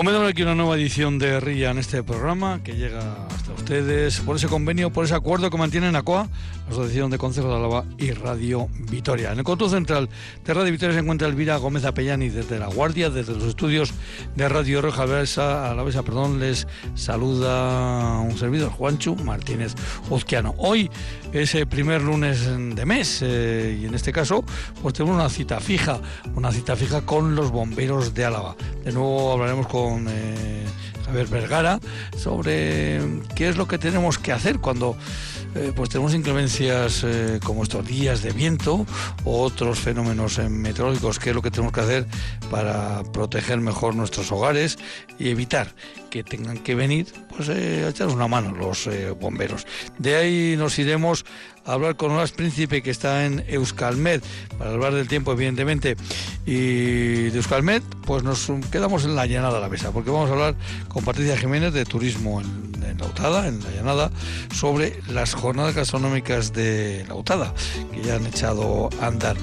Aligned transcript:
Comenzamos 0.00 0.30
aquí 0.30 0.40
una 0.40 0.54
nueva 0.54 0.76
edición 0.76 1.18
de 1.18 1.40
RIA 1.40 1.72
en 1.72 1.78
este 1.78 2.02
programa 2.02 2.62
que 2.64 2.72
llega 2.72 3.28
ustedes 3.56 4.20
por 4.20 4.36
ese 4.36 4.48
convenio, 4.48 4.90
por 4.90 5.04
ese 5.04 5.14
acuerdo 5.14 5.50
que 5.50 5.58
mantienen 5.58 5.96
ACOA, 5.96 6.28
la 6.66 6.72
Asociación 6.72 7.10
de 7.10 7.18
Consejos 7.18 7.50
de 7.50 7.56
Álava 7.56 7.84
y 7.98 8.12
Radio 8.12 8.68
Vitoria. 8.90 9.32
En 9.32 9.38
el 9.38 9.44
control 9.44 9.70
central 9.70 10.08
de 10.44 10.54
Radio 10.54 10.72
Vitoria 10.72 10.94
se 10.94 11.00
encuentra 11.00 11.28
Elvira 11.28 11.56
Gómez 11.56 11.84
Apellani 11.84 12.28
desde 12.28 12.58
La 12.58 12.66
Guardia, 12.66 13.10
desde 13.10 13.34
los 13.34 13.44
estudios 13.44 13.92
de 14.36 14.48
Radio 14.48 14.82
Roja 14.82 15.02
Alavesa, 15.02 16.02
perdón, 16.02 16.40
les 16.40 16.66
saluda 16.94 18.20
un 18.20 18.36
servidor, 18.38 18.70
Juancho 18.70 19.14
Martínez 19.16 19.74
Uzquiano. 20.08 20.54
Hoy 20.58 20.90
es 21.32 21.54
el 21.54 21.66
primer 21.66 22.02
lunes 22.02 22.46
de 22.46 22.86
mes 22.86 23.20
eh, 23.22 23.78
y 23.80 23.86
en 23.86 23.94
este 23.94 24.12
caso 24.12 24.44
pues 24.82 24.94
tenemos 24.94 25.16
una 25.16 25.28
cita 25.28 25.60
fija, 25.60 26.00
una 26.34 26.52
cita 26.52 26.76
fija 26.76 27.02
con 27.02 27.34
los 27.34 27.50
bomberos 27.50 28.14
de 28.14 28.24
Álava. 28.24 28.56
De 28.84 28.92
nuevo 28.92 29.32
hablaremos 29.32 29.66
con 29.66 30.06
eh, 30.08 30.64
Javier 31.10 31.26
Vergara 31.26 31.80
sobre 32.16 33.00
qué 33.34 33.48
es 33.48 33.56
lo 33.56 33.66
que 33.66 33.78
tenemos 33.78 34.16
que 34.16 34.30
hacer 34.30 34.60
cuando 34.60 34.96
eh, 35.56 35.72
pues 35.74 35.90
tenemos 35.90 36.14
inclemencias 36.14 37.02
eh, 37.04 37.40
como 37.42 37.64
estos 37.64 37.84
días 37.84 38.22
de 38.22 38.30
viento 38.30 38.86
o 39.24 39.42
otros 39.42 39.80
fenómenos 39.80 40.38
meteorológicos, 40.38 41.18
qué 41.18 41.30
es 41.30 41.34
lo 41.36 41.42
que 41.42 41.50
tenemos 41.50 41.72
que 41.72 41.80
hacer 41.80 42.06
para 42.48 43.02
proteger 43.12 43.58
mejor 43.58 43.96
nuestros 43.96 44.30
hogares 44.30 44.78
y 45.18 45.30
evitar 45.30 45.74
que 46.10 46.22
tengan 46.22 46.58
que 46.58 46.76
venir 46.76 47.06
pues 47.36 47.48
a 47.48 47.88
echar 47.88 48.08
una 48.08 48.28
mano 48.28 48.54
los 48.54 48.88
bomberos. 49.20 49.66
De 49.98 50.14
ahí 50.14 50.54
nos 50.56 50.78
iremos 50.78 51.24
hablar 51.72 51.96
con 51.96 52.12
Olas 52.12 52.32
Príncipe 52.32 52.82
que 52.82 52.90
está 52.90 53.24
en 53.24 53.44
Euskalmed 53.48 54.22
para 54.58 54.70
hablar 54.70 54.94
del 54.94 55.08
tiempo 55.08 55.32
evidentemente. 55.32 55.96
Y 56.46 57.30
de 57.30 57.36
Euskalmed 57.36 57.82
pues 58.06 58.22
nos 58.22 58.50
quedamos 58.70 59.04
en 59.04 59.14
la 59.14 59.26
llanada 59.26 59.54
de 59.54 59.60
la 59.60 59.68
mesa 59.68 59.92
porque 59.92 60.10
vamos 60.10 60.30
a 60.30 60.32
hablar 60.32 60.54
con 60.88 61.04
Patricia 61.04 61.36
Jiménez 61.36 61.72
de 61.72 61.84
turismo 61.84 62.40
en, 62.40 62.70
Lautada, 62.98 63.48
en 63.48 63.62
la 63.64 63.70
llanada, 63.70 64.10
sobre 64.52 65.00
las 65.08 65.32
jornadas 65.32 65.74
gastronómicas 65.74 66.52
de 66.52 67.06
Lautada 67.08 67.54
que 67.94 68.02
ya 68.02 68.16
han 68.16 68.26
echado 68.26 68.90
a 69.00 69.06
andar. 69.06 69.36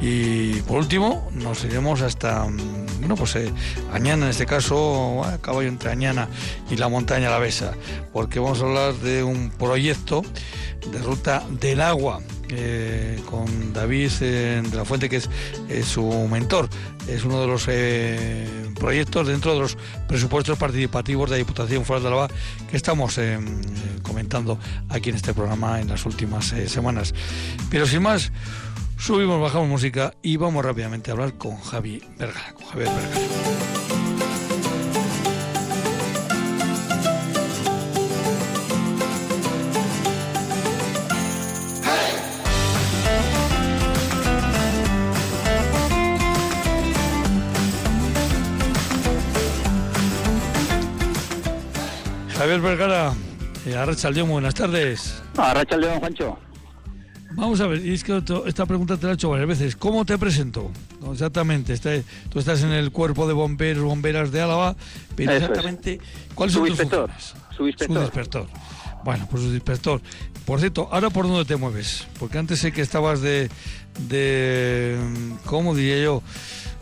Y 0.00 0.54
por 0.62 0.78
último 0.78 1.30
nos 1.32 1.64
iremos 1.64 2.00
hasta 2.02 2.46
bueno 2.98 3.16
pues 3.16 3.36
eh, 3.36 3.52
Añana 3.92 4.24
en 4.24 4.30
este 4.30 4.46
caso 4.46 5.22
a 5.24 5.38
caballo 5.38 5.68
entre 5.68 5.90
Añana 5.90 6.28
y 6.70 6.76
la 6.76 6.88
montaña 6.88 7.30
la 7.30 7.38
Besa 7.38 7.74
porque 8.12 8.40
vamos 8.40 8.60
a 8.62 8.64
hablar 8.64 8.94
de 8.94 9.22
un 9.22 9.50
proyecto 9.50 10.22
de 10.90 10.98
ruta 10.98 11.42
del 11.60 11.80
agua 11.80 12.20
eh, 12.48 13.20
con 13.30 13.72
David 13.72 14.10
eh, 14.20 14.62
de 14.64 14.76
la 14.76 14.84
Fuente, 14.84 15.08
que 15.08 15.16
es 15.16 15.30
eh, 15.68 15.82
su 15.82 16.04
mentor. 16.28 16.68
Es 17.08 17.24
uno 17.24 17.40
de 17.40 17.46
los 17.46 17.68
proyectos 18.78 19.26
dentro 19.26 19.54
de 19.54 19.60
los 19.60 19.76
presupuestos 20.08 20.58
participativos 20.58 21.28
de 21.28 21.36
la 21.36 21.38
Diputación 21.38 21.84
Foral 21.84 22.02
de 22.02 22.08
Álava 22.08 22.28
que 22.70 22.76
estamos 22.76 23.18
comentando 24.02 24.58
aquí 24.88 25.10
en 25.10 25.16
este 25.16 25.34
programa 25.34 25.80
en 25.80 25.88
las 25.88 26.06
últimas 26.06 26.54
semanas. 26.66 27.14
Pero 27.70 27.86
sin 27.86 28.02
más, 28.02 28.32
subimos, 28.96 29.40
bajamos 29.40 29.68
música 29.68 30.14
y 30.22 30.36
vamos 30.38 30.64
rápidamente 30.64 31.10
a 31.10 31.12
hablar 31.14 31.34
con 31.34 31.58
Javi. 31.60 32.00
Con 32.00 32.66
Javier 32.68 32.88
Vergara. 32.88 33.63
Javier 52.54 52.78
Vergara, 52.78 53.14
eh, 53.66 53.74
Arrachaldeón, 53.74 54.28
buenas 54.28 54.54
tardes. 54.54 55.20
Arrachaldeón, 55.36 55.98
Juancho. 55.98 56.38
Vamos 57.32 57.60
a 57.60 57.66
ver, 57.66 57.84
y 57.84 57.92
es 57.92 58.04
que 58.04 58.22
esta 58.46 58.64
pregunta 58.64 58.96
te 58.96 59.06
la 59.06 59.12
he 59.12 59.14
hecho 59.16 59.30
varias 59.30 59.48
veces. 59.48 59.74
¿Cómo 59.74 60.04
te 60.04 60.16
presento? 60.18 60.70
exactamente, 61.12 61.76
tú 62.30 62.38
estás 62.38 62.62
en 62.62 62.70
el 62.70 62.92
cuerpo 62.92 63.26
de 63.26 63.32
bomberos, 63.32 63.82
bomberas 63.82 64.30
de 64.30 64.40
Álava, 64.40 64.76
pero 65.16 65.32
exactamente, 65.32 66.00
¿cuáles 66.34 66.54
son 66.54 66.66
tus 66.66 66.78
funciones? 66.78 67.34
Subinspector. 67.56 68.46
Bueno, 69.02 69.26
pues 69.28 69.42
subinspector. 69.42 70.00
Por 70.46 70.60
cierto, 70.60 70.88
¿ahora 70.92 71.10
por 71.10 71.26
dónde 71.26 71.44
te 71.44 71.56
mueves? 71.56 72.06
Porque 72.20 72.38
antes 72.38 72.60
sé 72.60 72.70
que 72.70 72.82
estabas 72.82 73.20
de, 73.20 73.50
de 74.08 74.96
¿cómo 75.44 75.74
diría 75.74 76.04
yo? 76.04 76.22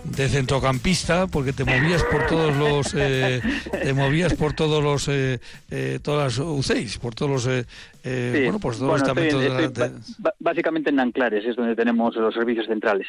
De 0.05 0.29
centrocampista 0.29 1.27
porque 1.27 1.53
te 1.53 1.65
movías 1.65 2.03
por 2.05 2.27
todos 2.27 2.57
los 2.57 2.95
eh, 2.97 3.41
te 3.71 3.93
movías 3.95 4.35
por 4.35 4.53
todos 4.53 4.83
los 4.83 5.09
eh, 5.09 5.39
eh, 5.71 6.01
todas 6.03 6.39
las 6.39 6.47
U6 6.47 6.99
por 6.99 7.15
todos 7.15 7.31
los 7.31 7.67
bueno 8.05 8.59
pues 8.59 8.79
todos 8.79 9.01
los 9.01 9.17
de 9.17 9.93
básicamente 10.41 10.91
en 10.91 11.01
Anclares 11.01 11.45
es 11.45 11.57
donde 11.57 11.77
tenemos 11.77 12.15
los 12.17 12.35
servicios 12.35 12.67
centrales. 12.67 13.07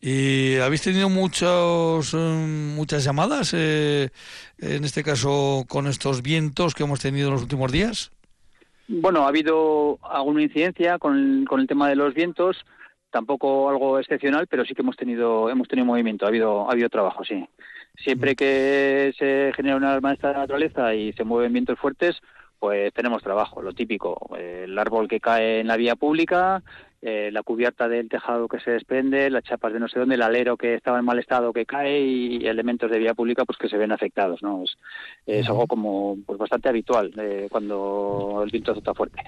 Y 0.00 0.56
habéis 0.56 0.82
tenido 0.82 1.08
muchos 1.08 2.14
muchas 2.14 3.04
llamadas 3.04 3.54
en 3.54 4.10
este 4.58 5.04
caso 5.04 5.64
con 5.68 5.86
estos 5.86 6.22
vientos 6.22 6.74
que 6.74 6.82
hemos 6.82 7.00
tenido 7.00 7.28
en 7.28 7.34
los 7.34 7.42
últimos 7.42 7.70
días 7.70 8.10
bueno 8.88 9.24
ha 9.24 9.28
habido 9.28 9.98
alguna 10.02 10.42
incidencia 10.42 10.98
con 10.98 11.44
con 11.44 11.60
el 11.60 11.68
tema 11.68 11.88
de 11.88 11.94
los 11.94 12.14
vientos 12.14 12.64
tampoco 13.10 13.68
algo 13.68 13.98
excepcional, 13.98 14.46
pero 14.46 14.64
sí 14.64 14.74
que 14.74 14.82
hemos 14.82 14.96
tenido 14.96 15.50
hemos 15.50 15.68
tenido 15.68 15.86
movimiento, 15.86 16.24
ha 16.24 16.28
habido 16.28 16.68
ha 16.68 16.72
habido 16.72 16.88
trabajo, 16.88 17.24
sí. 17.24 17.46
Siempre 17.96 18.36
que 18.36 19.12
se 19.18 19.52
genera 19.56 19.76
una 19.76 19.90
alarma 19.90 20.10
de 20.10 20.14
esta 20.14 20.32
naturaleza 20.32 20.94
y 20.94 21.12
se 21.14 21.24
mueven 21.24 21.52
vientos 21.52 21.78
fuertes, 21.78 22.16
pues 22.58 22.92
tenemos 22.92 23.22
trabajo, 23.22 23.62
lo 23.62 23.72
típico, 23.72 24.36
el 24.36 24.78
árbol 24.78 25.08
que 25.08 25.20
cae 25.20 25.60
en 25.60 25.66
la 25.66 25.76
vía 25.76 25.96
pública, 25.96 26.62
eh, 27.00 27.30
la 27.32 27.44
cubierta 27.44 27.88
del 27.88 28.08
tejado 28.08 28.48
que 28.48 28.58
se 28.58 28.72
desprende, 28.72 29.30
las 29.30 29.44
chapas 29.44 29.72
de 29.72 29.78
no 29.78 29.86
sé 29.86 30.00
dónde, 30.00 30.16
el 30.16 30.22
alero 30.22 30.56
que 30.56 30.74
estaba 30.74 30.98
en 30.98 31.04
mal 31.04 31.20
estado 31.20 31.52
que 31.52 31.64
cae 31.64 32.00
y, 32.00 32.46
elementos 32.46 32.90
de 32.90 32.98
vía 32.98 33.14
pública 33.14 33.44
pues 33.44 33.56
que 33.56 33.68
se 33.68 33.78
ven 33.78 33.92
afectados, 33.92 34.42
¿no? 34.42 34.64
Es, 35.24 35.48
algo 35.48 35.68
como 35.68 36.18
pues 36.26 36.38
bastante 36.38 36.68
habitual 36.68 37.12
eh, 37.16 37.46
cuando 37.50 38.42
el 38.44 38.50
viento 38.50 38.72
está 38.72 38.94
fuerte. 38.94 39.22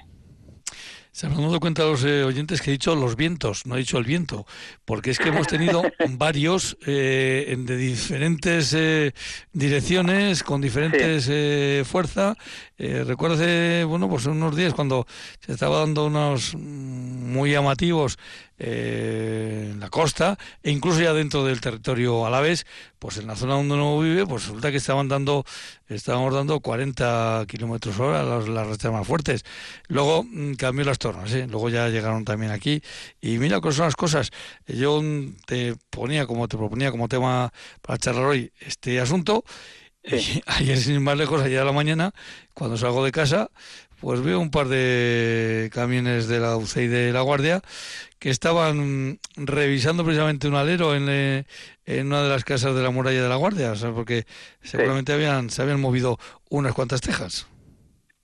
Se 1.13 1.27
han 1.27 1.35
dado 1.35 1.59
cuenta 1.59 1.83
los 1.83 2.05
eh, 2.05 2.23
oyentes 2.23 2.61
que 2.61 2.69
he 2.69 2.73
dicho 2.73 2.95
los 2.95 3.17
vientos, 3.17 3.65
no 3.65 3.75
he 3.75 3.79
dicho 3.79 3.97
el 3.97 4.05
viento, 4.05 4.45
porque 4.85 5.11
es 5.11 5.19
que 5.19 5.27
hemos 5.27 5.45
tenido 5.45 5.83
varios 6.11 6.77
eh, 6.85 7.53
de 7.59 7.75
diferentes 7.75 8.73
eh, 8.73 9.13
direcciones, 9.51 10.41
con 10.41 10.61
diferentes 10.61 11.27
eh, 11.29 11.83
fuerza. 11.85 12.35
recuerdo 12.77 13.35
hace, 13.35 13.83
bueno, 13.83 14.07
pues 14.07 14.25
unos 14.25 14.55
días 14.55 14.73
cuando 14.73 15.05
se 15.45 15.51
estaba 15.51 15.79
dando 15.79 16.05
unos 16.05 16.55
muy 16.55 17.51
llamativos 17.51 18.17
en 18.63 19.79
la 19.79 19.89
costa 19.89 20.37
e 20.61 20.69
incluso 20.69 21.01
ya 21.01 21.13
dentro 21.13 21.43
del 21.43 21.59
territorio 21.59 22.27
alavés, 22.27 22.67
pues 22.99 23.17
en 23.17 23.25
la 23.25 23.35
zona 23.35 23.55
donde 23.55 23.73
uno 23.73 23.99
vive, 23.99 24.27
pues 24.27 24.43
resulta 24.43 24.69
que 24.69 24.77
estaban 24.77 25.07
dando, 25.07 25.43
estábamos 25.89 26.31
dando 26.31 26.59
40 26.59 27.45
kilómetros 27.47 27.99
hora 27.99 28.23
las, 28.23 28.47
las 28.47 28.83
más 28.91 29.07
fuertes. 29.07 29.43
Luego 29.87 30.23
mm, 30.23 30.53
cambió 30.53 30.85
las 30.85 30.99
tornas, 30.99 31.33
¿eh? 31.33 31.47
luego 31.49 31.69
ya 31.69 31.89
llegaron 31.89 32.23
también 32.23 32.51
aquí. 32.51 32.83
Y 33.19 33.39
mira 33.39 33.59
cuáles 33.61 33.77
son 33.77 33.85
las 33.85 33.95
cosas. 33.95 34.29
Yo 34.67 35.01
te 35.47 35.75
ponía 35.89 36.27
como 36.27 36.47
te 36.47 36.55
proponía 36.55 36.91
como 36.91 37.07
tema 37.07 37.51
para 37.81 37.97
charlar 37.97 38.25
hoy 38.25 38.51
este 38.59 38.99
asunto. 38.99 39.43
Ayer, 40.45 40.77
sin 40.77 41.01
más 41.03 41.15
lejos, 41.15 41.41
ayer 41.43 41.59
a 41.59 41.65
la 41.65 41.71
mañana, 41.71 42.11
cuando 42.55 42.75
salgo 42.75 43.05
de 43.05 43.11
casa, 43.11 43.51
pues 44.01 44.21
veo 44.21 44.39
un 44.39 44.49
par 44.49 44.67
de 44.67 45.69
camiones 45.71 46.27
de 46.27 46.39
la 46.39 46.57
UCI 46.57 46.87
de 46.87 47.13
La 47.13 47.21
Guardia 47.21 47.61
que 48.19 48.29
estaban 48.29 49.19
revisando 49.35 50.03
precisamente 50.03 50.47
un 50.47 50.55
alero 50.55 50.95
en, 50.95 51.07
eh, 51.07 51.45
en 51.85 52.07
una 52.07 52.23
de 52.23 52.29
las 52.29 52.43
casas 52.43 52.75
de 52.75 52.83
la 52.83 52.89
muralla 52.89 53.23
de 53.23 53.29
la 53.29 53.35
Guardia, 53.35 53.73
porque 53.93 54.25
seguramente 54.61 55.13
habían, 55.13 55.49
se 55.49 55.61
habían 55.61 55.79
movido 55.79 56.17
unas 56.49 56.73
cuantas 56.73 57.01
tejas. 57.01 57.47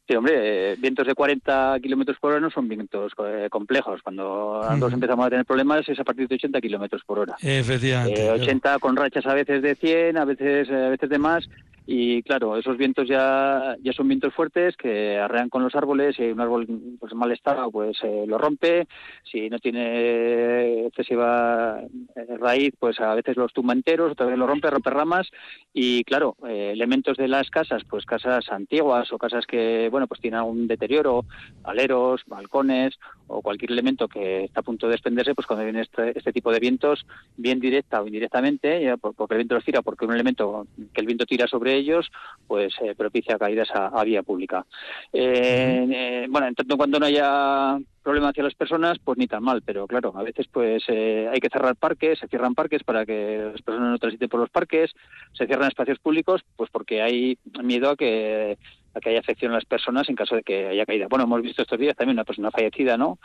Sí, 0.08 0.16
hombre, 0.16 0.72
eh, 0.72 0.76
vientos 0.78 1.06
de 1.06 1.14
40 1.14 1.78
kilómetros 1.82 2.18
por 2.20 2.32
hora 2.32 2.40
no 2.40 2.50
son 2.50 2.68
vientos 2.68 3.12
eh, 3.28 3.48
complejos. 3.50 4.02
Cuando 4.02 4.62
nosotros 4.64 4.94
empezamos 4.94 5.26
a 5.26 5.30
tener 5.30 5.46
problemas 5.46 5.88
es 5.90 6.00
a 6.00 6.04
partir 6.04 6.28
de 6.28 6.36
80 6.36 6.62
kilómetros 6.62 7.04
por 7.06 7.20
hora. 7.20 7.36
Efectivamente. 7.42 8.30
80 8.30 8.80
con 8.80 8.96
rachas 8.96 9.26
a 9.26 9.34
veces 9.34 9.62
de 9.62 9.76
100, 9.76 10.18
a 10.18 10.26
veces, 10.26 10.70
a 10.70 10.90
veces 10.90 11.10
de 11.10 11.20
más 11.20 11.50
y 11.90 12.22
claro, 12.24 12.58
esos 12.58 12.78
vientos 12.78 13.08
ya, 13.08 13.78
ya 13.82 13.94
son 13.94 14.10
vientos 14.10 14.34
fuertes 14.34 14.76
que 14.76 15.18
arrean 15.18 15.48
con 15.48 15.64
los 15.64 15.74
árboles. 15.74 16.18
Si 16.18 16.24
hay 16.24 16.32
un 16.32 16.42
árbol 16.42 16.68
pues, 17.00 17.14
mal 17.14 17.32
estado, 17.32 17.72
pues 17.72 17.98
eh, 18.04 18.26
lo 18.28 18.38
rompe. 18.38 18.90
Si 19.24 19.50
no 19.50 19.58
tiene 19.58 20.86
excesiva 20.88 21.80
eh, 22.14 22.38
raíz, 22.38 22.74
pues 22.78 23.00
a 23.00 23.16
veces 23.16 23.38
los 23.38 23.54
tumba 23.54 23.72
enteros, 23.72 24.12
otra 24.12 24.26
vez 24.26 24.38
lo 24.38 24.46
rompe, 24.46 24.70
rompe 24.70 24.90
ramas. 24.90 25.32
Y 25.74 26.04
claro, 26.04 26.36
eh, 26.46 26.72
elementos 26.74 27.16
de 27.16 27.30
las 27.30 27.50
casas, 27.50 27.84
pues 27.90 28.06
casas 28.06 28.52
antiguas 28.52 29.14
o 29.14 29.18
casas 29.18 29.46
que, 29.46 29.88
bueno, 29.90 30.08
pues 30.08 30.20
tienen 30.20 30.40
algún 30.40 30.68
deterioro, 30.68 31.24
aleros, 31.64 32.24
balcones 32.28 33.00
o 33.28 33.42
cualquier 33.42 33.72
elemento 33.72 34.10
que 34.10 34.44
está 34.44 34.60
a 34.60 34.64
punto 34.64 34.88
de 34.88 34.94
desprenderse, 34.94 35.36
pues 35.36 35.48
cuando 35.48 35.64
viene 35.64 35.82
este, 35.82 36.18
este 36.18 36.34
tipo 36.34 36.52
de 36.52 36.60
vientos, 36.60 37.06
bien 37.38 37.62
directa 37.62 38.02
o 38.02 38.08
indirectamente, 38.08 38.82
ya 38.84 38.98
porque 38.98 39.36
el 39.36 39.38
viento 39.38 39.56
los 39.56 39.64
tira, 39.64 39.82
porque 39.82 40.06
un 40.06 40.14
elemento 40.14 40.68
que 40.94 41.02
el 41.02 41.08
viento 41.08 41.26
tira 41.26 41.48
sobre 41.48 41.77
ellos, 41.78 42.10
pues 42.48 42.74
eh, 42.82 42.96
propicia 42.96 43.38
caídas 43.38 43.70
a, 43.74 44.04
vía 44.04 44.24
pública. 44.24 44.66
Eh, 45.14 45.88
eh, 45.90 46.28
bueno, 46.30 46.48
en 46.48 46.56
tanto 46.56 46.78
cuando 46.78 47.00
no 47.00 47.06
haya 47.06 47.78
problema 48.04 48.30
hacia 48.30 48.44
las 48.44 48.56
personas, 48.56 49.00
pues 49.04 49.18
ni 49.18 49.28
tan 49.28 49.44
mal, 49.44 49.62
pero 49.64 49.86
claro, 49.86 50.14
a 50.16 50.24
veces 50.24 50.48
pues 50.52 50.84
hay 50.88 51.40
que 51.40 51.50
cerrar 51.50 51.76
parques, 51.76 52.20
se 52.20 52.28
cierran 52.28 52.56
parques 52.56 52.84
para 52.84 53.06
que 53.06 53.50
las 53.52 53.62
personas 53.62 53.92
no 53.92 53.98
transiten 53.98 54.30
por 54.30 54.40
los 54.40 54.50
parques, 54.50 54.92
se 55.34 55.46
cierran 55.46 55.68
espacios 55.68 56.00
públicos, 56.00 56.42
pues 56.56 56.70
porque 56.72 57.02
hay 57.02 57.38
miedo 57.62 57.90
a 57.90 57.96
que 57.98 58.58
que 59.00 59.10
haya 59.10 59.20
afección 59.20 59.52
a 59.52 59.56
las 59.56 59.66
personas 59.66 60.10
en 60.10 60.16
caso 60.16 60.36
de 60.36 60.44
que 60.44 60.68
haya 60.68 60.86
caída. 60.86 61.08
Bueno, 61.10 61.26
hemos 61.26 61.42
visto 61.42 61.62
estos 61.62 61.80
días 61.80 61.96
también 61.96 62.16
una 62.16 62.24
persona 62.24 62.52
fallecida, 62.52 62.98
¿no? 62.98 63.20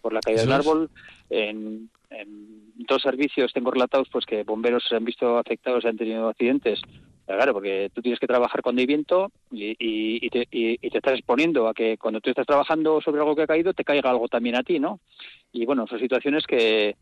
Por 0.00 0.12
la 0.12 0.20
caída 0.20 0.42
del 0.42 0.52
árbol. 0.52 0.90
En, 1.30 1.90
dos 2.88 3.02
servicios 3.02 3.52
tengo 3.52 3.70
relatados 3.70 4.08
pues 4.10 4.24
que 4.24 4.42
bomberos 4.44 4.82
se 4.88 4.96
han 4.96 5.04
visto 5.04 5.36
afectados, 5.36 5.84
y 5.84 5.88
han 5.88 5.96
tenido 5.96 6.28
accidentes. 6.28 6.80
Claro, 7.36 7.52
porque 7.52 7.90
tú 7.92 8.00
tienes 8.00 8.18
que 8.18 8.26
trabajar 8.26 8.62
cuando 8.62 8.80
hay 8.80 8.86
viento 8.86 9.30
y, 9.52 9.76
y, 9.78 10.30
te, 10.30 10.48
y, 10.50 10.78
te, 10.78 10.96
estás 10.96 11.12
exponiendo 11.12 11.68
a 11.68 11.74
que 11.74 11.98
cuando 11.98 12.20
tú 12.20 12.30
estás 12.30 12.46
trabajando 12.46 13.02
sobre 13.02 13.20
algo 13.20 13.36
que 13.36 13.42
ha 13.42 13.46
caído, 13.46 13.74
te 13.74 13.84
caiga 13.84 14.08
algo 14.08 14.28
también 14.28 14.56
a 14.56 14.62
ti, 14.62 14.78
¿no? 14.78 15.00
Y 15.52 15.66
bueno, 15.66 15.86
son 15.86 15.98
situaciones 15.98 16.46
que, 16.46 16.96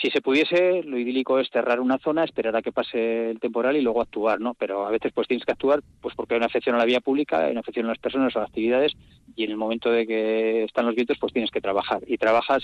si 0.00 0.10
se 0.10 0.20
pudiese, 0.20 0.84
lo 0.84 0.96
idílico 0.96 1.40
es 1.40 1.50
cerrar 1.50 1.80
una 1.80 1.98
zona, 1.98 2.22
esperar 2.22 2.54
a 2.54 2.62
que 2.62 2.70
pase 2.70 3.30
el 3.30 3.40
temporal 3.40 3.76
y 3.76 3.82
luego 3.82 4.00
actuar, 4.00 4.40
¿no? 4.40 4.54
Pero 4.54 4.86
a 4.86 4.90
veces 4.90 5.12
pues 5.12 5.26
tienes 5.26 5.44
que 5.44 5.52
actuar 5.52 5.82
pues 6.00 6.14
porque 6.14 6.34
hay 6.34 6.38
una 6.38 6.46
afección 6.46 6.76
a 6.76 6.78
la 6.78 6.84
vía 6.84 7.00
pública, 7.00 7.44
hay 7.44 7.50
una 7.50 7.60
afección 7.60 7.86
a 7.86 7.88
las 7.88 7.98
personas 7.98 8.36
a 8.36 8.40
las 8.40 8.48
actividades 8.48 8.92
y 9.34 9.42
en 9.42 9.50
el 9.50 9.56
momento 9.56 9.90
de 9.90 10.06
que 10.06 10.64
están 10.64 10.86
los 10.86 10.94
vientos 10.94 11.18
pues 11.18 11.32
tienes 11.32 11.50
que 11.50 11.60
trabajar. 11.60 12.02
Y 12.06 12.16
trabajas 12.16 12.62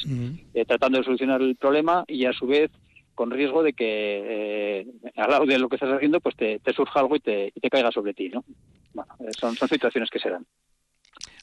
eh, 0.54 0.64
tratando 0.64 0.98
de 0.98 1.04
solucionar 1.04 1.42
el 1.42 1.56
problema 1.56 2.04
y 2.06 2.24
a 2.26 2.32
su 2.32 2.46
vez 2.46 2.70
con 3.14 3.30
riesgo 3.30 3.62
de 3.62 3.72
que 3.72 4.80
eh, 4.80 4.86
al 5.16 5.30
lado 5.30 5.46
de 5.46 5.58
lo 5.58 5.68
que 5.68 5.76
estás 5.76 5.92
haciendo 5.92 6.20
pues 6.20 6.36
te, 6.36 6.60
surja 6.74 7.00
algo 7.00 7.16
y 7.16 7.20
te, 7.20 7.52
y 7.54 7.60
te, 7.60 7.70
caiga 7.70 7.90
sobre 7.90 8.14
ti, 8.14 8.28
¿no? 8.28 8.44
Bueno, 8.92 9.14
eh, 9.20 9.30
son, 9.38 9.54
son 9.56 9.68
situaciones 9.68 10.10
que 10.10 10.18
se 10.18 10.30
dan. 10.30 10.46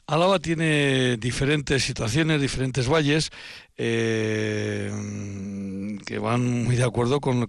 Álava 0.08 0.40
tiene 0.40 1.16
diferentes 1.18 1.84
situaciones, 1.84 2.42
diferentes 2.42 2.90
valles 2.90 3.32
eh, 3.78 4.92
que 6.06 6.20
van 6.20 6.66
muy 6.66 6.76
de 6.76 6.84
acuerdo 6.84 7.22
con, 7.22 7.48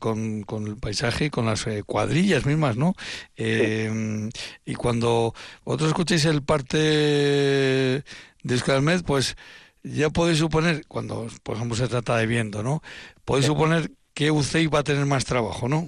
el 0.66 0.76
paisaje 0.76 1.24
y 1.24 1.30
con 1.30 1.46
las 1.46 1.66
eh, 1.66 1.82
cuadrillas 1.84 2.46
mismas, 2.46 2.76
¿no? 2.76 2.94
Eh, 3.36 4.30
y 4.64 4.74
cuando 4.74 5.34
vosotros 5.64 5.88
escuchéis 5.88 6.24
el 6.26 6.42
parte 6.42 6.78
de 6.78 8.04
Euskalmed, 8.48 9.02
pues 9.04 9.36
ya 9.82 10.10
podéis 10.10 10.38
suponer, 10.38 10.86
cuando 10.86 11.26
por 11.42 11.56
ejemplo 11.56 11.76
se 11.76 11.88
trata 11.88 12.16
de 12.16 12.26
viento, 12.26 12.62
¿no? 12.62 12.80
Podéis 13.24 13.46
suponer 13.46 13.90
que 14.14 14.30
UCEI 14.30 14.66
va 14.66 14.80
a 14.80 14.84
tener 14.84 15.06
más 15.06 15.24
trabajo, 15.24 15.68
¿no? 15.68 15.86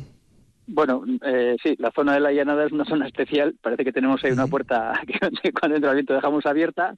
Bueno, 0.67 1.05
eh, 1.27 1.57
sí, 1.63 1.77
la 1.79 1.91
zona 1.91 2.15
de 2.15 2.21
la 2.21 2.33
llanada 2.33 2.65
es 2.65 2.73
una 2.73 2.87
zona 2.87 3.07
especial. 3.07 3.55
Parece 3.61 3.85
que 3.85 3.93
tenemos 3.93 4.25
ahí 4.25 4.33
una 4.33 4.47
puerta 4.47 4.99
que 5.43 5.53
cuando 5.53 5.77
entra 5.77 5.91
el 5.91 5.97
viento 5.97 6.15
dejamos 6.15 6.47
abierta 6.47 6.95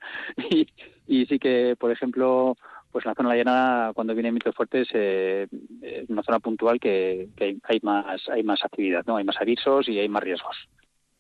y, 0.50 0.69
y 1.06 1.26
sí 1.26 1.38
que, 1.38 1.75
por 1.78 1.90
ejemplo, 1.90 2.56
pues 2.96 3.05
en 3.05 3.11
la 3.11 3.14
zona 3.14 3.28
de 3.28 3.34
la 3.37 3.44
llanada 3.44 3.93
cuando 3.93 4.14
vienen 4.14 4.32
vientos 4.32 4.55
fuertes 4.55 4.88
eh, 4.94 5.49
es 5.82 6.08
una 6.08 6.23
zona 6.23 6.40
puntual 6.40 6.81
que, 6.81 7.28
hay 7.64 7.81
más 7.82 8.26
hay 8.31 8.43
más 8.43 8.64
actividad, 8.64 9.05
no, 9.06 9.17
hay 9.17 9.25
más 9.25 9.37
avisos 9.38 9.87
y 9.88 9.99
hay 9.99 10.08
más 10.08 10.23
riesgos. 10.23 10.56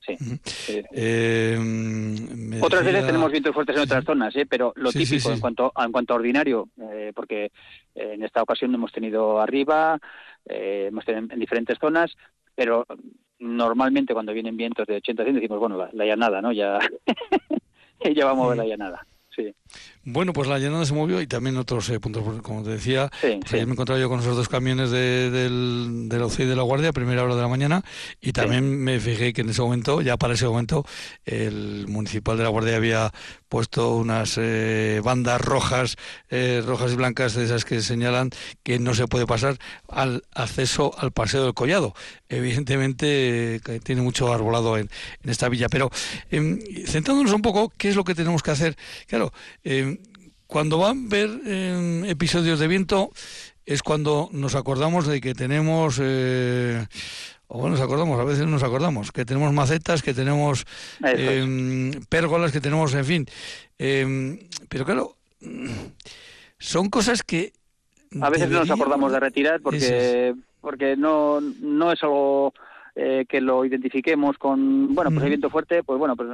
Sí. 0.06 0.82
Eh, 0.92 1.58
otras 2.60 2.84
veces 2.84 3.06
tenemos 3.06 3.30
vientos 3.30 3.54
fuertes 3.54 3.76
en 3.76 3.82
otras 3.82 4.04
zonas, 4.04 4.34
¿eh? 4.36 4.46
pero 4.48 4.72
lo 4.76 4.92
típico 4.92 5.30
en 5.32 5.40
cuanto 5.40 5.72
en 5.76 5.92
cuanto 5.92 6.12
a 6.12 6.16
ordinario, 6.16 6.68
eh, 6.80 7.12
porque 7.14 7.50
en 7.94 8.22
esta 8.22 8.42
ocasión 8.42 8.74
hemos 8.74 8.92
tenido 8.92 9.40
arriba, 9.40 9.98
hemos 10.44 11.04
tenido 11.04 11.32
en 11.32 11.40
diferentes 11.40 11.78
zonas, 11.78 12.16
pero 12.54 12.86
normalmente 13.38 14.14
cuando 14.14 14.32
vienen 14.32 14.56
vientos 14.56 14.86
de 14.86 14.96
80 14.96 15.24
100 15.24 15.34
decimos, 15.36 15.58
bueno, 15.58 15.88
la, 15.92 16.04
llanada, 16.04 16.40
¿no? 16.40 16.52
Ya, 16.52 16.78
ya 18.14 18.24
vamos 18.24 18.46
a 18.46 18.48
ver 18.50 18.58
la 18.58 18.64
llanada. 18.66 19.06
Sí. 19.34 19.54
Bueno, 20.08 20.32
pues 20.32 20.48
la 20.48 20.60
llanada 20.60 20.86
se 20.86 20.94
movió 20.94 21.20
y 21.20 21.26
también 21.26 21.56
otros 21.56 21.88
eh, 21.90 21.98
puntos, 21.98 22.22
como 22.40 22.62
te 22.62 22.70
decía, 22.70 23.10
sí, 23.20 23.40
me 23.50 23.58
he 23.58 23.62
encontrado 23.62 24.00
yo 24.00 24.08
con 24.08 24.20
esos 24.20 24.36
dos 24.36 24.48
camiones 24.48 24.92
de, 24.92 25.32
del, 25.32 26.08
del 26.08 26.22
OCI 26.22 26.44
de 26.44 26.54
la 26.54 26.62
Guardia 26.62 26.90
a 26.90 26.92
primera 26.92 27.24
hora 27.24 27.34
de 27.34 27.42
la 27.42 27.48
mañana 27.48 27.82
y 28.20 28.30
también 28.30 28.78
me 28.84 29.00
fijé 29.00 29.32
que 29.32 29.40
en 29.40 29.50
ese 29.50 29.62
momento, 29.62 30.02
ya 30.02 30.16
para 30.16 30.34
ese 30.34 30.46
momento, 30.46 30.86
el 31.24 31.86
municipal 31.88 32.38
de 32.38 32.44
la 32.44 32.50
Guardia 32.50 32.76
había 32.76 33.10
puesto 33.48 33.96
unas 33.96 34.38
eh, 34.38 35.00
bandas 35.02 35.40
rojas, 35.40 35.96
eh, 36.30 36.62
rojas 36.64 36.92
y 36.92 36.94
blancas 36.94 37.34
de 37.34 37.44
esas 37.44 37.64
que 37.64 37.80
señalan 37.80 38.30
que 38.62 38.78
no 38.78 38.94
se 38.94 39.08
puede 39.08 39.26
pasar 39.26 39.58
al 39.88 40.22
acceso 40.34 40.96
al 40.98 41.10
paseo 41.10 41.42
del 41.42 41.54
Collado. 41.54 41.94
Evidentemente 42.28 43.60
tiene 43.82 44.02
mucho 44.02 44.32
arbolado 44.32 44.78
en, 44.78 44.88
en 45.22 45.30
esta 45.30 45.48
villa, 45.48 45.68
pero 45.68 45.90
em, 46.30 46.60
centrándonos 46.86 47.32
un 47.32 47.42
poco, 47.42 47.72
¿qué 47.76 47.88
es 47.88 47.96
lo 47.96 48.04
que 48.04 48.14
tenemos 48.14 48.42
que 48.42 48.52
hacer? 48.52 48.76
Claro, 49.08 49.32
em, 49.64 49.95
cuando 50.46 50.78
van 50.78 51.06
a 51.06 51.08
ver 51.08 51.30
em, 51.44 52.04
episodios 52.04 52.58
de 52.58 52.68
viento 52.68 53.10
es 53.64 53.82
cuando 53.82 54.28
nos 54.32 54.54
acordamos 54.54 55.06
de 55.06 55.20
que 55.20 55.34
tenemos... 55.34 56.00
Eh, 56.00 56.86
o 57.48 57.58
bueno, 57.58 57.76
nos 57.76 57.80
acordamos, 57.80 58.18
a 58.18 58.24
veces 58.24 58.46
nos 58.46 58.64
acordamos, 58.64 59.12
que 59.12 59.24
tenemos 59.24 59.52
macetas, 59.52 60.02
que 60.02 60.14
tenemos 60.14 60.64
eh, 61.04 61.92
pérgolas, 62.08 62.50
que 62.50 62.60
tenemos, 62.60 62.92
en 62.94 63.04
fin. 63.04 63.26
Em, 63.78 64.38
pero 64.68 64.84
claro, 64.84 65.16
son 66.58 66.90
cosas 66.90 67.22
que... 67.22 67.52
A 68.20 68.30
veces 68.30 68.50
no 68.50 68.60
nos 68.60 68.70
acordamos 68.70 69.12
de 69.12 69.20
retirar 69.20 69.60
porque, 69.60 70.34
porque 70.60 70.96
no, 70.96 71.40
no 71.40 71.92
es 71.92 72.02
algo 72.02 72.52
eh, 72.98 73.26
que 73.28 73.42
lo 73.42 73.62
identifiquemos 73.62 74.38
con, 74.38 74.94
bueno, 74.94 75.10
pues 75.10 75.22
el 75.24 75.28
viento 75.28 75.50
fuerte, 75.50 75.82
pues 75.82 75.98
bueno, 75.98 76.16
pues 76.16 76.30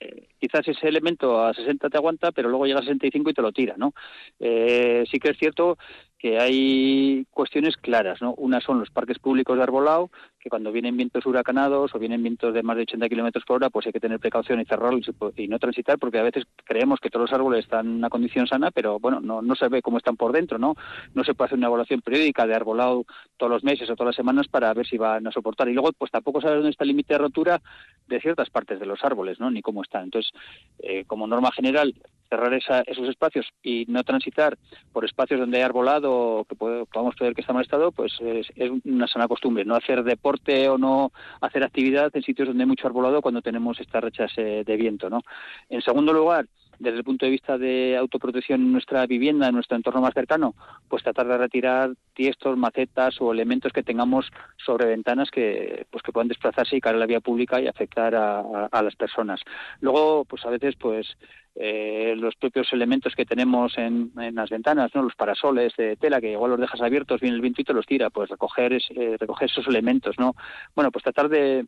eh, 0.00 0.26
quizás 0.40 0.66
ese 0.66 0.88
elemento 0.88 1.44
a 1.44 1.52
60 1.52 1.90
te 1.90 1.98
aguanta, 1.98 2.32
pero 2.32 2.48
luego 2.48 2.64
llega 2.64 2.78
a 2.78 2.82
65 2.82 3.28
y 3.28 3.34
te 3.34 3.42
lo 3.42 3.52
tira, 3.52 3.74
¿no? 3.76 3.92
Eh, 4.40 5.04
sí 5.10 5.18
que 5.18 5.28
es 5.28 5.38
cierto 5.38 5.76
que 6.18 6.38
hay 6.40 7.24
cuestiones 7.30 7.76
claras, 7.76 8.20
¿no? 8.20 8.34
Una 8.34 8.60
son 8.60 8.80
los 8.80 8.90
parques 8.90 9.18
públicos 9.20 9.56
de 9.56 9.62
arbolado, 9.62 10.10
que 10.40 10.50
cuando 10.50 10.72
vienen 10.72 10.96
vientos 10.96 11.24
huracanados 11.26 11.94
o 11.94 11.98
vienen 11.98 12.22
vientos 12.22 12.52
de 12.52 12.62
más 12.62 12.76
de 12.76 12.82
80 12.82 13.08
kilómetros 13.08 13.44
por 13.44 13.56
hora, 13.56 13.70
pues 13.70 13.86
hay 13.86 13.92
que 13.92 14.00
tener 14.00 14.18
precaución 14.18 14.60
y 14.60 14.64
cerrarlos 14.64 15.08
y, 15.36 15.48
no 15.48 15.58
transitar, 15.58 15.98
porque 15.98 16.18
a 16.18 16.24
veces 16.24 16.44
creemos 16.64 16.98
que 17.00 17.08
todos 17.08 17.30
los 17.30 17.38
árboles 17.38 17.64
están 17.64 17.86
en 17.86 17.92
una 17.94 18.10
condición 18.10 18.48
sana, 18.48 18.72
pero 18.72 18.98
bueno, 18.98 19.20
no, 19.20 19.54
se 19.54 19.68
ve 19.68 19.80
cómo 19.80 19.98
están 19.98 20.16
por 20.16 20.32
dentro, 20.32 20.58
¿no? 20.58 20.74
No 21.14 21.22
se 21.22 21.34
puede 21.34 21.46
hacer 21.46 21.58
una 21.58 21.68
evaluación 21.68 22.00
periódica 22.02 22.46
de 22.46 22.54
arbolado 22.54 23.04
todos 23.36 23.50
los 23.50 23.62
meses 23.62 23.88
o 23.88 23.94
todas 23.94 24.08
las 24.08 24.16
semanas 24.16 24.48
para 24.48 24.74
ver 24.74 24.86
si 24.86 24.98
van 24.98 25.26
a 25.26 25.32
soportar. 25.32 25.68
Y 25.68 25.74
luego, 25.74 25.92
pues 25.92 26.10
tampoco 26.10 26.40
sabes 26.40 26.56
dónde 26.56 26.70
está 26.70 26.82
el 26.84 26.88
límite 26.88 27.14
de 27.14 27.18
rotura 27.18 27.60
de 28.08 28.20
ciertas 28.20 28.50
partes 28.50 28.80
de 28.80 28.86
los 28.86 29.04
árboles, 29.04 29.38
¿no? 29.38 29.50
Ni 29.50 29.62
cómo 29.62 29.82
están. 29.82 30.04
Entonces, 30.04 30.32
eh, 30.80 31.04
como 31.06 31.26
norma 31.26 31.52
general, 31.52 31.94
cerrar 32.28 32.52
esos 32.54 33.08
espacios 33.08 33.46
y 33.62 33.84
no 33.88 34.04
transitar 34.04 34.58
por 34.92 35.04
espacios 35.04 35.40
donde 35.40 35.58
hay 35.58 35.62
arbolado 35.62 36.46
que 36.48 36.54
podamos 36.54 37.14
creer 37.16 37.34
que 37.34 37.40
está 37.40 37.52
mal 37.52 37.64
estado, 37.64 37.92
pues 37.92 38.12
es, 38.20 38.48
una 38.84 39.06
sana 39.06 39.28
costumbre. 39.28 39.64
No 39.64 39.74
hacer 39.74 40.04
deporte 40.04 40.68
o 40.68 40.78
no 40.78 41.12
hacer 41.40 41.64
actividad 41.64 42.10
en 42.14 42.22
sitios 42.22 42.48
donde 42.48 42.64
hay 42.64 42.68
mucho 42.68 42.86
arbolado 42.86 43.22
cuando 43.22 43.42
tenemos 43.42 43.80
estas 43.80 44.02
rechas 44.02 44.32
eh, 44.36 44.62
de 44.66 44.76
viento. 44.76 45.08
¿no? 45.10 45.22
En 45.68 45.82
segundo 45.82 46.12
lugar, 46.12 46.46
desde 46.78 46.98
el 46.98 47.04
punto 47.04 47.26
de 47.26 47.32
vista 47.32 47.58
de 47.58 47.96
autoprotección 47.96 48.60
en 48.60 48.72
nuestra 48.72 49.04
vivienda, 49.06 49.48
en 49.48 49.54
nuestro 49.54 49.76
entorno 49.76 50.00
más 50.00 50.14
cercano, 50.14 50.54
pues 50.88 51.02
tratar 51.02 51.26
de 51.26 51.38
retirar 51.38 51.90
tiestos, 52.14 52.56
macetas 52.56 53.20
o 53.20 53.32
elementos 53.32 53.72
que 53.72 53.82
tengamos 53.82 54.30
sobre 54.64 54.86
ventanas 54.86 55.30
que 55.30 55.86
pues 55.90 56.02
que 56.02 56.12
puedan 56.12 56.28
desplazarse 56.28 56.76
y 56.76 56.80
caer 56.80 56.96
a 56.96 56.98
la 56.98 57.06
vía 57.06 57.20
pública 57.20 57.60
y 57.60 57.66
afectar 57.66 58.14
a, 58.14 58.66
a 58.66 58.82
las 58.82 58.94
personas. 58.96 59.40
Luego, 59.80 60.24
pues 60.24 60.44
a 60.44 60.50
veces, 60.50 60.76
pues 60.76 61.16
eh, 61.60 62.14
los 62.16 62.36
propios 62.36 62.72
elementos 62.72 63.16
que 63.16 63.26
tenemos 63.26 63.76
en, 63.78 64.12
las 64.32 64.48
ventanas, 64.48 64.92
¿no? 64.94 65.02
los 65.02 65.16
parasoles 65.16 65.72
de 65.76 65.96
tela 65.96 66.20
que 66.20 66.30
igual 66.30 66.52
los 66.52 66.60
dejas 66.60 66.80
abiertos, 66.80 67.20
viene 67.20 67.34
el 67.34 67.42
viento 67.42 67.62
y 67.62 67.64
te 67.64 67.72
los 67.72 67.84
tira, 67.84 68.10
pues 68.10 68.30
recoger 68.30 68.74
eh, 68.74 69.16
recoger 69.18 69.50
esos 69.50 69.66
elementos, 69.66 70.16
¿no? 70.20 70.36
Bueno, 70.76 70.92
pues 70.92 71.02
tratar 71.02 71.28
de, 71.28 71.66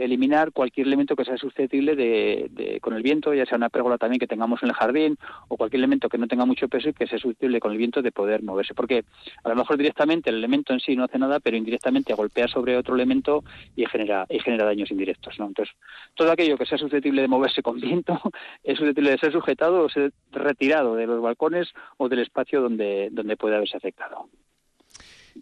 eliminar 0.00 0.52
cualquier 0.52 0.86
elemento 0.86 1.16
que 1.16 1.24
sea 1.24 1.38
susceptible 1.38 1.96
de, 1.96 2.78
con 2.82 2.92
el 2.92 3.02
viento, 3.02 3.32
ya 3.32 3.46
sea 3.46 3.56
una 3.56 3.70
pérgola 3.70 3.96
también 3.96 4.20
que 4.20 4.26
tengamos 4.26 4.62
en 4.62 4.68
el 4.68 4.74
jardín 4.74 5.16
o 5.48 5.56
cualquier 5.56 5.80
elemento 5.80 6.10
que 6.10 6.18
no 6.18 6.28
tenga 6.28 6.44
mucho 6.44 6.68
peso 6.68 6.90
y 6.90 6.92
que 6.92 7.06
sea 7.06 7.18
susceptible 7.18 7.58
con 7.58 7.72
el 7.72 7.78
viento 7.78 8.02
de 8.02 8.12
poder 8.12 8.42
moverse, 8.42 8.74
porque 8.74 9.04
a 9.44 9.48
lo 9.48 9.56
mejor 9.56 9.78
directamente 9.78 10.28
el 10.28 10.36
elemento 10.36 10.74
en 10.74 10.80
sí 10.80 10.94
no 10.94 11.04
hace 11.04 11.18
nada, 11.18 11.40
pero 11.40 11.56
indirectamente 11.56 12.12
golpea 12.12 12.48
sobre 12.48 12.76
otro 12.76 12.94
elemento 12.94 13.44
y 13.76 13.86
genera 13.86 14.26
y 14.28 14.38
genera 14.40 14.66
daños 14.66 14.90
indirectos, 14.90 15.38
¿no? 15.38 15.46
Entonces, 15.46 15.74
todo 16.14 16.30
aquello 16.30 16.58
que 16.58 16.66
sea 16.66 16.76
susceptible 16.76 17.22
de 17.22 17.28
moverse 17.28 17.62
con 17.62 17.77
viento 17.80 18.20
es 18.62 18.78
susceptible 18.78 19.10
de 19.10 19.18
ser 19.18 19.32
sujetado 19.32 19.84
o 19.84 19.88
ser 19.88 20.12
retirado 20.30 20.94
de 20.94 21.06
los 21.06 21.20
balcones 21.22 21.68
o 21.96 22.08
del 22.08 22.20
espacio 22.20 22.60
donde, 22.60 23.08
donde 23.12 23.36
puede 23.36 23.56
haberse 23.56 23.76
afectado. 23.76 24.28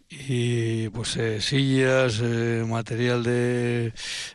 Y 0.09 0.89
pues 0.89 1.17
eh, 1.17 1.41
sillas, 1.41 2.21
eh, 2.21 2.63
material 2.67 3.23
de, 3.23 3.93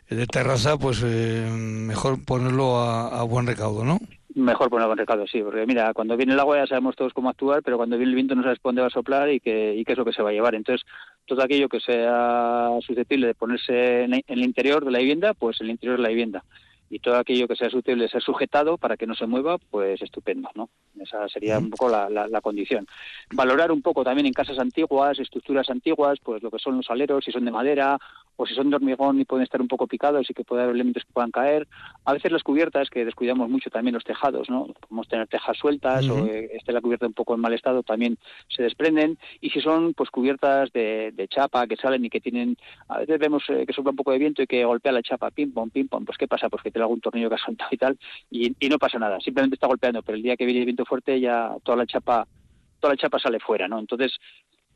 de, 0.08 0.26
terraza, 0.26 0.76
pues 0.76 1.02
eh, 1.04 1.48
mejor 1.50 2.24
ponerlo 2.24 2.78
a, 2.78 3.22
buen 3.24 3.46
recaudo, 3.46 3.84
¿no? 3.84 3.98
Mejor 4.34 4.70
ponerlo 4.70 4.90
con 4.90 4.98
recado, 4.98 5.26
sí, 5.26 5.42
porque 5.42 5.66
mira, 5.66 5.92
cuando 5.92 6.16
viene 6.16 6.32
el 6.32 6.40
agua 6.40 6.58
ya 6.58 6.66
sabemos 6.66 6.96
todos 6.96 7.12
cómo 7.12 7.28
actuar, 7.28 7.62
pero 7.62 7.76
cuando 7.76 7.96
viene 7.96 8.10
el 8.10 8.14
viento 8.14 8.34
no 8.34 8.42
sabes 8.42 8.58
dónde 8.62 8.80
va 8.80 8.86
a 8.86 8.90
soplar 8.90 9.30
y 9.30 9.40
qué, 9.40 9.74
y 9.76 9.84
qué 9.84 9.92
es 9.92 9.98
lo 9.98 10.04
que 10.04 10.12
se 10.12 10.22
va 10.22 10.30
a 10.30 10.32
llevar. 10.32 10.54
Entonces, 10.54 10.86
todo 11.26 11.42
aquello 11.42 11.68
que 11.68 11.80
sea 11.80 12.70
susceptible 12.80 13.26
de 13.26 13.34
ponerse 13.34 14.04
en 14.04 14.22
el 14.26 14.42
interior 14.42 14.84
de 14.84 14.90
la 14.90 14.98
vivienda, 14.98 15.34
pues 15.34 15.60
el 15.60 15.70
interior 15.70 15.98
de 15.98 16.02
la 16.02 16.08
vivienda 16.08 16.44
y 16.92 16.98
todo 16.98 17.16
aquello 17.16 17.48
que 17.48 17.56
sea 17.56 17.70
susceptible 17.70 18.04
de 18.04 18.10
ser 18.10 18.20
sujetado 18.20 18.76
para 18.76 18.98
que 18.98 19.06
no 19.06 19.14
se 19.14 19.26
mueva, 19.26 19.56
pues 19.56 20.02
estupendo, 20.02 20.50
¿no? 20.54 20.68
Esa 21.00 21.26
sería 21.26 21.58
un 21.58 21.70
poco 21.70 21.88
la, 21.88 22.10
la, 22.10 22.40
condición. 22.42 22.86
Valorar 23.32 23.72
un 23.72 23.80
poco 23.80 24.04
también 24.04 24.26
en 24.26 24.34
casas 24.34 24.58
antiguas, 24.58 25.18
estructuras 25.18 25.70
antiguas, 25.70 26.18
pues 26.22 26.42
lo 26.42 26.50
que 26.50 26.58
son 26.58 26.76
los 26.76 26.90
aleros, 26.90 27.24
si 27.24 27.32
son 27.32 27.46
de 27.46 27.50
madera 27.50 27.98
o 28.36 28.46
si 28.46 28.54
son 28.54 28.70
de 28.70 28.76
hormigón 28.76 29.20
y 29.20 29.24
pueden 29.24 29.44
estar 29.44 29.60
un 29.60 29.68
poco 29.68 29.86
picados 29.86 30.28
y 30.28 30.34
que 30.34 30.44
puede 30.44 30.62
haber 30.62 30.74
elementos 30.74 31.04
que 31.04 31.12
puedan 31.12 31.30
caer. 31.30 31.66
A 32.04 32.12
veces 32.12 32.32
las 32.32 32.42
cubiertas, 32.42 32.90
que 32.90 33.04
descuidamos 33.04 33.48
mucho 33.48 33.70
también 33.70 33.94
los 33.94 34.04
tejados, 34.04 34.48
¿no? 34.50 34.66
Podemos 34.80 35.08
tener 35.08 35.26
tejas 35.28 35.56
sueltas 35.56 36.08
o 36.08 36.26
esté 36.26 36.72
la 36.72 36.80
cubierta 36.80 37.06
un 37.06 37.12
poco 37.12 37.34
en 37.34 37.40
mal 37.40 37.52
estado, 37.52 37.82
también 37.82 38.18
se 38.48 38.62
desprenden. 38.62 39.18
Y 39.40 39.50
si 39.50 39.60
son 39.60 39.94
pues 39.94 40.10
cubiertas 40.10 40.72
de, 40.72 41.12
chapa 41.30 41.66
que 41.66 41.76
salen 41.76 42.04
y 42.04 42.10
que 42.10 42.20
tienen, 42.20 42.56
a 42.88 42.98
veces 42.98 43.18
vemos 43.18 43.42
eh, 43.48 43.64
que 43.66 43.72
sopla 43.72 43.90
un 43.90 43.96
poco 43.96 44.12
de 44.12 44.18
viento 44.18 44.42
y 44.42 44.46
que 44.46 44.64
golpea 44.64 44.92
la 44.92 45.02
chapa, 45.02 45.30
pim 45.30 45.52
pom, 45.52 45.70
pim 45.70 45.88
pom, 45.88 46.04
pues 46.04 46.18
¿qué 46.18 46.28
pasa? 46.28 46.48
Pues 46.50 46.62
que 46.62 46.70
te 46.70 46.80
algún 46.82 47.00
tornillo 47.00 47.28
que 47.28 47.36
ha 47.36 47.38
saltado 47.38 47.70
y 47.72 47.76
tal, 47.76 47.98
y, 48.30 48.68
no 48.68 48.78
pasa 48.78 48.98
nada, 48.98 49.20
simplemente 49.20 49.54
está 49.54 49.66
golpeando, 49.66 50.02
pero 50.02 50.16
el 50.16 50.22
día 50.22 50.36
que 50.36 50.44
viene 50.44 50.60
el 50.60 50.66
viento 50.66 50.84
fuerte 50.84 51.20
ya 51.20 51.54
toda 51.62 51.76
la 51.76 51.86
chapa, 51.86 52.26
toda 52.80 52.94
la 52.94 52.98
chapa 52.98 53.18
sale 53.18 53.38
fuera, 53.38 53.68
¿no? 53.68 53.78
Entonces, 53.78 54.12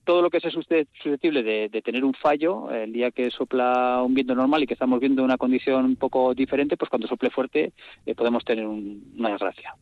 todo 0.06 0.22
lo 0.22 0.30
que 0.30 0.40
sea 0.40 0.50
susceptible 0.50 1.42
de, 1.42 1.82
tener 1.82 2.04
un 2.04 2.14
fallo, 2.14 2.70
el 2.70 2.92
día 2.92 3.10
que 3.10 3.30
sopla 3.30 4.00
un 4.02 4.14
viento 4.14 4.34
normal 4.34 4.62
y 4.62 4.66
que 4.66 4.74
estamos 4.74 5.00
viendo 5.00 5.22
una 5.22 5.36
condición 5.36 5.84
un 5.84 5.96
poco 5.96 6.32
diferente, 6.32 6.76
pues 6.76 6.88
cuando 6.88 7.08
sople 7.08 7.28
fuerte 7.28 7.72
eh, 8.06 8.14
podemos 8.14 8.44
tener 8.44 8.66
una 8.66 9.30
desgracia. 9.30 9.74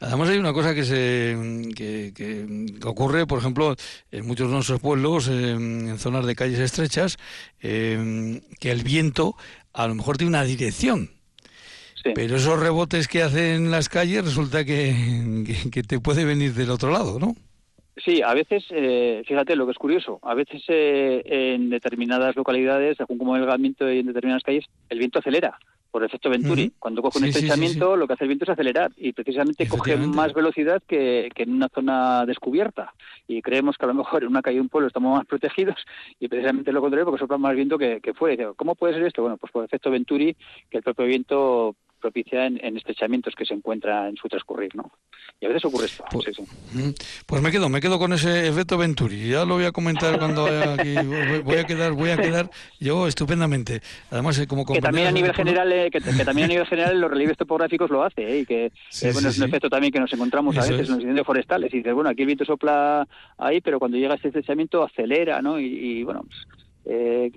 Además 0.00 0.28
hay 0.28 0.38
una 0.38 0.52
cosa 0.52 0.74
que 0.74 0.84
se 0.84 1.36
que, 1.74 2.72
ocurre, 2.84 3.26
por 3.26 3.38
ejemplo, 3.38 3.76
en 4.10 4.26
muchos 4.26 4.48
de 4.48 4.54
nuestros 4.54 4.80
pueblos, 4.80 5.28
en 5.28 5.98
zonas 5.98 6.26
de 6.26 6.34
calles 6.34 6.58
estrechas, 6.58 7.16
eh, 7.62 8.40
que 8.60 8.70
el 8.72 8.82
viento 8.82 9.36
a 9.72 9.86
lo 9.86 9.94
mejor 9.94 10.16
tiene 10.16 10.30
una 10.30 10.44
dirección. 10.44 11.10
Pero 12.14 12.36
esos 12.36 12.60
rebotes 12.60 13.08
que 13.08 13.22
hacen 13.22 13.70
las 13.72 13.88
calles 13.88 14.24
resulta 14.24 14.64
que, 14.64 15.44
que, 15.72 15.82
te 15.82 15.98
puede 15.98 16.24
venir 16.24 16.54
del 16.54 16.70
otro 16.70 16.90
lado, 16.90 17.18
¿no? 17.18 17.34
Sí, 17.96 18.20
a 18.22 18.34
veces, 18.34 18.64
eh, 18.70 19.22
fíjate 19.26 19.56
lo 19.56 19.64
que 19.64 19.72
es 19.72 19.78
curioso, 19.78 20.18
a 20.22 20.34
veces 20.34 20.62
eh, 20.68 21.22
en 21.24 21.70
determinadas 21.70 22.36
localidades, 22.36 22.98
según 22.98 23.16
como 23.16 23.36
el 23.36 23.46
viento 23.58 23.90
y 23.90 24.00
en 24.00 24.06
determinadas 24.06 24.42
calles, 24.42 24.66
el 24.90 24.98
viento 24.98 25.18
acelera 25.18 25.58
por 25.96 26.04
efecto 26.04 26.28
Venturi. 26.28 26.72
Cuando 26.78 27.00
coge 27.00 27.20
un 27.20 27.24
estrechamiento, 27.24 27.96
lo 27.96 28.06
que 28.06 28.12
hace 28.12 28.24
el 28.24 28.28
viento 28.28 28.44
es 28.44 28.50
acelerar 28.50 28.92
y 28.98 29.14
precisamente 29.14 29.66
coge 29.66 29.96
más 29.96 30.34
velocidad 30.34 30.82
que, 30.86 31.30
en 31.34 31.52
una 31.54 31.70
zona 31.70 32.26
descubierta. 32.26 32.92
Y 33.26 33.40
creemos 33.40 33.78
que 33.78 33.86
a 33.86 33.88
lo 33.88 33.94
mejor 33.94 34.22
en 34.22 34.28
una 34.28 34.42
calle 34.42 34.56
de 34.56 34.60
un 34.60 34.68
pueblo 34.68 34.88
estamos 34.88 35.16
más 35.16 35.26
protegidos 35.26 35.76
y 36.20 36.28
precisamente 36.28 36.70
lo 36.70 36.82
contrario 36.82 37.06
porque 37.06 37.20
sopla 37.20 37.38
más 37.38 37.54
viento 37.54 37.78
que, 37.78 38.02
que 38.02 38.12
fuera. 38.12 38.52
¿Cómo 38.56 38.74
puede 38.74 38.92
ser 38.92 39.04
esto? 39.04 39.22
Bueno, 39.22 39.38
pues 39.38 39.50
por 39.50 39.64
efecto 39.64 39.90
Venturi, 39.90 40.36
que 40.68 40.76
el 40.76 40.82
propio 40.82 41.06
viento 41.06 41.74
propicia 42.00 42.46
en, 42.46 42.76
estrechamientos 42.76 43.34
que 43.34 43.44
se 43.44 43.54
encuentra 43.54 44.08
en 44.08 44.16
su 44.16 44.28
transcurrir, 44.28 44.74
¿no? 44.74 44.90
Y 45.40 45.46
a 45.46 45.48
veces 45.48 45.64
ocurre 45.64 45.86
esto. 45.86 46.04
Pues, 46.10 46.26
pues 47.26 47.42
me 47.42 47.50
quedo, 47.50 47.68
me 47.68 47.80
quedo 47.80 47.98
con 47.98 48.12
ese 48.12 48.48
efecto 48.48 48.78
Venturi. 48.78 49.28
Ya 49.28 49.44
lo 49.44 49.54
voy 49.54 49.64
a 49.64 49.72
comentar 49.72 50.18
cuando 50.18 50.46
aquí. 50.46 50.94
Voy 51.44 51.56
a 51.56 51.64
quedar, 51.64 51.92
voy 51.92 52.10
a 52.10 52.16
quedar 52.16 52.50
yo 52.80 53.06
estupendamente. 53.06 53.80
Además, 54.10 54.38
eh, 54.38 54.46
como 54.46 54.64
que 54.64 54.80
también 54.80 55.08
a 55.08 55.12
nivel 55.12 55.34
general, 55.34 55.70
eh, 55.72 55.90
que, 55.90 56.00
también 56.00 56.46
a 56.46 56.48
nivel 56.48 56.66
general 56.66 57.00
los 57.00 57.10
relieves 57.10 57.36
topográficos 57.36 57.90
lo 57.90 58.02
hace, 58.02 58.22
¿eh? 58.22 58.40
y 58.40 58.46
que 58.46 58.72
bueno, 59.12 59.28
es 59.28 59.38
un 59.38 59.44
efecto 59.44 59.68
también 59.68 59.92
que 59.92 60.00
nos 60.00 60.12
encontramos 60.12 60.56
a 60.56 60.62
veces 60.62 60.88
en 60.88 60.94
los 60.94 61.00
incendios 61.00 61.26
forestales. 61.26 61.72
Y 61.72 61.78
dices, 61.78 61.94
bueno, 61.94 62.10
aquí 62.10 62.22
el 62.22 62.26
viento 62.26 62.44
sopla 62.44 63.06
ahí, 63.38 63.60
pero 63.60 63.78
cuando 63.78 63.98
llega 63.98 64.14
este 64.14 64.28
estrechamiento 64.28 64.82
acelera, 64.82 65.42
¿no? 65.42 65.60
Y, 65.60 66.02
bueno, 66.02 66.24
pues, 66.24 67.32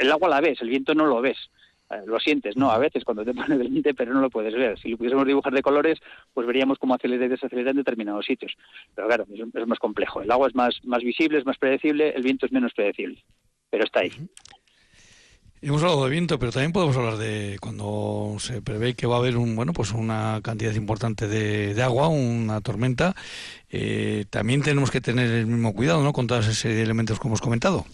el 0.00 0.12
agua 0.12 0.28
la 0.28 0.40
ves, 0.40 0.60
el 0.60 0.68
viento 0.68 0.94
no 0.94 1.06
lo 1.06 1.20
ves. 1.20 1.38
Eh, 1.90 2.02
lo 2.06 2.18
sientes, 2.18 2.56
¿no? 2.56 2.70
A 2.70 2.78
veces 2.78 3.04
cuando 3.04 3.24
te 3.24 3.34
pones 3.34 3.58
delante, 3.58 3.94
pero 3.94 4.14
no 4.14 4.20
lo 4.20 4.30
puedes 4.30 4.54
ver. 4.54 4.78
Si 4.78 4.88
lo 4.88 4.96
pudiésemos 4.96 5.26
dibujar 5.26 5.52
de 5.52 5.62
colores, 5.62 5.98
pues 6.32 6.46
veríamos 6.46 6.78
cómo 6.78 6.94
acelera 6.94 7.26
y 7.26 7.28
desacelera 7.28 7.70
en 7.70 7.76
determinados 7.76 8.24
sitios. 8.24 8.52
Pero 8.94 9.08
claro, 9.08 9.26
es, 9.32 9.66
más 9.66 9.78
complejo. 9.78 10.22
El 10.22 10.30
agua 10.30 10.48
es 10.48 10.54
más, 10.54 10.80
más 10.84 11.02
visible, 11.02 11.38
es 11.38 11.46
más 11.46 11.58
predecible, 11.58 12.10
el 12.10 12.22
viento 12.22 12.46
es 12.46 12.52
menos 12.52 12.72
predecible, 12.72 13.22
pero 13.70 13.84
está 13.84 14.00
ahí. 14.00 14.12
Hemos 15.60 15.82
hablado 15.82 16.04
de 16.04 16.10
viento, 16.10 16.38
pero 16.38 16.52
también 16.52 16.72
podemos 16.72 16.94
hablar 16.96 17.16
de 17.16 17.56
cuando 17.58 18.36
se 18.38 18.60
prevé 18.60 18.94
que 18.94 19.06
va 19.06 19.16
a 19.16 19.18
haber 19.18 19.38
un, 19.38 19.56
bueno, 19.56 19.72
pues 19.72 19.92
una 19.92 20.40
cantidad 20.42 20.74
importante 20.74 21.26
de, 21.26 21.82
agua, 21.82 22.08
una 22.08 22.60
tormenta. 22.60 23.14
Eh, 23.70 24.26
también 24.28 24.62
tenemos 24.62 24.90
que 24.90 25.00
tener 25.00 25.30
el 25.30 25.46
mismo 25.46 25.74
cuidado, 25.74 26.02
¿no? 26.02 26.12
Con 26.12 26.26
todos 26.26 26.46
esos 26.46 26.66
elementos 26.66 27.18
que 27.18 27.28
hemos 27.28 27.40
comentado. 27.40 27.86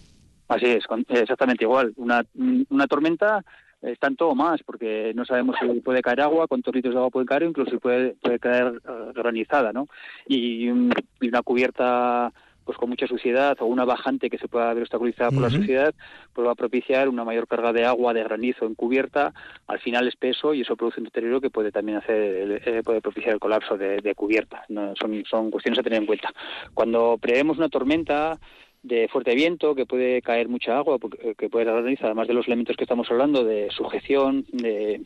Así 0.49 0.65
es, 0.65 0.83
exactamente 1.07 1.63
igual. 1.63 1.93
Una, 1.95 2.25
una 2.69 2.87
tormenta 2.87 3.41
es 3.81 3.99
tanto 3.99 4.29
o 4.29 4.35
más, 4.35 4.61
porque 4.63 5.11
no 5.15 5.25
sabemos 5.25 5.55
si 5.59 5.79
puede 5.81 6.01
caer 6.01 6.21
agua, 6.21 6.47
cuántos 6.47 6.73
litros 6.73 6.93
de 6.93 6.99
agua 6.99 7.09
puede 7.09 7.25
caer, 7.25 7.43
incluso 7.43 7.79
puede, 7.79 8.15
puede 8.21 8.39
caer 8.39 8.81
eh, 8.87 9.11
granizada, 9.13 9.73
¿no? 9.73 9.87
Y, 10.27 10.69
una 10.69 11.41
cubierta 11.43 12.31
pues 12.63 12.77
con 12.77 12.89
mucha 12.89 13.07
suciedad 13.07 13.57
o 13.59 13.65
una 13.65 13.85
bajante 13.85 14.29
que 14.29 14.37
se 14.37 14.47
pueda 14.47 14.73
ver 14.73 14.83
obstaculizada 14.83 15.31
por 15.31 15.41
la 15.41 15.49
suciedad, 15.49 15.95
pues 16.31 16.47
va 16.47 16.51
a 16.51 16.55
propiciar 16.55 17.09
una 17.09 17.23
mayor 17.23 17.47
carga 17.47 17.73
de 17.73 17.85
agua, 17.85 18.13
de 18.13 18.23
granizo 18.23 18.65
en 18.65 18.75
cubierta, 18.75 19.33
al 19.67 19.79
final 19.79 20.07
es 20.07 20.15
peso 20.15 20.53
y 20.53 20.61
eso 20.61 20.75
produce 20.75 20.99
un 20.99 21.05
deterioro 21.05 21.41
que 21.41 21.49
puede 21.49 21.71
también 21.71 21.97
hacer, 21.97 22.61
eh, 22.63 22.81
puede 22.83 23.01
propiciar 23.01 23.33
el 23.33 23.39
colapso 23.39 23.77
de, 23.77 23.97
de 24.01 24.13
cubierta. 24.13 24.63
son, 24.67 25.23
son 25.27 25.49
cuestiones 25.49 25.79
a 25.79 25.83
tener 25.83 25.99
en 25.99 26.05
cuenta. 26.05 26.31
Cuando 26.73 27.17
preveemos 27.19 27.57
una 27.57 27.69
tormenta, 27.69 28.39
de 28.83 29.07
fuerte 29.07 29.35
viento, 29.35 29.75
que 29.75 29.85
puede 29.85 30.21
caer 30.21 30.49
mucha 30.49 30.77
agua, 30.77 30.97
eh, 31.19 31.35
que 31.37 31.49
puede 31.49 31.65
granizo, 31.65 32.05
además 32.05 32.27
de 32.27 32.33
los 32.33 32.47
elementos 32.47 32.75
que 32.75 32.83
estamos 32.83 33.09
hablando 33.11 33.43
de 33.43 33.69
sujeción, 33.71 34.45
de, 34.51 35.01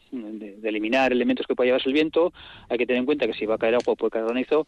eliminar 0.64 1.12
elementos 1.12 1.46
que 1.46 1.56
pueda 1.56 1.68
llevarse 1.68 1.90
el 1.90 1.94
viento, 1.94 2.34
hay 2.70 2.78
que 2.78 2.86
tener 2.86 3.00
en 3.00 3.06
cuenta 3.06 3.28
que 3.28 3.34
si 3.34 3.46
va 3.46 3.56
a 3.56 3.58
caer 3.58 3.76
agua 3.76 3.96
puede 3.96 4.12
caer 4.12 4.26
granizo, 4.26 4.68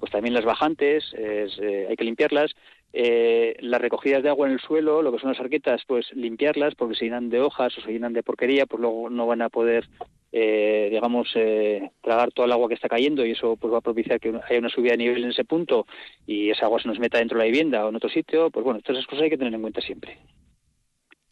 pues 0.00 0.10
también 0.10 0.34
las 0.34 0.44
bajantes, 0.44 1.14
eh, 1.16 1.86
hay 1.88 1.96
que 1.96 2.04
limpiarlas. 2.04 2.54
Eh, 2.92 3.56
las 3.60 3.80
recogidas 3.80 4.22
de 4.22 4.30
agua 4.30 4.48
en 4.48 4.54
el 4.54 4.60
suelo, 4.60 5.00
lo 5.00 5.12
que 5.12 5.20
son 5.20 5.30
las 5.30 5.38
arquetas, 5.38 5.82
pues 5.86 6.12
limpiarlas, 6.12 6.74
porque 6.74 6.96
se 6.96 7.04
llenan 7.04 7.30
de 7.30 7.40
hojas 7.40 7.76
o 7.78 7.80
se 7.82 7.92
llenan 7.92 8.14
de 8.14 8.24
porquería, 8.24 8.66
pues 8.66 8.80
luego 8.80 9.10
no 9.10 9.26
van 9.26 9.42
a 9.42 9.48
poder 9.48 9.88
eh, 10.32 10.88
digamos, 10.90 11.28
eh, 11.34 11.90
tragar 12.02 12.30
todo 12.32 12.46
el 12.46 12.52
agua 12.52 12.68
que 12.68 12.74
está 12.74 12.88
cayendo 12.88 13.24
y 13.26 13.32
eso 13.32 13.56
pues 13.56 13.72
va 13.72 13.78
a 13.78 13.82
propiciar 13.82 14.20
que 14.20 14.28
haya 14.28 14.58
una 14.58 14.68
subida 14.68 14.92
de 14.92 14.98
nivel 14.98 15.24
en 15.24 15.30
ese 15.30 15.44
punto 15.44 15.86
y 16.26 16.50
esa 16.50 16.66
agua 16.66 16.80
se 16.80 16.88
nos 16.88 16.98
meta 16.98 17.18
dentro 17.18 17.38
de 17.38 17.44
la 17.44 17.50
vivienda 17.50 17.84
o 17.84 17.88
en 17.88 17.96
otro 17.96 18.08
sitio, 18.10 18.50
pues 18.50 18.64
bueno, 18.64 18.80
todas 18.80 18.98
esas 18.98 19.08
cosas 19.08 19.24
hay 19.24 19.30
que 19.30 19.38
tener 19.38 19.54
en 19.54 19.60
cuenta 19.60 19.80
siempre. 19.80 20.18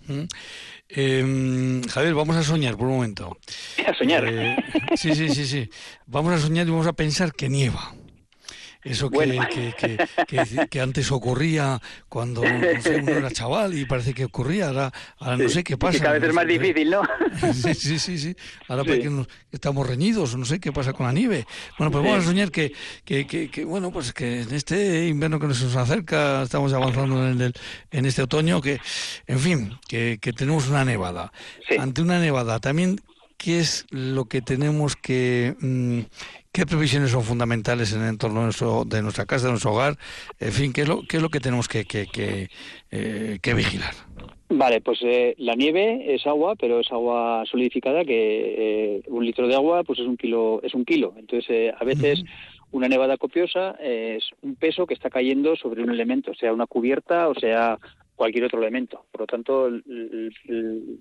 Mm. 0.06 0.26
Em, 0.88 1.82
Javier, 1.82 2.14
vamos 2.14 2.36
a 2.36 2.42
soñar 2.42 2.76
por 2.76 2.86
un 2.86 2.94
momento. 2.94 3.36
A 3.86 3.94
soñar. 3.94 4.24
Eh, 4.26 4.56
sí, 4.96 5.14
sí, 5.14 5.28
sí, 5.28 5.44
sí. 5.44 5.68
Vamos 6.06 6.32
a 6.32 6.38
soñar 6.38 6.66
y 6.66 6.70
vamos 6.70 6.86
a 6.86 6.92
pensar 6.92 7.32
que 7.32 7.48
nieva. 7.48 7.94
Eso 8.82 9.10
que, 9.10 9.98
que, 10.70 10.80
antes 10.80 11.10
ocurría 11.10 11.80
cuando 12.08 12.42
uno 12.42 13.10
era 13.10 13.30
chaval 13.30 13.76
y 13.76 13.84
parece 13.86 14.14
que 14.14 14.24
ocurría, 14.24 14.68
ahora, 14.68 14.92
no 15.36 15.48
sé 15.48 15.64
qué 15.64 15.76
pasa. 15.76 15.98
cada 15.98 16.14
vez 16.14 16.22
es 16.22 16.34
más 16.34 16.46
difícil, 16.46 16.90
¿no? 16.90 17.02
sí, 17.52 17.74
sí, 17.74 17.98
sí, 17.98 18.18
sí. 18.18 18.36
Ahora 18.68 18.84
parece 18.84 19.08
que 19.08 19.26
estamos 19.50 19.86
reñidos, 19.86 20.36
no 20.36 20.44
sé 20.44 20.60
qué 20.60 20.72
pasa 20.72 20.92
con 20.92 21.06
la 21.06 21.12
nieve. 21.12 21.44
Bueno, 21.76 21.90
pues 21.90 22.04
vamos 22.04 22.24
a 22.24 22.26
soñar 22.26 22.52
que, 22.52 22.72
que, 23.04 23.64
bueno, 23.64 23.90
pues 23.90 24.12
que 24.12 24.42
en 24.42 24.54
este 24.54 25.08
invierno 25.08 25.40
que 25.40 25.48
nos 25.48 25.62
acerca, 25.76 26.42
estamos 26.42 26.72
avanzando 26.72 27.28
en, 27.28 27.40
el, 27.40 27.54
en 27.90 28.06
este 28.06 28.22
otoño, 28.22 28.60
que, 28.60 28.80
en 29.26 29.38
fin, 29.38 29.78
que, 29.88 30.18
tenemos 30.36 30.68
una 30.68 30.84
nevada. 30.84 31.32
Ante 31.78 32.02
una 32.02 32.20
nevada, 32.20 32.60
también, 32.60 33.00
¿qué 33.38 33.60
es 33.60 33.86
lo 33.90 34.26
que 34.26 34.42
tenemos 34.42 34.96
que... 34.96 35.54
Mm, 35.60 36.00
¿Qué 36.52 36.66
previsiones 36.66 37.10
son 37.10 37.22
fundamentales 37.22 37.92
en 37.92 38.02
el 38.02 38.08
entorno 38.08 38.40
de, 38.40 38.46
nuestro, 38.46 38.84
de 38.84 39.00
nuestra 39.00 39.26
casa, 39.26 39.46
de 39.46 39.52
nuestro 39.52 39.72
hogar? 39.72 39.96
En 40.40 40.50
fin, 40.50 40.72
¿qué 40.72 40.80
es 40.82 40.88
lo, 40.88 41.02
qué 41.02 41.18
es 41.18 41.22
lo 41.22 41.28
que 41.28 41.38
tenemos 41.38 41.68
que, 41.68 41.84
que, 41.84 42.06
que, 42.06 42.48
eh, 42.90 43.54
vigilar? 43.54 43.94
Vale, 44.48 44.80
pues 44.80 44.98
eh, 45.02 45.36
la 45.38 45.54
nieve 45.54 46.14
es 46.14 46.26
agua, 46.26 46.56
pero 46.56 46.80
es 46.80 46.90
agua 46.90 47.44
solidificada 47.48 48.04
que 48.04 48.96
eh, 48.96 49.02
un 49.06 49.24
litro 49.24 49.46
de 49.46 49.54
agua 49.54 49.84
pues 49.84 50.00
es 50.00 50.06
un 50.06 50.16
kilo, 50.16 50.60
es 50.64 50.74
un 50.74 50.84
kilo. 50.84 51.14
Entonces 51.16 51.72
a 51.78 51.84
veces 51.84 52.24
una 52.72 52.88
nevada 52.88 53.18
copiosa 53.18 53.76
es 53.80 54.24
un 54.42 54.56
peso 54.56 54.84
que 54.84 54.94
está 54.94 55.10
cayendo 55.10 55.54
sobre 55.54 55.82
un 55.82 55.90
elemento, 55.90 56.34
sea 56.34 56.52
una 56.52 56.66
cubierta 56.66 57.28
o 57.28 57.34
sea 57.34 57.78
cualquier 58.16 58.44
otro 58.44 58.58
elemento. 58.60 59.04
Por 59.12 59.20
lo 59.20 59.26
tanto, 59.28 59.66
el 59.66 60.32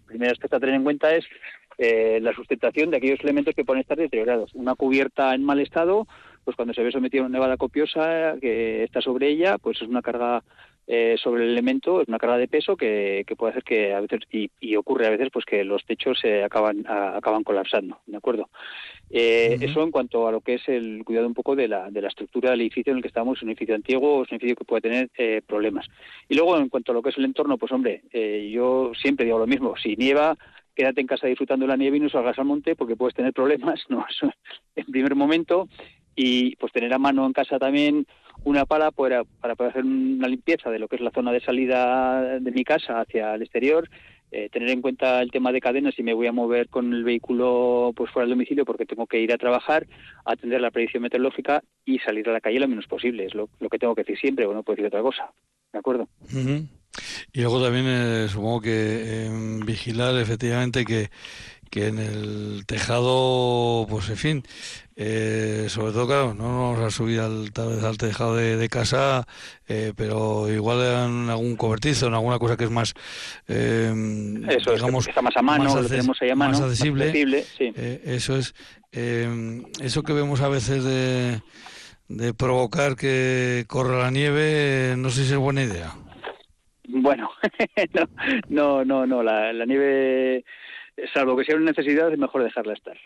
primer 0.06 0.32
aspecto 0.32 0.58
a 0.58 0.60
tener 0.60 0.75
en 0.75 0.84
cuenta 0.84 1.15
es 1.15 1.25
eh, 1.77 2.19
la 2.22 2.34
sustentación 2.34 2.91
de 2.91 2.98
aquellos 2.98 3.19
elementos 3.22 3.55
que 3.55 3.65
pueden 3.65 3.81
estar 3.81 3.98
deteriorados. 3.98 4.51
Una 4.53 4.75
cubierta 4.75 5.34
en 5.34 5.43
mal 5.43 5.60
estado, 5.60 6.07
pues 6.43 6.55
cuando 6.55 6.74
se 6.74 6.84
ve 6.84 6.91
sometida 6.91 7.22
a 7.22 7.25
una 7.25 7.38
nevada 7.38 7.57
copiosa 7.57 8.36
que 8.41 8.84
está 8.84 9.01
sobre 9.01 9.29
ella, 9.29 9.57
pues 9.57 9.81
es 9.81 9.88
una 9.88 10.01
carga 10.01 10.43
eh, 10.89 11.17
sobre 11.22 11.43
el 11.43 11.50
elemento 11.50 12.00
es 12.01 12.07
una 12.07 12.17
carga 12.17 12.38
de 12.38 12.48
peso 12.48 12.77
que, 12.77 13.25
puede 13.38 13.51
hacer 13.51 13.63
que 13.65 13.93
a 13.93 14.00
veces 14.00 14.22
y, 14.31 14.75
ocurre 14.77 15.07
a 15.07 15.10
veces 15.10 15.27
pues 15.34 15.43
que 15.43 15.65
los 15.65 15.86
techos 15.86 16.17
se 16.17 16.46
acaban 16.46 16.86
acaban 16.88 17.43
colapsando 17.43 18.00
de 18.05 18.15
acuerdo 18.15 18.48
eh, 19.10 19.57
eso 19.60 19.84
en 19.84 19.91
cuanto 19.91 20.29
a 20.29 20.31
lo 20.31 20.39
que 20.39 20.53
es 20.53 20.69
el 20.69 21.03
cuidado 21.03 21.27
un 21.27 21.34
poco 21.34 21.57
de 21.57 21.67
la, 21.67 21.91
de 21.91 22.01
la 22.01 22.07
estructura 22.07 22.51
del 22.51 22.62
edificio 22.62 22.91
en 22.91 22.98
el 22.98 23.01
que 23.01 23.10
estamos 23.10 23.41
un 23.41 23.50
edificio 23.50 23.75
antiguo 23.75 24.24
es 24.24 24.31
un 24.31 24.36
edificio 24.36 24.55
que 24.55 24.63
puede 24.63 24.81
tener 24.81 25.10
eh, 25.17 25.41
problemas. 25.46 25.88
Y 26.29 26.36
luego 26.36 26.57
en 26.57 26.69
cuanto 26.69 26.93
a 26.93 26.96
lo 26.96 27.01
que 27.01 27.10
es 27.10 27.17
el 27.17 27.25
entorno 27.25 27.57
pues 27.57 27.74
hombre 27.74 28.03
yo 28.50 28.93
siempre 28.96 29.25
digo 29.25 29.39
lo 29.39 29.46
mismo 29.46 29.75
si 29.75 29.98
nieva 29.98 30.38
quédate 30.77 31.01
en 31.01 31.07
casa 31.07 31.25
disfrutando 31.25 31.65
la 31.65 31.75
nieve 31.75 31.98
y 31.98 32.00
no 32.00 32.10
salgas 32.10 32.38
al 32.38 32.46
monte 32.46 32.75
porque 32.75 32.96
puedes 32.96 33.15
tener 33.15 33.34
problemas 33.34 33.81
no 33.89 34.05
en 34.75 34.86
primer 34.86 35.15
momento 35.15 35.67
y 36.15 36.55
pues 36.57 36.72
tener 36.72 36.93
a 36.93 37.00
mano 37.00 37.25
en 37.25 37.34
casa 37.34 37.57
también 37.57 38.05
una 38.43 38.65
pala 38.65 38.91
para, 38.91 39.24
para 39.24 39.55
poder 39.55 39.72
hacer 39.72 39.84
una 39.84 40.27
limpieza 40.27 40.69
de 40.69 40.79
lo 40.79 40.88
que 40.88 40.98
es 40.98 41.01
la 41.01 41.12
zona 41.12 41.31
de 41.31 41.41
salida 41.41 42.39
de 42.39 42.51
mi 42.51 42.63
casa 42.63 43.01
hacia 43.01 43.34
el 43.34 43.41
exterior, 43.41 43.89
eh, 44.31 44.50
tener 44.50 44.69
en 44.69 44.81
cuenta 44.81 45.22
el 45.22 45.31
tema 45.31 45.51
de 45.51 45.62
cadenas 45.62 45.96
si 45.96 46.03
me 46.03 46.13
voy 46.13 46.27
a 46.27 46.31
mover 46.31 46.69
con 46.69 46.93
el 46.93 47.03
vehículo 47.03 47.93
pues 47.96 48.12
fuera 48.12 48.25
del 48.25 48.36
domicilio 48.36 48.65
porque 48.65 48.86
tengo 48.86 49.07
que 49.07 49.19
ir 49.19 49.34
a 49.34 49.38
trabajar, 49.38 49.88
atender 50.25 50.62
la 50.62 50.72
predicción 50.72 51.03
meteorológica 51.03 51.63
y 51.86 52.00
salir 52.00 52.29
a 52.29 52.34
la 52.34 52.41
calle 52.41 52.60
lo 52.60 52.67
menos 52.67 52.88
posible. 52.88 53.25
Es 53.25 53.34
lo, 53.34 53.48
que 53.48 53.79
tengo 53.79 53.96
que 53.96 54.01
decir 54.01 54.17
siempre, 54.19 54.46
o 54.46 54.53
no 54.53 54.63
puedo 54.63 54.75
decir 54.75 54.88
otra 54.88 55.01
cosa. 55.01 55.31
¿De 55.72 55.79
acuerdo? 55.79 56.07
Y 57.33 57.41
luego 57.41 57.63
también 57.63 57.85
eh, 57.87 58.27
supongo 58.29 58.61
que 58.61 59.25
em, 59.25 59.59
vigilar 59.61 60.17
efectivamente 60.17 60.85
que, 60.85 61.09
que 61.69 61.87
en 61.87 61.99
el 61.99 62.63
tejado, 62.65 63.85
pues 63.89 64.09
en 64.09 64.17
fin, 64.17 64.43
eh, 64.95 65.67
sobre 65.69 65.91
todo, 65.91 66.07
claro, 66.07 66.33
no 66.33 66.43
nos 66.43 66.77
vamos 66.77 66.93
a 66.93 66.95
subir 66.95 67.19
al, 67.19 67.51
al 67.55 67.97
tejado 67.97 68.35
de, 68.35 68.69
casa, 68.69 69.27
eh, 69.67 69.93
pero 69.95 70.51
igual 70.51 70.79
en 70.79 71.29
algún 71.29 71.55
cobertizo, 71.55 72.07
en 72.07 72.13
alguna 72.13 72.39
cosa 72.39 72.57
que 72.57 72.65
es 72.65 72.71
más, 72.71 72.93
eh, 73.47 73.93
eso 74.49 74.73
digamos, 74.73 75.05
que 75.05 75.11
está 75.11 75.21
más 75.21 75.37
a 75.37 75.41
mano, 75.41 75.65
más, 75.65 75.75
lo 75.75 75.87
tenemos 75.87 76.21
ahí 76.21 76.29
a 76.29 76.35
mano, 76.35 76.53
más 76.53 76.61
accesible. 76.61 77.45
Eh, 77.59 78.01
eso 78.05 78.37
es, 78.37 78.55
eso 78.91 80.03
que 80.03 80.13
vemos 80.13 80.41
a 80.41 80.47
veces 80.47 80.83
de, 80.83 81.41
de 82.07 82.33
provocar 82.33 82.95
que 82.95 83.65
corra 83.67 83.99
la 83.99 84.11
nieve, 84.11 84.95
no 84.97 85.09
sé 85.09 85.25
si 85.25 85.33
es 85.33 85.37
buena 85.37 85.63
idea. 85.63 85.93
Bueno, 86.88 87.29
no, 88.50 88.86
no, 88.86 89.06
no, 89.06 89.22
la, 89.22 89.51
la 89.53 89.65
nieve, 89.65 90.46
salvo 91.13 91.36
que 91.38 91.44
sea 91.44 91.56
una 91.56 91.72
necesidad, 91.72 92.12
es 92.12 92.17
mejor 92.17 92.44
dejarla 92.44 92.74
estar. 92.74 92.98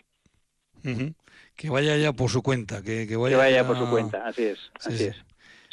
Que 1.56 1.70
vaya 1.70 1.96
ya 1.96 2.12
por 2.12 2.30
su 2.30 2.42
cuenta, 2.42 2.82
que, 2.82 3.06
que 3.06 3.16
vaya, 3.16 3.50
ya... 3.50 3.66
por 3.66 3.76
su 3.76 3.88
cuenta, 3.90 4.26
así 4.26 4.44
es, 4.44 4.58
así 4.84 5.04
es. 5.04 5.24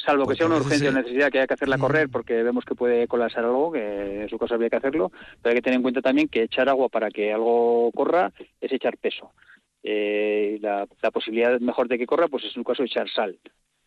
Salvo 0.04 0.26
que 0.26 0.34
sea 0.34 0.46
una 0.46 0.56
urgencia 0.56 0.88
o 0.88 0.92
necesidad 0.92 1.30
que 1.30 1.38
haya 1.38 1.46
que 1.46 1.54
hacerla 1.54 1.76
correr 1.76 2.08
porque 2.08 2.42
vemos 2.42 2.64
que 2.64 2.74
puede 2.74 3.06
colapsar 3.06 3.44
algo, 3.44 3.70
que 3.70 4.22
en 4.22 4.28
su 4.28 4.38
caso 4.38 4.54
había 4.54 4.70
que 4.70 4.76
hacerlo, 4.76 5.12
pero 5.42 5.50
hay 5.50 5.56
que 5.56 5.62
tener 5.62 5.76
en 5.76 5.82
cuenta 5.82 6.00
también 6.00 6.28
que 6.28 6.44
echar 6.44 6.68
agua 6.68 6.88
para 6.88 7.10
que 7.10 7.32
algo 7.32 7.90
corra 7.92 8.32
es 8.60 8.72
echar 8.72 8.96
peso. 8.96 9.32
Eh, 9.82 10.58
la, 10.60 10.86
posibilidad 11.12 11.58
mejor 11.60 11.88
de 11.88 11.98
que 11.98 12.06
corra 12.06 12.28
pues 12.28 12.44
es 12.44 12.50
en 12.50 12.62
su 12.62 12.64
caso 12.64 12.82
echar 12.82 13.08
sal, 13.10 13.38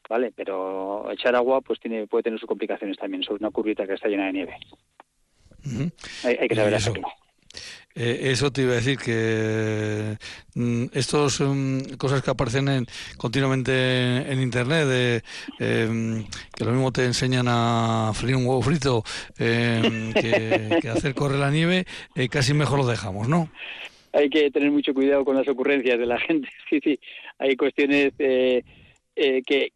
¿vale? 0.10 0.32
Pero 0.36 1.12
echar 1.12 1.36
agua 1.36 1.62
pues 1.62 1.80
tiene 1.80 2.08
puede 2.08 2.24
tener 2.24 2.40
sus 2.40 2.48
complicaciones 2.48 2.98
también 2.98 3.24
sobre 3.24 3.44
una 3.44 3.52
curvita 3.52 3.86
que 3.86 3.94
está 3.94 4.08
llena 4.08 4.28
de 4.28 4.34
nieve. 4.34 4.58
hay, 6.24 6.48
que 6.48 6.56
saber 6.56 6.76
hacerlo. 6.76 7.08
Eh, 7.96 8.32
eso 8.32 8.52
te 8.52 8.64
iba 8.64 8.72
a 8.72 8.76
decir 8.76 8.98
que 8.98 10.18
mm, 10.56 10.86
estos 10.94 11.40
mm, 11.42 11.94
cosas 11.98 12.24
que 12.24 12.32
aparecen 12.32 12.68
en, 12.68 12.88
continuamente 13.18 14.32
en, 14.32 14.42
internet, 14.42 14.88
de, 14.88 15.24
em, 15.60 16.26
que 16.56 16.66
lo 16.66 16.72
mismo 16.72 16.92
te 16.92 17.06
enseñan 17.06 17.46
a 17.48 18.12
freír 18.16 18.36
un 18.36 18.48
huevo 18.48 18.64
frito 18.64 19.04
em, 19.38 20.12
que, 20.82 20.90
hacer 20.90 21.14
correr 21.14 21.38
la 21.38 21.52
nieve, 21.52 21.86
eh, 22.16 22.30
casi 22.30 22.56
mejor 22.56 22.80
lo 22.80 22.88
dejamos, 22.88 23.30
¿no? 23.30 23.50
Hay 24.12 24.30
que 24.30 24.50
tener 24.50 24.72
mucho 24.72 24.94
cuidado 24.96 25.24
con 25.24 25.36
las 25.36 25.48
ocurrencias 25.48 26.00
de 26.00 26.06
la 26.06 26.20
gente. 26.20 26.50
Sí, 26.70 26.80
sí, 26.84 27.00
hay 27.38 27.56
cuestiones 27.56 28.14
eh, 28.18 28.64
que, 29.16 29.74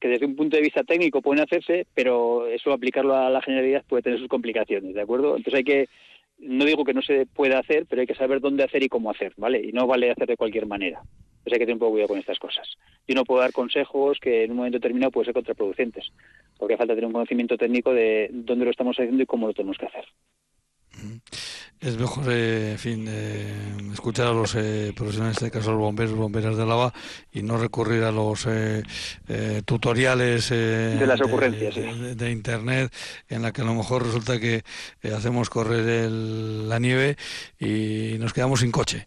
que 0.00 0.08
desde 0.08 0.26
un 0.26 0.36
punto 0.36 0.56
de 0.56 0.62
vista 0.62 0.84
técnico 0.84 1.22
pueden 1.22 1.42
hacerse, 1.42 1.86
pero 1.94 2.46
eso 2.46 2.72
aplicarlo 2.72 3.16
a 3.16 3.30
la 3.30 3.42
generalidad 3.42 3.84
puede 3.88 4.02
tener 4.02 4.18
sus 4.18 4.28
complicaciones, 4.28 4.94
¿de 4.94 5.00
acuerdo? 5.00 5.36
Entonces 5.36 5.54
hay 5.54 5.64
que 5.64 5.88
no 6.38 6.64
digo 6.64 6.84
que 6.84 6.94
no 6.94 7.02
se 7.02 7.26
pueda 7.26 7.58
hacer, 7.58 7.86
pero 7.86 8.00
hay 8.00 8.06
que 8.06 8.14
saber 8.14 8.40
dónde 8.40 8.62
hacer 8.62 8.82
y 8.82 8.88
cómo 8.88 9.10
hacer, 9.10 9.32
¿vale? 9.36 9.60
Y 9.60 9.72
no 9.72 9.86
vale 9.86 10.10
hacer 10.10 10.28
de 10.28 10.36
cualquier 10.36 10.66
manera. 10.66 11.00
Entonces 11.00 11.52
hay 11.52 11.58
que 11.58 11.66
tener 11.66 11.74
un 11.74 11.80
poco 11.80 11.92
cuidado 11.92 12.08
con 12.08 12.18
estas 12.18 12.38
cosas. 12.38 12.68
Yo 13.06 13.14
no 13.14 13.24
puedo 13.24 13.40
dar 13.40 13.52
consejos 13.52 14.18
que 14.20 14.44
en 14.44 14.52
un 14.52 14.58
momento 14.58 14.78
determinado 14.78 15.10
pueden 15.10 15.26
ser 15.26 15.34
contraproducentes, 15.34 16.12
porque 16.58 16.76
falta 16.76 16.94
tener 16.94 17.06
un 17.06 17.12
conocimiento 17.12 17.56
técnico 17.56 17.92
de 17.92 18.28
dónde 18.32 18.64
lo 18.64 18.70
estamos 18.70 18.96
haciendo 18.96 19.22
y 19.22 19.26
cómo 19.26 19.48
lo 19.48 19.54
tenemos 19.54 19.78
que 19.78 19.86
hacer 19.86 20.04
es 21.80 21.96
mejor, 21.96 22.24
eh, 22.28 22.72
en 22.72 22.78
fin, 22.78 23.06
eh, 23.08 23.76
escuchar 23.92 24.26
a 24.26 24.32
los 24.32 24.54
eh, 24.56 24.92
profesionales, 24.96 25.40
en 25.40 25.46
este 25.46 25.58
caso 25.58 25.70
los 25.70 25.80
bomberos, 25.80 26.14
bomberas 26.14 26.56
de 26.56 26.66
lava, 26.66 26.92
y 27.32 27.42
no 27.42 27.56
recurrir 27.56 28.02
a 28.02 28.10
los 28.10 28.48
tutoriales 29.64 30.50
de 30.50 31.06
las 31.06 31.20
ocurrencias 31.20 31.74
de, 32.16 32.30
internet, 32.30 32.92
en 33.28 33.42
la 33.42 33.52
que 33.52 33.62
a 33.62 33.64
lo 33.64 33.74
mejor 33.74 34.04
resulta 34.04 34.40
que 34.40 34.62
hacemos 35.14 35.50
correr 35.50 36.10
la 36.10 36.78
nieve 36.78 37.16
y 37.60 38.16
nos 38.18 38.32
quedamos 38.32 38.60
sin 38.60 38.72
coche, 38.72 39.04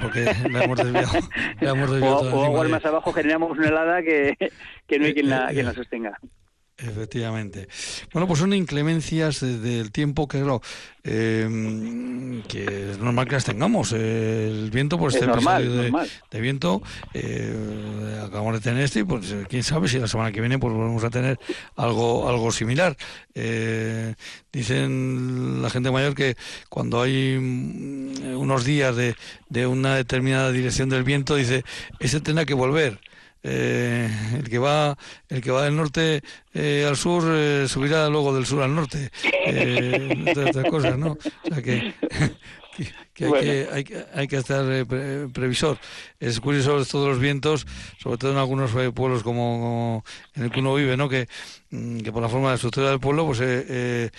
porque 0.00 0.24
la 0.50 0.64
hemos 0.64 0.78
desviado. 0.78 2.32
o, 2.32 2.60
o 2.60 2.68
más 2.68 2.84
abajo 2.84 3.12
generamos 3.12 3.56
una 3.56 3.68
helada 3.68 4.02
que, 4.02 4.36
que 4.86 4.98
no 4.98 5.06
hay 5.06 5.14
quien 5.14 5.30
la, 5.30 5.48
quien 5.48 5.66
la 5.66 5.74
sostenga. 5.74 6.18
Efectivamente. 6.80 7.66
Bueno, 8.12 8.28
pues 8.28 8.38
son 8.38 8.52
inclemencias 8.52 9.40
del 9.40 9.90
tiempo 9.90 10.28
que, 10.28 10.38
claro, 10.38 10.62
em, 11.02 12.40
que 12.42 12.92
es 12.92 12.98
normal 12.98 13.26
que 13.26 13.32
las 13.32 13.44
tengamos. 13.44 13.90
el 13.92 14.70
viento, 14.70 14.96
por 14.96 15.12
este 15.12 15.24
episodio 15.24 15.90
de, 16.30 16.40
viento, 16.40 16.80
eh, 17.14 18.22
acabamos 18.24 18.54
de 18.54 18.60
tener 18.60 18.84
este 18.84 19.00
y 19.00 19.04
pues 19.04 19.34
quién 19.48 19.64
sabe 19.64 19.88
si 19.88 19.98
la 19.98 20.06
semana 20.06 20.30
que 20.30 20.40
viene 20.40 20.60
pues 20.60 20.72
volvemos 20.72 21.02
a 21.02 21.10
tener 21.10 21.40
algo, 21.74 22.28
algo 22.28 22.52
similar. 22.52 22.96
Eh, 23.34 24.14
dicen 24.52 25.60
la 25.60 25.70
gente 25.70 25.90
mayor 25.90 26.14
que 26.14 26.36
cuando 26.68 27.02
hay 27.02 27.38
mm, 27.40 28.36
unos 28.36 28.64
días 28.64 28.94
de, 28.94 29.16
de 29.48 29.66
una 29.66 29.96
determinada 29.96 30.52
dirección 30.52 30.88
del 30.90 31.02
viento, 31.02 31.34
dice, 31.34 31.64
ese 31.98 32.20
tendrá 32.20 32.44
que 32.44 32.54
volver. 32.54 33.00
Eh, 33.42 34.10
el 34.36 34.48
que 34.48 34.58
va 34.58 34.96
el 35.28 35.40
que 35.40 35.50
va 35.50 35.64
del 35.64 35.76
norte 35.76 36.22
eh, 36.52 36.84
al 36.88 36.96
sur 36.96 37.22
eh, 37.28 37.66
subirá 37.68 38.08
luego 38.08 38.34
del 38.34 38.46
sur 38.46 38.62
al 38.62 38.74
norte. 38.74 39.10
Eh, 39.46 40.34
otras 40.36 40.66
cosas 40.66 40.98
no 40.98 41.12
o 41.12 41.48
sea 41.54 41.62
que 41.62 41.94
que 43.14 43.24
hay, 43.24 43.32
que, 43.32 43.68
hay, 43.72 43.84
que, 43.84 44.04
hay 44.14 44.28
que 44.28 44.36
estar 44.36 44.64
eh, 44.70 45.28
previsor. 45.32 45.78
Es 46.20 46.40
curioso 46.40 46.84
todos 46.84 47.08
los 47.08 47.18
vientos, 47.18 47.66
sobre 47.98 48.18
todo 48.18 48.32
en 48.32 48.38
algunos 48.38 48.74
eh, 48.76 48.92
pueblos 48.92 49.22
como, 49.22 50.04
en 50.34 50.44
el 50.44 50.50
que 50.50 50.60
uno 50.60 50.74
vive, 50.74 50.96
¿no? 50.96 51.08
que, 51.08 51.28
mm, 51.70 51.98
que 52.00 52.12
por 52.12 52.22
la 52.22 52.28
forma 52.28 52.48
de 52.48 52.52
la 52.52 52.54
estructura 52.56 52.90
del 52.90 53.00
pueblo, 53.00 53.26
pues 53.26 53.40
eh, 53.42 54.10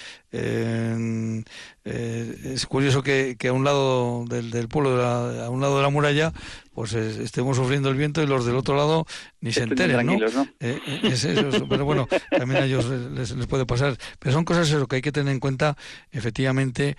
es 1.84 2.66
curioso 2.66 3.02
que, 3.02 3.36
que, 3.40 3.48
a 3.48 3.54
un 3.54 3.64
lado 3.64 4.26
del, 4.28 4.52
del 4.52 4.68
pueblo, 4.68 5.02
a 5.02 5.50
un 5.50 5.62
lado 5.62 5.78
de 5.78 5.84
la 5.84 5.90
muralla, 5.90 6.34
pues 6.74 6.94
estemos 6.94 7.58
sufriendo 7.58 7.90
el 7.90 7.96
viento 7.96 8.22
y 8.22 8.28
los 8.28 8.46
del 8.46 8.56
otro 8.56 8.76
lado 8.76 9.06
ni 9.42 9.52
se 9.52 9.64
enteren, 9.64 10.06
¿no? 10.06 10.18
es 10.60 11.26
eso, 11.26 11.68
pero 11.68 11.84
bueno, 11.84 12.08
también 12.30 12.64
a 12.64 12.66
ellos 12.66 12.86
les, 12.86 13.32
les 13.32 13.48
puede 13.48 13.66
pasar. 13.66 13.98
Pero 14.20 14.34
son 14.34 14.46
cosas 14.46 14.70
eso, 14.70 14.88
que 14.88 14.98
hay 14.98 15.02
que 15.02 15.12
tener 15.12 15.34
en 15.34 15.40
cuenta, 15.40 15.76
efectivamente, 16.12 16.96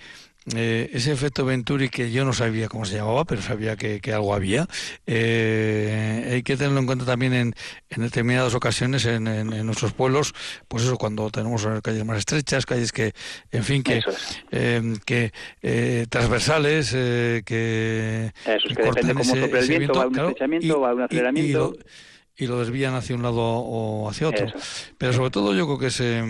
eh, 0.55 0.89
ese 0.93 1.11
efecto 1.11 1.45
Venturi 1.45 1.89
que 1.89 2.11
yo 2.11 2.25
no 2.25 2.33
sabía 2.33 2.67
cómo 2.67 2.83
se 2.85 2.95
llamaba, 2.95 3.25
pero 3.25 3.43
sabía 3.43 3.75
que, 3.75 4.01
algo 4.11 4.33
había, 4.33 4.67
eh, 5.05 6.31
hay 6.33 6.41
que 6.41 6.57
tenerlo 6.57 6.79
en 6.79 6.87
cuenta 6.87 7.05
también 7.05 7.33
en, 7.33 7.53
determinadas 7.95 8.55
ocasiones 8.55 9.05
en, 9.05 9.23
nuestros 9.65 9.93
pueblos, 9.93 10.33
pues 10.67 10.83
eso, 10.83 10.97
cuando 10.97 11.29
tenemos 11.29 11.67
calles 11.83 12.05
más 12.05 12.17
estrechas, 12.17 12.65
calles 12.65 12.91
que, 12.91 13.13
en 13.51 13.63
fin, 13.63 13.83
que, 13.83 14.01
em, 14.49 14.97
que 15.05 15.31
eh, 15.61 16.07
transversales, 16.09 16.89
que, 16.91 18.31
eso 18.45 18.67
es 18.67 18.75
que, 18.75 18.83
depende 18.83 19.13
cómo 19.13 19.35
el 19.35 19.67
viento, 19.67 19.93
va 19.93 20.03
a 20.03 20.07
un 20.07 20.19
estrechamiento, 20.19 20.81
va 20.81 20.89
a 20.89 20.93
un 20.95 21.01
aceleramiento 21.03 21.49
y 21.49 21.53
lo 21.53 21.75
desvían 22.47 22.93
hacia 22.93 23.15
un 23.15 23.23
lado 23.23 23.41
o 23.41 24.09
hacia 24.09 24.29
otro. 24.29 24.47
Pero 24.97 25.13
sobre 25.13 25.29
todo 25.29 25.53
yo 25.53 25.65
creo 25.65 25.79
que 25.79 25.87
es, 25.87 25.99
eh, 26.01 26.23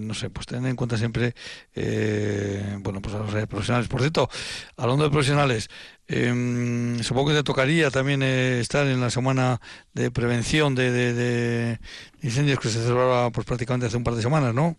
no 0.00 0.14
sé, 0.14 0.30
pues 0.30 0.46
tener 0.46 0.68
en 0.70 0.76
cuenta 0.76 0.96
siempre, 0.96 1.34
eh, 1.74 2.76
bueno, 2.80 3.00
pues 3.00 3.14
a 3.14 3.18
los 3.18 3.30
profesionales. 3.46 3.88
Por 3.88 4.00
cierto, 4.00 4.28
hablando 4.76 5.04
de 5.04 5.10
profesionales, 5.10 5.68
eh, 6.08 6.96
supongo 7.02 7.30
que 7.30 7.36
te 7.36 7.42
tocaría 7.42 7.90
también 7.90 8.22
estar 8.22 8.86
en 8.86 9.00
la 9.00 9.10
semana 9.10 9.60
de 9.94 10.10
prevención 10.10 10.74
de, 10.74 10.90
de, 10.90 11.78
incendios 12.22 12.58
que 12.58 12.68
se 12.68 12.80
celebraba 12.80 13.30
pues 13.30 13.46
prácticamente 13.46 13.86
hace 13.86 13.96
un 13.96 14.04
par 14.04 14.14
de 14.14 14.22
semanas, 14.22 14.54
¿no? 14.54 14.76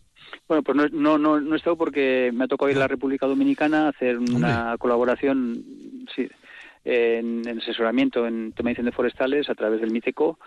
Bueno, 0.48 0.64
pues 0.64 0.76
no, 0.76 0.88
no, 0.90 1.18
no, 1.18 1.40
no 1.40 1.54
he 1.54 1.58
estado 1.58 1.78
porque 1.78 2.32
me 2.34 2.46
ha 2.46 2.48
tocado 2.48 2.70
ir 2.70 2.78
a 2.78 2.82
la 2.82 2.88
República 2.88 3.28
Dominicana 3.28 3.86
a 3.86 3.90
hacer 3.90 4.18
una 4.18 4.76
colaboración, 4.78 5.64
sí, 6.16 6.28
en, 6.86 7.48
asesoramiento 7.48 8.28
en 8.28 8.52
tema 8.52 8.68
de 8.68 8.72
incendios 8.72 8.96
forestales 8.96 9.50
a 9.50 9.56
través 9.56 9.82
del 9.82 9.92
MITECO 9.92 10.40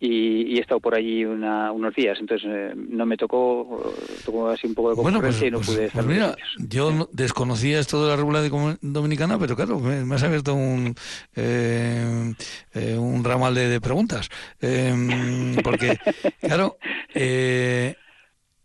y, 0.00 0.56
he 0.56 0.60
estado 0.60 0.80
por 0.80 0.94
allí 0.94 1.24
unos 1.24 1.94
días, 1.94 2.18
entonces 2.18 2.48
eh, 2.50 2.72
no 2.74 3.06
me 3.06 3.16
tocó, 3.16 3.94
tocó 4.24 4.48
así 4.48 4.66
un 4.66 4.74
poco 4.74 4.90
de 4.90 5.02
bueno, 5.02 5.20
pues, 5.20 5.40
y 5.42 5.50
no 5.50 5.58
pues, 5.58 5.68
pude 5.70 5.84
estar. 5.86 6.04
Pues 6.04 6.16
mira, 6.16 6.34
yo 6.58 7.08
desconocía 7.12 7.78
esto 7.78 8.02
de 8.02 8.10
la 8.10 8.16
República 8.16 8.78
Dominicana, 8.80 9.38
pero 9.38 9.54
claro, 9.54 9.78
me, 9.78 10.14
has 10.14 10.22
abierto 10.24 10.54
un, 10.54 10.94
eh, 11.36 12.34
eh, 12.74 12.96
un 12.98 13.22
ramal 13.22 13.54
de, 13.54 13.80
preguntas. 13.80 14.28
Em, 14.60 15.54
porque, 15.62 15.98
claro, 16.40 16.78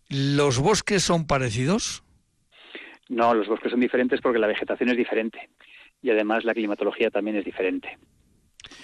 ¿los 0.09 0.59
bosques 0.59 1.03
son 1.03 1.27
parecidos? 1.27 2.03
No, 3.09 3.33
los 3.33 3.47
bosques 3.47 3.71
son 3.71 3.79
diferentes 3.79 4.21
porque 4.21 4.39
la 4.39 4.47
vegetación 4.47 4.89
es 4.89 4.97
diferente 4.97 5.49
y 6.01 6.10
además 6.10 6.43
la 6.43 6.53
climatología 6.53 7.10
también 7.10 7.38
es 7.38 7.45
diferente. 7.45 7.97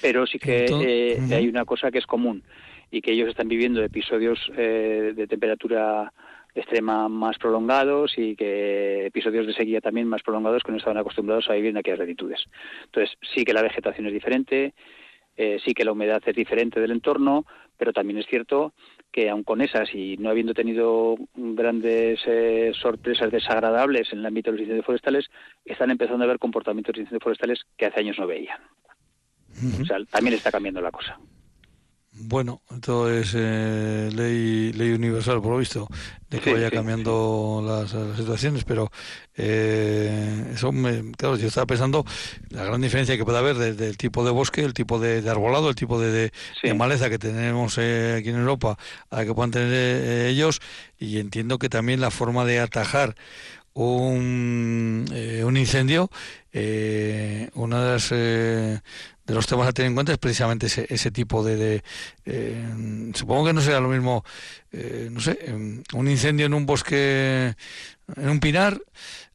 Pero 0.02 0.26
sí 0.26 0.40
que 0.40 0.66
eh, 0.66 1.20
hay 1.32 1.48
una 1.48 1.66
cosa 1.66 1.92
que 1.92 2.00
es 2.00 2.06
común 2.06 2.44
y 2.92 3.02
que 3.02 3.12
ellos 3.12 3.30
están 3.30 3.48
viviendo 3.48 3.84
episodios 3.84 4.40
eh, 4.56 5.14
de 5.16 5.28
temperatura 5.28 6.14
extrema 6.56 7.10
más 7.10 7.38
prolongados 7.40 8.14
y 8.18 8.36
que 8.36 9.08
episodios 9.08 9.48
de 9.48 9.54
sequía 9.54 9.82
también 9.82 10.08
más 10.08 10.22
prolongados 10.22 10.62
que 10.64 10.72
no 10.72 10.78
estaban 10.78 10.98
acostumbrados 10.98 11.50
a 11.50 11.54
vivir 11.54 11.72
en 11.72 11.78
aquellas 11.78 12.00
latitudes. 12.00 12.46
Entonces, 12.86 13.18
sí 13.34 13.44
que 13.44 13.54
la 13.54 13.64
vegetación 13.64 14.06
es 14.08 14.14
diferente, 14.14 14.74
eh, 15.36 15.58
sí 15.66 15.74
que 15.74 15.84
la 15.84 15.92
humedad 15.92 16.22
es 16.26 16.36
diferente 16.36 16.80
del 16.80 16.92
entorno, 16.92 17.46
pero 17.78 17.92
también 17.92 18.20
es 18.20 18.28
cierto 18.28 18.74
que 19.14 19.30
aun 19.30 19.44
con 19.44 19.62
esas 19.62 19.94
y 19.94 20.18
no 20.18 20.32
habiendo 20.32 20.56
tenido 20.56 21.16
grandes 21.36 22.20
eh, 22.26 22.72
sorpresas 22.74 23.32
desagradables 23.32 24.12
en 24.12 24.20
el 24.20 24.26
ámbito 24.26 24.50
de 24.50 24.58
los 24.58 24.62
incendios 24.62 24.86
forestales, 24.88 25.30
están 25.64 25.92
empezando 25.92 26.24
a 26.24 26.28
ver 26.28 26.40
comportamientos 26.40 26.96
de 26.96 27.02
incendios 27.02 27.24
forestales 27.24 27.62
que 27.78 27.86
hace 27.86 28.00
años 28.00 28.18
no 28.18 28.26
veían. 28.26 28.60
O 29.82 29.86
sea, 29.86 29.98
también 30.10 30.36
está 30.36 30.52
cambiando 30.52 30.82
la 30.82 30.92
cosa. 30.92 31.20
Bueno, 32.16 32.62
esto 32.72 33.10
es 33.10 33.34
eh, 33.36 34.12
ley, 34.14 34.72
ley 34.74 34.92
universal, 34.92 35.42
por 35.42 35.54
lo 35.54 35.58
visto, 35.58 35.88
de 36.30 36.40
que 36.40 36.54
vaya 36.54 36.70
cambiando 36.70 37.64
las, 37.66 37.90
situaciones, 38.16 38.66
pero 38.66 38.92
eh, 39.36 40.52
eso, 40.54 40.72
me, 40.72 41.12
claro, 41.14 41.38
yo 41.38 41.48
estaba 41.48 41.66
pensando 41.66 42.06
la 42.50 42.66
gran 42.66 42.82
diferencia 42.82 43.18
que 43.18 43.26
puede 43.26 43.40
haber 43.40 43.58
del 43.58 43.98
tipo 43.98 44.24
de 44.24 44.30
bosque, 44.30 44.62
el 44.62 44.76
tipo 44.76 45.00
de, 45.00 45.28
arbolado, 45.28 45.70
el 45.70 45.76
tipo 45.76 46.00
de, 46.00 46.32
maleza 46.76 47.10
que 47.10 47.18
tenemos 47.18 47.80
eh, 47.80 48.18
aquí 48.20 48.30
en 48.30 48.36
Europa, 48.36 48.78
a 49.10 49.16
la 49.18 49.26
que 49.26 49.34
puedan 49.34 49.50
tener 49.50 50.28
ellos, 50.28 50.62
y 51.00 51.18
entiendo 51.18 51.58
que 51.58 51.68
también 51.68 52.00
la 52.00 52.12
forma 52.12 52.46
de 52.46 52.60
atajar 52.60 53.16
un, 53.74 55.08
un 55.44 55.58
incendio, 55.58 56.12
una 56.54 57.84
de 57.84 57.92
las 57.92 58.12
de 59.26 59.34
los 59.34 59.48
temas 59.48 59.68
a 59.68 59.72
tener 59.72 59.90
en 59.90 59.96
cuenta 59.96 60.12
es 60.12 60.18
precisamente 60.18 60.68
ese, 60.68 60.86
ese 60.90 61.12
tipo 61.12 61.44
de... 61.44 61.84
Eh, 62.26 63.12
supongo 63.14 63.46
que 63.46 63.54
no 63.54 63.62
será 63.62 63.80
lo 63.80 63.90
mismo, 63.90 64.24
eh, 64.72 65.10
no 65.12 65.20
sé, 65.22 65.40
un 65.94 66.08
incendio 66.08 66.46
en 66.46 66.54
un 66.54 66.66
bosque, 66.66 67.56
en 68.16 68.30
un 68.30 68.40
pinar, 68.40 68.82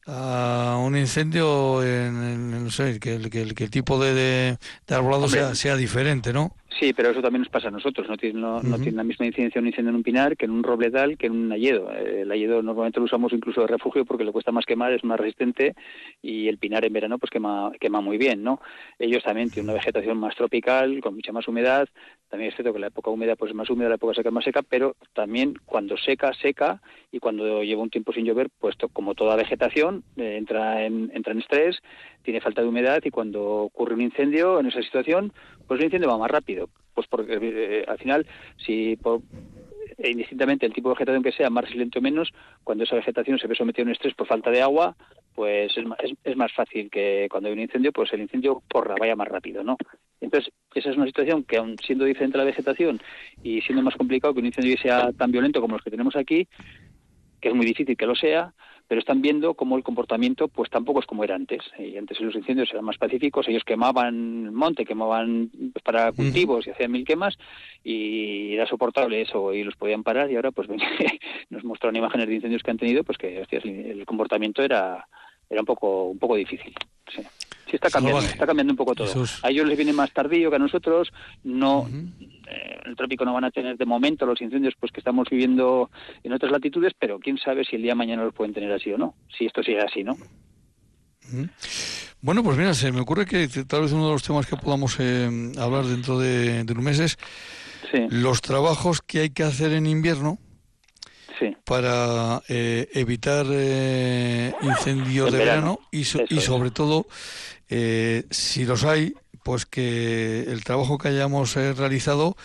a 0.05 0.77
un 0.79 0.95
incendio 0.95 1.83
en, 1.83 2.63
no 2.65 2.71
sé, 2.71 2.99
que, 2.99 3.15
el 3.15 3.69
tipo 3.71 3.99
de, 3.99 4.13
de, 4.13 4.95
arbolado 4.95 5.27
sea, 5.27 5.55
sea 5.55 5.75
diferente, 5.75 6.33
¿no? 6.33 6.55
Sí, 6.77 6.93
pero 6.93 7.09
eso 7.09 7.21
también 7.21 7.41
nos 7.41 7.49
pasa 7.49 7.69
a 7.69 7.71
nosotros. 7.71 8.07
No 8.07 8.15
tiene, 8.15 8.39
no, 8.39 8.61
tiene 8.61 8.97
la 8.97 9.03
misma 9.03 9.25
incidencia 9.25 9.59
un 9.59 9.67
incendio 9.67 9.89
en 9.89 9.95
un 9.95 10.03
pinar 10.03 10.37
que 10.37 10.45
en 10.45 10.51
un 10.51 10.63
robledal 10.63 11.17
que 11.17 11.27
en 11.27 11.33
un 11.33 11.51
ayedo. 11.51 11.91
Eh, 11.91 12.21
el 12.21 12.31
ayedo 12.31 12.61
normalmente 12.61 12.99
lo 12.99 13.05
usamos 13.05 13.33
incluso 13.33 13.61
de 13.61 13.67
refugio 13.67 14.05
porque 14.05 14.23
le 14.23 14.31
cuesta 14.31 14.51
más 14.51 14.65
quemar, 14.65 14.93
es 14.93 15.03
más 15.03 15.19
resistente 15.19 15.73
y 16.21 16.47
el 16.47 16.57
pinar 16.57 16.85
en 16.85 16.93
verano 16.93 17.17
pues 17.17 17.31
quema, 17.31 17.71
quema 17.79 18.01
muy 18.01 18.17
bien, 18.17 18.43
¿no? 18.43 18.61
Ellos 18.99 19.23
también 19.23 19.49
tienen 19.49 19.69
una 19.69 19.79
vegetación 19.79 20.17
más 20.17 20.35
tropical, 20.35 21.01
con 21.01 21.15
mucha 21.15 21.31
más 21.31 21.47
humedad. 21.47 21.89
También 22.29 22.49
es 22.49 22.55
cierto 22.55 22.71
que 22.71 22.79
la 22.79 22.87
época 22.87 23.09
húmeda 23.09 23.35
pues 23.35 23.49
es 23.49 23.55
más 23.55 23.69
húmeda, 23.69 23.89
la 23.89 23.95
época 23.95 24.13
seca 24.13 24.29
es 24.29 24.33
más 24.33 24.43
seca, 24.43 24.61
pero 24.61 24.95
también 25.13 25.55
cuando 25.65 25.97
seca, 25.97 26.31
seca 26.33 26.81
y 27.11 27.19
cuando 27.19 27.63
lleva 27.63 27.81
un 27.81 27.89
tiempo 27.89 28.13
sin 28.13 28.25
llover, 28.25 28.49
pues 28.59 28.75
como 28.93 29.15
toda 29.15 29.35
vegetación 29.35 30.03
eh, 30.17 30.35
entra, 30.37 30.85
en, 30.85 31.11
entra 31.15 31.33
en 31.33 31.39
estrés, 31.39 31.79
tiene 32.21 32.41
falta 32.41 32.61
de 32.61 32.67
humedad 32.67 33.01
y 33.03 33.09
cuando 33.09 33.43
ocurre 33.43 33.95
un 33.95 34.01
incendio 34.01 34.59
en 34.59 34.67
esa 34.67 34.81
situación, 34.81 35.33
pues 35.69 35.79
el 35.79 35.85
incendio 35.85 36.09
va 36.09 36.17
más 36.17 36.31
rápido. 36.31 36.67
Pues 36.95 37.07
porque 37.07 37.37
eh, 37.39 37.85
al 37.87 37.99
final, 37.99 38.25
si 38.57 38.95
por, 38.95 39.21
e 39.99 40.09
indistintamente 40.09 40.65
el 40.65 40.73
tipo 40.73 40.89
de 40.89 40.95
vegetación 40.95 41.21
que 41.21 41.31
sea, 41.31 41.51
más 41.51 41.65
resiliente 41.65 41.99
o 41.99 42.01
menos, 42.01 42.33
cuando 42.63 42.83
esa 42.83 42.95
vegetación 42.95 43.37
se 43.37 43.45
ve 43.45 43.53
sometida 43.53 43.83
a 43.83 43.85
un 43.85 43.91
estrés 43.91 44.15
por 44.15 44.27
falta 44.27 44.49
de 44.49 44.63
agua, 44.63 44.95
pues 45.35 45.71
es, 45.77 45.85
es, 46.23 46.35
más 46.35 46.51
fácil 46.53 46.89
que 46.89 47.27
cuando 47.29 47.47
hay 47.47 47.53
un 47.53 47.59
incendio, 47.59 47.91
pues 47.91 48.11
el 48.13 48.21
incendio 48.21 48.63
porra, 48.67 48.95
vaya 48.99 49.15
más 49.15 49.27
rápido, 49.27 49.63
¿no? 49.63 49.77
Entonces, 50.19 50.51
esa 50.73 50.89
es 50.89 50.97
una 50.97 51.05
situación 51.05 51.43
que, 51.43 51.57
aun 51.57 51.77
siendo 51.77 52.03
diferente 52.03 52.39
la 52.39 52.43
vegetación 52.45 52.99
y 53.43 53.61
siendo 53.61 53.83
más 53.83 53.95
complicado 53.95 54.33
que 54.33 54.39
un 54.39 54.47
incendio 54.47 54.75
sea 54.77 55.11
tan 55.13 55.31
violento 55.31 55.61
como 55.61 55.75
los 55.75 55.83
que 55.83 55.91
tenemos 55.91 56.15
aquí, 56.15 56.47
que 57.39 57.49
es 57.49 57.55
muy 57.55 57.67
difícil 57.67 57.95
que 57.95 58.07
lo 58.07 58.15
sea, 58.15 58.53
pero 58.89 58.99
están 58.99 59.21
viendo 59.21 59.53
cómo 59.53 59.77
el 59.77 59.83
comportamiento 59.83 60.47
pues 60.47 60.71
tampoco 60.71 60.99
es 60.99 61.05
como 61.05 61.23
era 61.23 61.35
antes. 61.35 61.61
Y 61.77 61.95
antes 61.95 62.19
los 62.19 62.33
incendios 62.33 62.71
eran 62.71 62.83
más 62.83 62.97
pacíficos, 62.97 63.47
ellos 63.47 63.63
quemaban 63.63 64.47
el 64.47 64.51
monte, 64.51 64.83
quemaban 64.83 65.51
pues, 65.71 65.83
para 65.83 66.11
cultivos 66.11 66.65
y 66.65 66.71
hacían 66.71 66.91
mil 66.91 67.05
quemas 67.05 67.37
y 67.83 68.55
era 68.55 68.65
soportable 68.65 69.21
eso 69.21 69.53
y 69.53 69.63
los 69.63 69.75
podían 69.75 70.01
parar 70.01 70.31
y 70.31 70.35
ahora 70.35 70.49
pues 70.49 70.67
nos 71.51 71.63
mostraron 71.63 71.97
imágenes 71.97 72.27
de 72.27 72.35
incendios 72.35 72.63
que 72.63 72.71
han 72.71 72.79
tenido 72.79 73.03
pues 73.03 73.19
que 73.19 73.45
el 73.51 74.05
comportamiento 74.07 74.63
era 74.63 75.07
era 75.51 75.61
un 75.61 75.65
poco 75.65 76.05
un 76.05 76.17
poco 76.17 76.35
difícil. 76.35 76.73
Sí. 77.13 77.21
Sí 77.69 77.75
está 77.75 77.89
cambiando, 77.89 78.21
está 78.21 78.47
cambiando 78.47 78.73
un 78.73 78.77
poco 78.77 78.95
todo. 78.95 79.25
A 79.43 79.49
ellos 79.49 79.67
les 79.67 79.77
viene 79.77 79.93
más 79.93 80.11
tardío 80.11 80.49
que 80.49 80.55
a 80.55 80.59
nosotros. 80.59 81.11
No, 81.43 81.87
eh, 81.87 82.79
el 82.85 82.95
trópico 82.95 83.25
no 83.25 83.33
van 83.33 83.43
a 83.43 83.51
tener 83.51 83.77
de 83.77 83.85
momento 83.85 84.25
los 84.25 84.41
incendios 84.41 84.73
pues 84.79 84.91
que 84.91 85.01
estamos 85.01 85.27
viviendo 85.29 85.91
en 86.23 86.33
otras 86.33 86.51
latitudes, 86.51 86.93
pero 86.97 87.19
quién 87.19 87.37
sabe 87.37 87.63
si 87.63 87.75
el 87.75 87.83
día 87.83 87.91
de 87.91 87.95
mañana 87.95 88.23
los 88.23 88.33
pueden 88.33 88.53
tener 88.53 88.71
así 88.71 88.91
o 88.91 88.97
no. 88.97 89.13
Si 89.37 89.45
esto 89.45 89.61
sigue 89.61 89.81
así, 89.81 90.03
¿no? 90.03 90.17
Bueno, 92.21 92.43
pues 92.43 92.57
mira, 92.57 92.73
se 92.73 92.91
me 92.91 93.01
ocurre 93.01 93.25
que 93.25 93.47
tal 93.67 93.81
vez 93.81 93.91
uno 93.91 94.07
de 94.07 94.13
los 94.13 94.23
temas 94.23 94.47
que 94.47 94.57
podamos 94.57 94.99
eh, 94.99 95.29
hablar 95.59 95.85
dentro 95.85 96.17
de, 96.17 96.63
de 96.63 96.73
unos 96.73 96.83
meses, 96.83 97.17
los 98.09 98.41
trabajos 98.41 99.01
que 99.01 99.19
hay 99.19 99.29
que 99.29 99.43
hacer 99.43 99.73
en 99.73 99.85
invierno 99.85 100.39
para 101.65 102.41
eh, 102.49 102.89
evitar 102.93 103.45
incendios 104.61 105.31
de 105.31 105.37
verano, 105.37 105.79
y, 105.91 105.99
y 105.99 106.41
sobre 106.41 106.71
todo 106.71 107.05
eh, 107.69 108.23
si 108.29 108.65
los 108.65 108.83
hay, 108.83 109.13
pues 109.43 109.65
que 109.65 110.41
el 110.41 110.63
trabajo 110.63 110.97
que 110.97 111.09
hayamos 111.09 111.55
eh, 111.57 111.73
realizado 111.73 112.35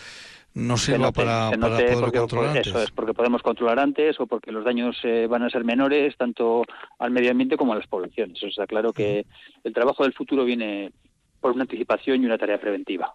no 0.55 0.77
sirva 0.77 1.11
para, 1.11 1.51
poder 1.51 2.11
controlar 2.13 2.49
antes. 2.51 2.67
Eso 2.67 2.81
es, 2.81 2.91
porque 2.91 3.13
podemos 3.13 3.41
controlar 3.41 3.77
antes 3.77 4.17
o 4.21 4.25
porque 4.25 4.53
los 4.53 4.63
daños 4.63 4.97
eh, 5.03 5.27
van 5.29 5.43
a 5.43 5.49
ser 5.49 5.65
menores 5.65 6.15
tanto 6.15 6.63
al 6.97 7.11
medio 7.11 7.31
ambiente 7.31 7.57
como 7.57 7.73
a 7.73 7.75
las 7.75 7.87
poblaciones. 7.87 8.37
Eso 8.37 8.47
está 8.47 8.65
claro 8.65 8.93
que 8.93 9.25
el 9.63 9.73
trabajo 9.73 10.03
del 10.03 10.13
futuro 10.13 10.45
viene 10.45 10.93
por 11.41 11.51
una 11.51 11.63
anticipación 11.63 12.23
y 12.23 12.25
una 12.25 12.37
tarea 12.37 12.57
preventiva. 12.57 13.13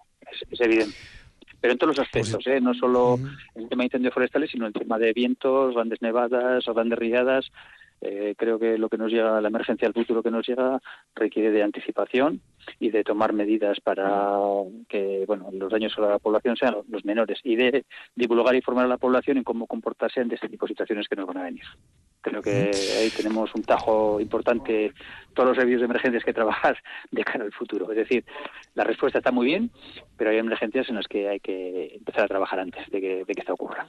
Es, 0.51 0.61
evidente. 0.61 0.95
Pero 1.61 1.73
en 1.73 1.79
todos 1.79 1.97
los 1.97 2.09
pues 2.11 2.27
aspectos, 2.27 2.47
¿eh? 2.47 2.61
no 2.61 2.75
solo 2.75 3.19
en 3.55 3.63
el 3.63 3.69
tema 3.69 3.83
de 3.83 3.87
incendios 3.87 4.15
forestales, 4.15 4.51
sino 4.51 4.67
en 4.67 4.73
el 4.75 4.81
tema 4.81 4.99
de 4.99 5.13
vientos, 5.13 5.75
grandes 5.75 6.01
nevadas 6.03 6.69
o 6.69 6.75
grandes 6.75 6.99
riadas, 6.99 7.51
eh, 8.01 8.35
creo 8.37 8.59
que 8.59 8.79
lo 8.79 8.89
que 8.89 8.97
nos 8.97 9.13
llega, 9.13 9.41
la 9.41 9.49
emergencia 9.49 9.87
del 9.87 9.95
futuro 9.95 10.23
que 10.23 10.31
nos 10.31 10.47
llega, 10.47 10.81
requiere 11.15 11.51
de 11.51 11.63
anticipación 11.63 12.41
y 12.79 12.91
de 12.91 13.05
tomar 13.05 13.33
medidas 13.33 13.79
para 13.81 14.39
que 14.89 15.25
bueno 15.27 15.51
los 15.53 15.71
daños 15.71 15.93
a 15.99 16.03
la 16.03 16.19
población 16.19 16.57
sean 16.57 16.77
los 16.89 17.05
menores 17.05 17.39
y 17.45 17.57
de 17.57 17.85
divulgar 18.15 18.55
e 18.55 18.59
informar 18.59 18.87
a 18.87 18.89
la 18.89 18.99
población 18.99 19.37
en 19.37 19.45
cómo 19.45 19.67
comportarse 19.67 20.21
ante 20.21 20.37
este 20.37 20.49
tipo 20.49 20.67
de 20.67 20.71
situaciones 20.71 21.09
que 21.09 21.17
nos 21.17 21.27
van 21.27 21.39
a 21.39 21.43
venir. 21.45 21.65
Creo 22.23 22.43
que 22.43 22.71
ahí 22.99 23.11
tenemos 23.17 23.55
un 23.55 23.63
tajo 23.63 24.21
importante, 24.21 24.93
todos 25.35 25.51
los 25.51 25.57
servicios 25.57 25.81
de 25.81 25.87
emergencias 25.87 26.25
que 26.25 26.35
trabajar 26.35 26.77
de 27.11 27.25
cara 27.25 27.45
al 27.45 27.53
futuro. 27.53 27.91
Es 27.91 27.97
decir, 27.97 28.25
la 28.75 28.85
respuesta 28.85 29.19
está 29.19 29.33
muy 29.33 29.47
bien, 29.47 29.71
pero 30.17 30.31
hay 30.31 30.39
emergencias 30.39 30.89
en 30.89 30.97
las 30.97 31.07
que 31.07 31.29
hay 31.29 31.41
que 31.41 31.95
empezar 31.97 32.25
a 32.25 32.29
trabajar 32.29 32.61
antes 32.61 32.89
de 32.91 33.01
que, 33.01 33.25
de 33.25 33.35
que 33.35 33.41
esto 33.41 33.55
ocurra. 33.55 33.89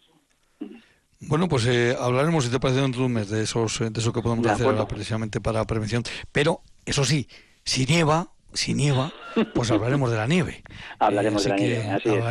Bueno, 1.22 1.48
pues 1.48 1.66
eh, 1.68 1.96
hablaremos, 2.00 2.46
si 2.46 2.52
te 2.52 2.60
parece, 2.60 2.82
dentro 2.82 3.02
de 3.02 3.08
un 3.08 3.14
mes 3.14 3.30
de, 3.30 3.44
esos, 3.44 3.80
de 3.80 4.00
eso 4.00 4.12
que 4.12 4.22
podemos 4.22 4.46
hacer 4.48 4.68
precisamente 4.88 5.40
para 5.40 5.66
prevención. 5.66 6.04
Pero, 6.32 6.62
eso 6.86 7.06
sí, 7.06 7.28
si 7.64 7.86
nieva, 7.86 8.32
si 8.54 8.74
nieva, 8.74 9.14
pues 9.54 9.72
hablaremos 9.72 10.12
de 10.12 10.18
la 10.18 10.28
nieve. 10.28 10.64
hablaremos 11.00 11.44
de 11.44 11.50
la 11.50 11.56
nieve, 11.56 11.90
así 11.90 12.10
es. 12.10 12.26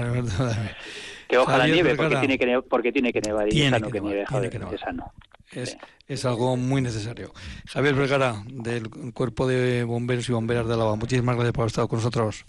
Que 1.29 1.39
ojalá 1.39 1.69
nieve, 1.69 1.95
porque 1.95 2.17
tiene, 2.17 2.39
que 2.39 2.63
porque 2.69 2.93
tiene 2.93 3.13
que 3.13 3.21
nevar 3.21 3.47
y 3.47 3.51
tiene 3.51 3.71
sano 3.71 3.91
que, 3.91 4.01
nieve, 4.01 4.27
joder, 4.27 4.51
que 4.51 4.75
es 4.75 4.81
sano. 4.81 5.13
Es, 5.53 5.79
es, 6.09 6.25
algo 6.25 6.57
muy 6.57 6.83
necesario. 6.83 7.33
Javier 7.69 7.95
Vergara, 7.95 8.43
del 8.47 8.91
Cuerpo 9.15 9.47
de 9.47 9.85
Bomberos 9.85 10.29
y 10.29 10.33
Bomberas 10.33 10.67
de 10.67 10.75
Alaba, 10.75 10.97
muchísimas 10.97 11.37
gracias 11.37 11.53
por 11.53 11.63
haber 11.63 11.69
estado 11.69 11.87
con 11.87 11.99
nosotros. 11.99 12.45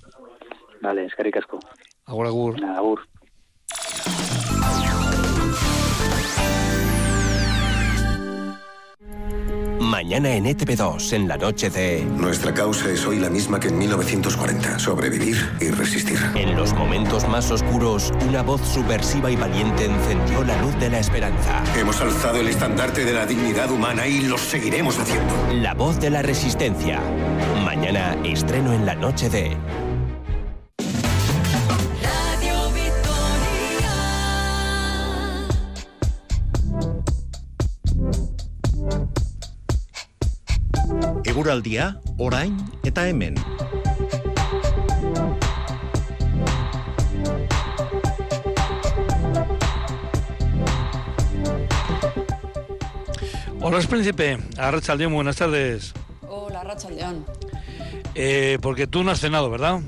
Vale, 0.81 1.05
es 1.05 1.13
caricasco. 1.13 1.59
Agur, 2.05 2.25
agur. 2.25 2.65
agur. 2.65 3.07
Mañana 9.81 10.35
en 10.35 10.45
ETV2, 10.45 11.13
en 11.13 11.27
la 11.27 11.37
noche 11.37 11.71
de... 11.71 12.05
Nuestra 12.05 12.53
causa 12.53 12.91
es 12.91 13.03
hoy 13.07 13.17
la 13.17 13.31
misma 13.31 13.59
que 13.59 13.69
en 13.69 13.79
1940. 13.79 14.77
Sobrevivir 14.77 15.35
y 15.59 15.71
resistir. 15.71 16.19
En 16.35 16.55
los 16.55 16.71
momentos 16.73 17.27
más 17.27 17.49
oscuros, 17.49 18.11
una 18.29 18.43
voz 18.43 18.61
subversiva 18.61 19.31
y 19.31 19.35
valiente 19.35 19.85
encendió 19.85 20.43
la 20.43 20.61
luz 20.61 20.79
de 20.79 20.91
la 20.91 20.99
esperanza. 20.99 21.63
Hemos 21.75 21.99
alzado 21.99 22.39
el 22.41 22.49
estandarte 22.49 23.05
de 23.05 23.13
la 23.13 23.25
dignidad 23.25 23.71
humana 23.71 24.05
y 24.05 24.21
lo 24.21 24.37
seguiremos 24.37 24.99
haciendo. 24.99 25.33
La 25.51 25.73
voz 25.73 25.99
de 25.99 26.11
la 26.11 26.21
resistencia. 26.21 26.99
Mañana 27.65 28.15
estreno 28.23 28.73
en 28.73 28.85
la 28.85 28.93
noche 28.93 29.31
de... 29.31 29.57
Eguraldia, 41.25 41.99
orain 42.17 42.57
eta 42.83 43.07
hemen. 43.07 43.35
Hola, 53.61 53.77
es 53.79 53.87
príncipe. 53.87 54.37
Arrachaldeón, 54.57 55.13
buenas 55.13 55.35
tardes. 55.35 55.93
Hola, 56.27 56.61
Arrachaldeón. 56.61 57.25
Eh, 58.15 58.57
porque 58.61 58.87
tú 58.87 59.03
no 59.03 59.11
has 59.11 59.19
cenado, 59.19 59.49
¿verdad? 59.49 59.79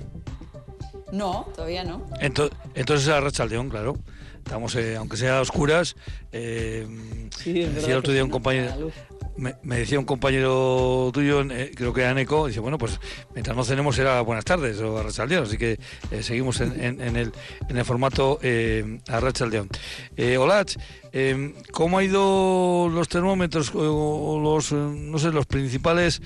No, 1.12 1.48
todavía 1.56 1.84
no. 1.84 2.06
Entonces, 2.20 2.58
entonces 2.76 3.08
Arrachaldeón, 3.10 3.70
claro. 3.70 3.98
Estamos, 4.38 4.76
eh, 4.76 4.96
aunque 4.96 5.18
sea 5.18 5.38
a 5.38 5.42
oscuras. 5.42 5.96
Eh, 6.32 7.30
Sí, 7.36 7.62
es 7.62 7.74
decía 7.74 7.74
verdad 7.74 7.90
el 7.92 7.98
otro 7.98 8.14
día 8.14 8.24
un 8.24 8.30
compañero. 8.30 8.92
Me, 9.36 9.56
me 9.64 9.78
decía 9.80 9.98
un 9.98 10.06
compañero 10.06 11.10
tuyo, 11.12 11.42
eh, 11.42 11.72
creo 11.76 11.92
que 11.92 12.02
era 12.02 12.14
Neco, 12.14 12.46
dice, 12.48 12.60
bueno, 12.60 12.78
pues 12.78 13.00
mientras 13.34 13.58
no 13.58 13.64
cenemos 13.64 13.96
será 13.96 14.22
buenas 14.22 14.46
tardes 14.46 14.80
o 14.80 14.98
Arrachaldeón, 15.00 15.46
así 15.46 15.58
que 15.58 15.80
eh, 16.12 16.22
seguimos 16.22 16.62
en, 16.62 16.80
en- 16.80 17.02
en 17.02 17.16
el, 17.16 17.32
en 17.68 17.78
el 17.78 17.84
formato 17.84 18.38
eh, 18.44 19.00
Arrachaldeón. 19.08 19.70
Eh, 20.16 20.38
Olach, 20.38 20.76
eh, 21.14 21.54
¿cómo 21.72 21.98
ha 21.98 22.04
ido 22.04 22.90
los 22.94 23.08
termómetros 23.10 23.72
o, 23.74 24.40
los, 24.40 24.72
eh, 24.72 24.76
no 24.76 25.18
sé, 25.18 25.32
los 25.32 25.48
principales 25.48 26.22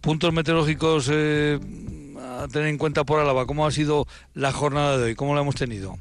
puntos 0.00 0.32
meteorológicos 0.32 1.08
a 1.10 2.48
tener 2.48 2.68
en 2.68 2.78
cuenta 2.78 3.04
por 3.04 3.20
Álava? 3.20 3.44
¿Cómo 3.46 3.66
ha 3.66 3.70
sido 3.70 4.06
la 4.32 4.50
jornada 4.52 4.96
de 4.96 5.04
hoy? 5.04 5.14
¿Cómo 5.14 5.34
la 5.34 5.42
hemos 5.42 5.56
tenido? 5.56 5.98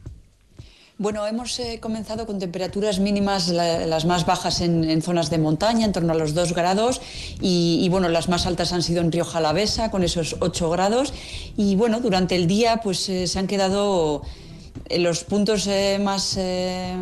Bueno, 0.97 1.27
hemos 1.27 1.59
eh, 1.59 1.79
comenzado 1.81 2.25
con 2.25 2.39
temperaturas 2.39 2.99
mínimas, 2.99 3.49
la- 3.49 3.85
las 3.85 4.05
más 4.05 4.25
bajas 4.25 4.61
en, 4.61 5.01
zonas 5.01 5.29
de 5.29 5.37
montaña, 5.37 5.85
en 5.85 5.91
torno 5.91 6.13
a 6.13 6.15
los 6.15 6.33
2 6.33 6.53
grados, 6.53 7.01
y, 7.41 7.85
bueno, 7.89 8.07
las 8.07 8.29
más 8.29 8.45
altas 8.45 8.71
han 8.71 8.81
sido 8.81 9.01
en 9.01 9.11
Río 9.11 9.25
Jalavesa, 9.25 9.91
con 9.91 10.03
esos 10.03 10.37
8 10.39 10.69
grados, 10.69 11.13
y 11.57 11.75
bueno, 11.75 11.99
durante 11.99 12.37
el 12.37 12.47
día 12.47 12.77
pues 12.81 13.09
eh, 13.09 13.27
se 13.27 13.39
han 13.39 13.47
quedado 13.47 14.21
en 14.87 15.03
los 15.03 15.25
puntos 15.25 15.67
eh, 15.67 15.99
más, 16.01 16.35
eh, 16.37 16.95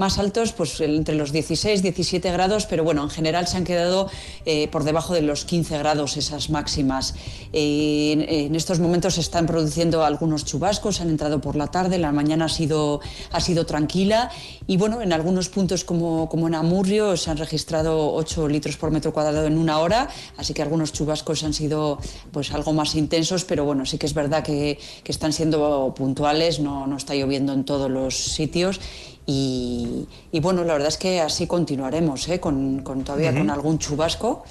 más 0.00 0.18
altos, 0.18 0.52
pues 0.52 0.80
entre 0.80 1.14
los 1.14 1.30
16, 1.30 1.82
17 1.82 2.32
grados, 2.32 2.64
pero 2.64 2.82
bueno, 2.82 3.02
en 3.02 3.10
general 3.10 3.46
se 3.46 3.58
han 3.58 3.64
quedado 3.64 4.08
eh, 4.46 4.66
por 4.68 4.84
debajo 4.84 5.12
de 5.12 5.20
los 5.20 5.44
15 5.44 5.76
grados 5.76 6.16
esas 6.16 6.48
máximas. 6.48 7.14
Eh, 7.52 8.46
en, 8.46 8.54
estos 8.56 8.80
momentos 8.80 9.14
se 9.14 9.20
están 9.20 9.44
produciendo 9.44 10.02
algunos 10.02 10.46
chubascos, 10.46 11.02
han 11.02 11.10
entrado 11.10 11.42
por 11.42 11.54
la 11.54 11.66
tarde, 11.66 11.98
la 11.98 12.12
mañana 12.12 12.46
ha 12.46 12.48
sido, 12.48 13.00
ha 13.30 13.40
sido 13.40 13.66
tranquila 13.66 14.30
y 14.66 14.78
bueno, 14.78 15.02
en 15.02 15.12
algunos 15.12 15.50
puntos 15.50 15.84
como, 15.84 16.30
como 16.30 16.48
en 16.48 16.54
Amurrio 16.54 17.18
se 17.18 17.30
han 17.30 17.36
registrado 17.36 18.14
8 18.14 18.48
litros 18.48 18.78
por 18.78 18.90
metro 18.90 19.12
cuadrado 19.12 19.46
en 19.46 19.58
una 19.58 19.80
hora, 19.80 20.08
así 20.38 20.54
que 20.54 20.62
algunos 20.62 20.94
chubascos 20.94 21.44
han 21.44 21.52
sido 21.52 21.98
pues 22.32 22.52
algo 22.52 22.72
más 22.72 22.94
intensos, 22.94 23.44
pero 23.44 23.66
bueno, 23.66 23.84
sí 23.84 23.98
que 23.98 24.06
es 24.06 24.14
verdad 24.14 24.42
que, 24.42 24.78
que 25.04 25.12
están 25.12 25.34
siendo 25.34 25.92
puntuales, 25.94 26.58
no, 26.58 26.86
no 26.86 26.96
está 26.96 27.14
lloviendo 27.14 27.52
en 27.52 27.64
todos 27.64 27.90
los 27.90 28.16
sitios 28.16 28.80
y, 29.26 30.06
y 30.32 30.40
bueno, 30.40 30.64
la 30.64 30.72
verdad 30.72 30.88
es 30.88 30.96
que 30.96 31.20
así 31.20 31.46
continuaremos, 31.46 32.28
¿eh? 32.28 32.40
con, 32.40 32.80
con 32.82 33.04
todavía 33.04 33.32
con 33.32 33.50
algún 33.50 33.78
chubasco 33.78 34.44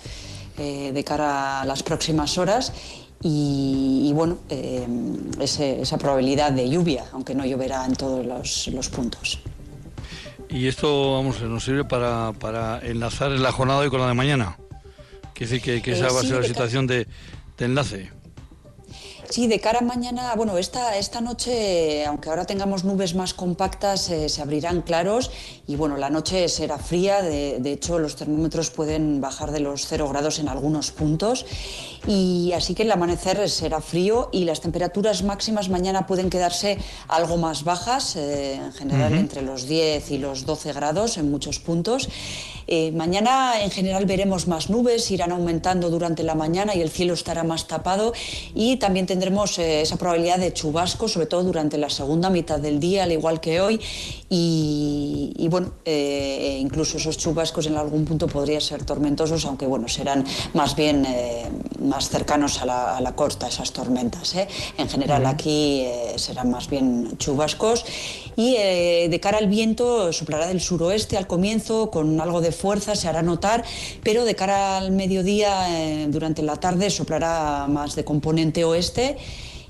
eh, 0.58 0.92
de 0.94 1.04
cara 1.04 1.62
a 1.62 1.66
las 1.66 1.84
próximas 1.84 2.38
horas 2.38 2.72
y, 3.22 4.06
y 4.10 4.14
bueno, 4.14 4.38
eh, 4.50 4.88
ese- 5.40 5.82
esa 5.82 5.98
probabilidad 5.98 6.52
de 6.54 6.70
lluvia, 6.70 7.06
aunque 7.12 7.36
no 7.36 7.46
lloverá 7.46 7.86
en 7.86 7.96
todos 7.96 8.26
los, 8.26 8.68
los 8.70 8.90
puntos. 8.90 9.40
Y 10.50 10.68
esto, 10.68 11.14
vamos, 11.14 11.42
nos 11.42 11.64
sirve 11.64 11.84
para, 11.86 12.34
para 12.40 12.80
enlazar 12.80 13.32
la 13.32 13.52
jornada 13.52 13.82
de 13.82 13.86
hoy 13.86 13.92
con 13.92 14.00
la 14.02 14.08
de 14.08 14.14
mañana. 14.16 14.58
Quiere 15.34 15.52
decir 15.52 15.62
que, 15.62 15.82
que 15.82 15.92
esa 15.92 16.08
Eh, 16.08 16.12
va 16.14 16.20
a 16.22 16.24
ser 16.24 16.42
la 16.42 16.48
situación 16.48 16.88
de, 16.88 17.08
de 17.58 17.66
enlace. 17.66 18.12
Sí, 19.30 19.46
de 19.46 19.60
cara 19.60 19.78
a 19.78 19.84
mañana, 19.84 20.34
bueno, 20.36 20.58
esta, 20.58 20.98
esta 20.98 21.22
noche, 21.22 22.04
aunque 22.04 22.30
ahora 22.30 22.46
tengamos 22.46 22.84
nubes 22.84 23.14
más 23.14 23.36
compactas, 23.36 24.10
eh, 24.10 24.28
se 24.28 24.42
abrirán 24.42 24.82
claros 24.82 25.30
y 25.68 25.76
bueno, 25.76 25.98
la 25.98 26.10
noche 26.10 26.50
será 26.50 26.80
fría, 26.80 27.22
de, 27.22 27.60
de 27.60 27.72
hecho 27.74 28.00
los 28.00 28.16
termómetros 28.16 28.72
pueden 28.72 29.22
bajar 29.22 29.52
de 29.52 29.60
los 29.60 29.86
0 29.86 30.10
grados 30.10 30.40
en 30.40 30.50
algunos 30.50 30.90
puntos. 30.90 31.46
Y 32.08 32.54
así 32.56 32.74
que 32.74 32.82
el 32.82 32.92
amanecer 32.92 33.48
será 33.50 33.82
frío 33.82 34.30
y 34.32 34.46
las 34.46 34.62
temperaturas 34.62 35.22
máximas 35.22 35.70
mañana 35.70 36.08
pueden 36.08 36.32
quedarse 36.32 36.80
algo 37.08 37.38
más 37.38 37.64
bajas, 37.64 38.16
eh, 38.16 38.56
en 38.56 38.74
general 38.74 39.14
entre 39.14 39.44
los 39.44 39.68
10 39.68 40.10
y 40.10 40.18
los 40.18 40.48
12 40.48 40.74
grados 40.74 41.20
en 41.20 41.30
muchos 41.30 41.60
puntos. 41.60 42.10
Eh, 42.66 42.92
mañana 42.94 43.62
en 43.62 43.70
general 43.70 44.06
veremos 44.06 44.48
más 44.48 44.72
nubes, 44.72 45.12
irán 45.12 45.32
aumentando 45.32 45.92
durante 45.92 46.24
la 46.24 46.36
mañana 46.36 46.74
y 46.76 46.82
el 46.82 46.90
cielo 46.90 47.14
estará 47.14 47.44
más 47.44 47.68
tapado. 47.68 48.14
Y 48.56 48.78
también 48.78 49.06
tendremos 49.06 49.19
eh, 49.22 49.82
esa 49.82 49.98
probabilidad 49.98 50.38
de 50.38 50.54
chubascos, 50.54 51.14
sobre 51.14 51.28
todo 51.28 51.44
durante 51.44 51.78
la 51.78 51.90
segunda 51.90 52.30
mitad 52.30 52.60
del 52.60 52.80
día, 52.80 53.04
al 53.04 53.12
igual 53.12 53.40
que 53.40 53.62
hoy. 53.62 53.80
Y, 54.30 55.34
y, 55.38 55.48
bueno, 55.48 55.72
eh, 55.86 56.58
incluso 56.62 56.98
esos 56.98 57.18
chubascos 57.18 57.66
en 57.68 57.78
algún 57.78 58.06
punto 58.06 58.28
podrían 58.28 58.62
ser 58.62 58.84
tormentosos, 58.86 59.46
aunque 59.46 59.66
bueno, 59.66 59.88
serán 59.88 60.26
más 60.54 60.76
bien 60.76 61.06
eh, 61.06 61.50
más 61.82 62.10
cercanos 62.10 62.62
a 62.62 62.66
la, 62.66 62.98
a 62.98 63.02
la 63.02 63.16
costa 63.16 63.48
esas 63.48 63.72
tormentas. 63.72 64.36
¿eh? 64.36 64.48
En 64.78 64.90
general 64.90 65.26
aquí 65.26 65.82
eh, 65.82 66.14
serán 66.18 66.52
más 66.52 66.70
bien 66.70 67.18
chubascos 67.18 67.86
y 68.36 68.56
eh, 68.58 69.08
de 69.10 69.20
cara 69.20 69.38
al 69.38 69.48
viento 69.48 70.14
soplará 70.14 70.48
del 70.48 70.62
suroeste 70.62 71.18
al 71.18 71.28
comienzo 71.28 71.92
con 71.92 72.20
algo 72.22 72.42
de 72.42 72.52
fuerza, 72.52 72.96
se 72.96 73.08
hará 73.08 73.22
notar, 73.22 73.64
pero 74.04 74.26
de 74.26 74.36
cara 74.36 74.78
al 74.78 74.92
mediodía, 74.92 75.68
eh, 75.70 76.08
durante 76.10 76.42
la 76.42 76.56
tarde, 76.56 76.90
soplará 76.90 77.68
más 77.68 77.96
de 77.96 78.04
componente 78.04 78.64
oeste 78.64 79.18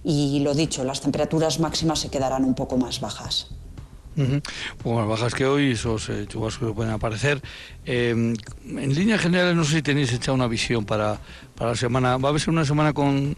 y 0.03 0.39
lo 0.39 0.53
dicho, 0.53 0.83
las 0.83 1.01
temperaturas 1.01 1.59
máximas 1.59 1.99
se 1.99 2.09
quedarán 2.09 2.45
un 2.45 2.55
poco 2.55 2.77
más 2.77 2.99
bajas. 2.99 3.47
Pues 4.77 4.95
más 4.95 5.07
bajas 5.07 5.33
que 5.33 5.45
hoy, 5.45 5.71
esos 5.71 6.09
eh, 6.09 6.25
chubascos 6.27 6.69
que 6.69 6.75
pueden 6.75 6.93
aparecer. 6.93 7.41
Eh, 7.85 8.09
en 8.11 8.95
líneas 8.95 9.21
generales, 9.21 9.55
no 9.55 9.63
sé 9.63 9.77
si 9.77 9.81
tenéis 9.81 10.11
hecha 10.13 10.31
una 10.31 10.47
visión 10.47 10.85
para, 10.85 11.19
para 11.55 11.71
la 11.71 11.75
semana. 11.75 12.17
¿Va 12.17 12.29
a 12.29 12.39
ser 12.39 12.49
una 12.49 12.65
semana 12.65 12.93
con, 12.93 13.35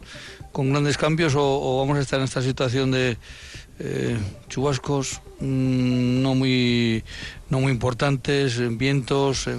con 0.51 0.71
grandes 0.71 0.97
cambios 0.97 1.35
o, 1.35 1.41
o 1.43 1.79
vamos 1.79 1.97
a 1.97 2.01
estar 2.01 2.19
en 2.19 2.25
esta 2.25 2.41
situación 2.41 2.91
de 2.91 3.17
eh, 3.79 4.17
chubascos 4.49 5.21
mm, 5.39 6.21
no 6.21 6.35
muy 6.35 7.03
no 7.49 7.59
muy 7.59 7.71
importantes, 7.71 8.59
vientos? 8.77 9.49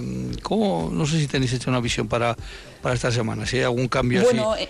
¿Cómo? 0.41 0.91
No 0.93 1.05
sé 1.05 1.19
si 1.19 1.27
tenéis 1.27 1.53
hecha 1.53 1.69
una 1.69 1.79
visión 1.79 2.07
para, 2.07 2.35
para 2.81 2.95
esta 2.95 3.11
semana, 3.11 3.45
si 3.45 3.57
hay 3.57 3.63
algún 3.63 3.87
cambio 3.87 4.23
Bueno, 4.23 4.53
así 4.53 4.67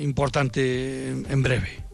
importante 0.00 1.08
en 1.08 1.42
breve. 1.42 1.87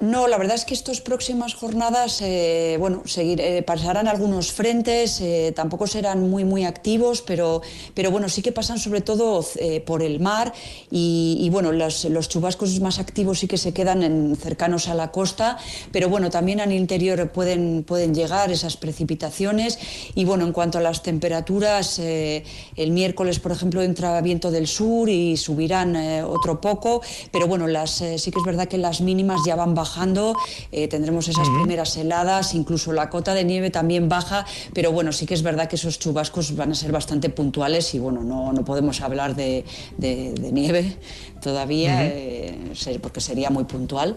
No, 0.00 0.28
la 0.28 0.38
verdad 0.38 0.56
es 0.56 0.64
que 0.64 0.72
estas 0.72 1.02
próximas 1.02 1.52
jornadas, 1.52 2.22
eh, 2.22 2.78
bueno, 2.80 3.02
seguir, 3.04 3.38
eh, 3.38 3.62
pasarán 3.62 4.08
algunos 4.08 4.50
frentes, 4.50 5.20
eh, 5.20 5.52
tampoco 5.54 5.86
serán 5.86 6.30
muy, 6.30 6.42
muy 6.42 6.64
activos, 6.64 7.20
pero, 7.20 7.60
pero 7.92 8.10
bueno, 8.10 8.30
sí 8.30 8.40
que 8.40 8.50
pasan 8.50 8.78
sobre 8.78 9.02
todo 9.02 9.44
eh, 9.56 9.82
por 9.82 10.02
el 10.02 10.18
mar 10.18 10.54
y, 10.90 11.36
y, 11.42 11.50
bueno, 11.50 11.70
los, 11.72 12.06
los 12.06 12.30
chubascos 12.30 12.80
más 12.80 12.98
activos 12.98 13.40
sí 13.40 13.46
que 13.46 13.58
se 13.58 13.74
quedan 13.74 14.02
en, 14.02 14.36
cercanos 14.36 14.88
a 14.88 14.94
la 14.94 15.12
costa, 15.12 15.58
pero 15.92 16.08
bueno, 16.08 16.30
también 16.30 16.62
al 16.62 16.72
interior 16.72 17.30
pueden, 17.30 17.84
pueden 17.84 18.14
llegar 18.14 18.50
esas 18.50 18.78
precipitaciones. 18.78 19.78
Y 20.14 20.24
bueno, 20.24 20.46
en 20.46 20.54
cuanto 20.54 20.78
a 20.78 20.80
las 20.80 21.02
temperaturas, 21.02 21.98
eh, 21.98 22.42
el 22.74 22.90
miércoles, 22.92 23.38
por 23.38 23.52
ejemplo, 23.52 23.82
entra 23.82 24.18
viento 24.22 24.50
del 24.50 24.66
sur 24.66 25.10
y 25.10 25.36
subirán 25.36 25.94
eh, 25.94 26.22
otro 26.22 26.58
poco, 26.58 27.02
pero 27.30 27.46
bueno, 27.46 27.66
las, 27.66 27.90
sí 27.90 28.30
que 28.30 28.38
es 28.38 28.46
verdad 28.46 28.66
que 28.66 28.78
las 28.78 29.02
mínimas 29.02 29.40
ya 29.44 29.56
van 29.56 29.74
bajando 29.74 29.89
bajando, 29.90 30.36
eh, 30.70 30.86
tendremos 30.86 31.26
esas 31.26 31.48
primeras 31.48 31.96
heladas, 31.96 32.54
incluso 32.54 32.92
la 32.92 33.10
cota 33.10 33.34
de 33.34 33.44
nieve 33.44 33.70
también 33.70 34.08
baja, 34.08 34.46
pero 34.72 34.92
bueno, 34.92 35.10
sí 35.10 35.26
que 35.26 35.34
es 35.34 35.42
verdad 35.42 35.68
que 35.68 35.76
esos 35.76 35.98
chubascos 35.98 36.54
van 36.54 36.70
a 36.70 36.74
ser 36.74 36.92
bastante 36.92 37.28
puntuales 37.28 37.92
y 37.94 37.98
bueno, 37.98 38.22
no, 38.22 38.52
no 38.52 38.64
podemos 38.64 39.00
hablar 39.00 39.34
de, 39.34 39.64
nieve 39.98 40.96
todavía, 41.42 42.06
eh, 42.06 42.72
porque 43.02 43.20
sería 43.20 43.50
muy 43.50 43.64
puntual. 43.64 44.16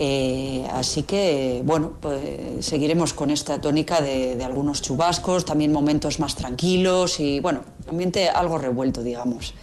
Eh, 0.00 0.64
así 0.72 1.02
que, 1.02 1.62
bueno, 1.64 1.94
pues 2.00 2.20
seguiremos 2.60 3.14
con 3.14 3.30
esta 3.30 3.60
tónica 3.60 4.00
de, 4.00 4.44
algunos 4.44 4.82
chubascos, 4.82 5.44
también 5.44 5.72
momentos 5.72 6.20
más 6.20 6.36
tranquilos 6.36 7.18
y, 7.18 7.40
bueno, 7.40 7.62
ambiente 7.88 8.28
algo 8.28 8.58
revuelto, 8.58 9.02
digamos. 9.02 9.54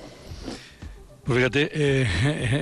Pues 1.26 1.40
fíjate, 1.40 1.72
eh, 1.74 2.08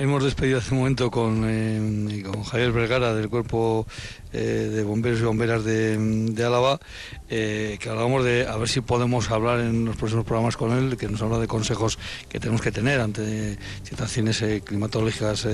hemos 0.00 0.24
despedido 0.24 0.56
hace 0.56 0.72
un 0.72 0.78
momento 0.78 1.10
con, 1.10 1.44
eh, 1.46 2.24
Javier 2.50 2.72
Vergara 2.72 3.12
del 3.12 3.28
Cuerpo 3.28 3.86
eh, 4.32 4.70
de 4.72 4.82
bomberos 4.82 5.20
y 5.20 5.24
bomberas 5.24 5.64
de, 5.64 6.34
Álava, 6.38 6.80
eh, 7.28 7.76
que 7.78 7.90
hablábamos 7.90 8.24
de 8.24 8.46
a 8.48 8.56
ver 8.56 8.70
si 8.70 8.80
podemos 8.80 9.30
hablar 9.30 9.60
en 9.60 9.84
los 9.84 9.96
próximos 9.96 10.24
programas 10.24 10.56
con 10.56 10.72
él, 10.72 10.96
que 10.96 11.08
nos 11.08 11.20
habla 11.20 11.40
de 11.40 11.46
consejos 11.46 11.98
que 12.30 12.40
tenemos 12.40 12.62
que 12.62 12.72
tener 12.72 13.00
ante 13.00 13.58
situaciones 13.82 14.42
climatológicas 14.64 15.46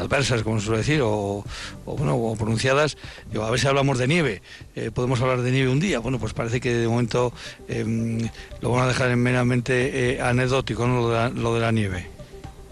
adversas, 0.00 0.42
como 0.42 0.58
se 0.58 0.66
suele 0.66 0.78
decir, 0.78 1.02
o, 1.04 1.44
bueno, 1.84 2.16
o 2.16 2.34
pronunciadas. 2.34 2.96
a 3.38 3.50
ver 3.50 3.60
si 3.60 3.66
hablamos 3.66 3.98
de 3.98 4.08
nieve, 4.08 4.42
podemos 4.94 5.20
hablar 5.20 5.42
de 5.42 5.50
nieve 5.50 5.70
un 5.70 5.80
día. 5.80 5.98
Bueno, 5.98 6.18
pues 6.18 6.32
parece 6.32 6.62
que 6.62 6.72
de 6.72 6.88
momento 6.88 7.30
em, 7.68 8.26
lo 8.62 8.70
van 8.70 8.84
a 8.84 8.88
dejar 8.88 9.10
en 9.10 9.22
meramente 9.22 10.18
anecdótico, 10.22 10.86
¿no? 10.88 11.28
lo 11.28 11.54
de 11.54 11.60
la 11.60 11.72
nieve. 11.72 12.17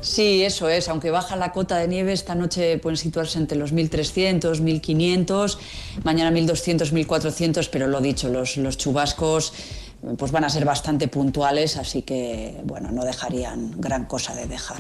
Sí, 0.01 0.43
eso 0.45 0.69
es. 0.69 0.89
Aunque 0.89 1.11
baja 1.11 1.37
la 1.37 1.53
cota 1.53 1.79
de 1.79 1.89
nieve, 1.89 2.13
esta 2.13 2.35
noche 2.35 2.79
pueden 2.79 2.97
situarse 2.97 3.39
entre 3.39 3.59
los 3.59 3.73
1.300, 3.73 4.61
1.500, 4.61 5.59
mañana 6.05 6.37
1.200, 6.37 6.93
1.400, 6.93 7.69
pero 7.73 7.87
lo 7.87 8.01
dicho, 8.01 8.29
los, 8.29 8.57
los 8.57 8.77
chubascos 8.77 9.53
pues 10.19 10.31
van 10.31 10.45
a 10.45 10.51
ser 10.51 10.65
bastante 10.65 11.09
puntuales, 11.09 11.77
así 11.77 12.03
que 12.03 12.61
bueno, 12.65 12.93
no 12.93 13.05
dejarían 13.05 13.73
gran 13.81 14.05
cosa 14.05 14.35
de 14.35 14.47
dejar. 14.47 14.79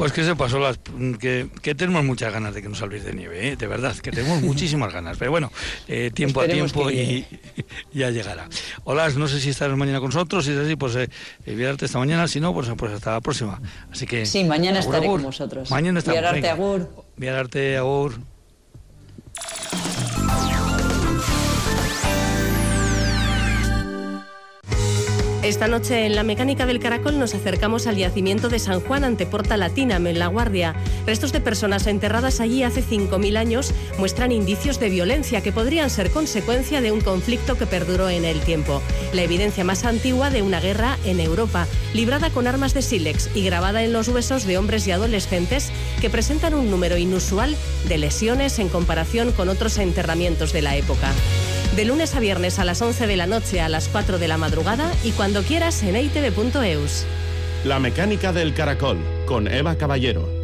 Pues 0.00 0.12
que 0.12 0.24
se 0.24 0.34
pasó 0.34 0.58
las 0.58 0.78
que, 1.18 1.74
tenemos 1.76 2.02
muchas 2.02 2.32
ganas 2.32 2.54
de 2.54 2.62
que 2.62 2.70
nos 2.70 2.80
habléis 2.80 3.04
de 3.04 3.12
nieve, 3.12 3.48
¿eh? 3.48 3.56
de 3.56 3.66
verdad, 3.66 3.94
que 3.96 4.10
tenemos 4.10 4.40
muchísimas 4.42 4.94
ganas. 4.94 5.18
Pero 5.18 5.30
bueno, 5.30 5.52
eh, 5.88 6.10
tiempo 6.10 6.40
a 6.40 6.48
tiempo 6.48 6.90
y, 6.90 7.26
ya 7.92 8.08
llegará. 8.08 8.48
Hola, 8.84 9.10
no 9.10 9.28
sé 9.28 9.38
si 9.40 9.50
estarás 9.50 9.76
mañana 9.76 10.00
con 10.00 10.08
nosotros, 10.08 10.46
si 10.46 10.52
es 10.52 10.56
así, 10.56 10.74
pues 10.74 10.96
eh, 10.96 11.10
esta 11.44 11.98
mañana, 11.98 12.26
si 12.28 12.40
no, 12.40 12.54
pues, 12.54 12.70
pues 12.78 12.94
hasta 12.94 13.12
la 13.12 13.20
próxima. 13.20 13.60
Así 13.92 14.06
que 14.06 14.24
Sí, 14.24 14.42
mañana 14.42 14.80
estaré 14.80 15.06
con 15.06 15.22
vosotros. 15.22 15.70
Mañana 15.70 15.98
estaremos. 15.98 16.22
Viararte 16.22 16.48
agur. 16.48 17.04
Viararte 17.18 17.76
agur. 17.76 18.14
Esta 25.42 25.68
noche 25.68 26.04
en 26.04 26.16
la 26.16 26.22
mecánica 26.22 26.66
del 26.66 26.80
caracol 26.80 27.18
nos 27.18 27.34
acercamos 27.34 27.86
al 27.86 27.96
yacimiento 27.96 28.50
de 28.50 28.58
San 28.58 28.80
Juan 28.80 29.04
ante 29.04 29.24
Porta 29.24 29.56
Latina, 29.56 29.96
en 29.96 30.18
La 30.18 30.26
Guardia. 30.26 30.74
Restos 31.06 31.32
de 31.32 31.40
personas 31.40 31.86
enterradas 31.86 32.40
allí 32.40 32.62
hace 32.62 32.84
5.000 32.84 33.38
años 33.38 33.72
muestran 33.98 34.32
indicios 34.32 34.78
de 34.78 34.90
violencia 34.90 35.42
que 35.42 35.50
podrían 35.50 35.88
ser 35.88 36.10
consecuencia 36.10 36.82
de 36.82 36.92
un 36.92 37.00
conflicto 37.00 37.56
que 37.56 37.64
perduró 37.64 38.10
en 38.10 38.26
el 38.26 38.40
tiempo. 38.40 38.82
La 39.14 39.22
evidencia 39.22 39.64
más 39.64 39.86
antigua 39.86 40.28
de 40.28 40.42
una 40.42 40.60
guerra 40.60 40.98
en 41.06 41.20
Europa, 41.20 41.66
librada 41.94 42.28
con 42.28 42.46
armas 42.46 42.74
de 42.74 42.82
sílex 42.82 43.30
y 43.34 43.42
grabada 43.42 43.82
en 43.82 43.94
los 43.94 44.08
huesos 44.08 44.44
de 44.44 44.58
hombres 44.58 44.86
y 44.86 44.90
adolescentes 44.90 45.72
que 46.02 46.10
presentan 46.10 46.52
un 46.52 46.70
número 46.70 46.98
inusual 46.98 47.56
de 47.88 47.96
lesiones 47.96 48.58
en 48.58 48.68
comparación 48.68 49.32
con 49.32 49.48
otros 49.48 49.78
enterramientos 49.78 50.52
de 50.52 50.60
la 50.60 50.76
época. 50.76 51.10
De 51.80 51.86
lunes 51.86 52.14
a 52.14 52.20
viernes 52.20 52.58
a 52.58 52.66
las 52.66 52.82
11 52.82 53.06
de 53.06 53.16
la 53.16 53.26
noche 53.26 53.62
a 53.62 53.70
las 53.70 53.88
4 53.88 54.18
de 54.18 54.28
la 54.28 54.36
madrugada 54.36 54.92
y 55.02 55.12
cuando 55.12 55.42
quieras 55.42 55.82
en 55.82 55.96
itv.eus. 55.96 57.06
La 57.64 57.78
mecánica 57.78 58.34
del 58.34 58.52
caracol 58.52 58.98
con 59.24 59.48
Eva 59.48 59.76
Caballero. 59.76 60.39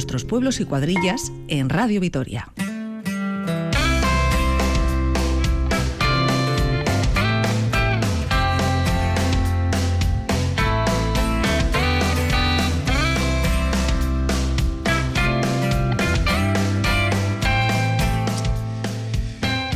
Nuestros 0.00 0.24
pueblos 0.24 0.60
y 0.60 0.64
cuadrillas 0.64 1.30
en 1.48 1.68
Radio 1.68 2.00
Vitoria. 2.00 2.48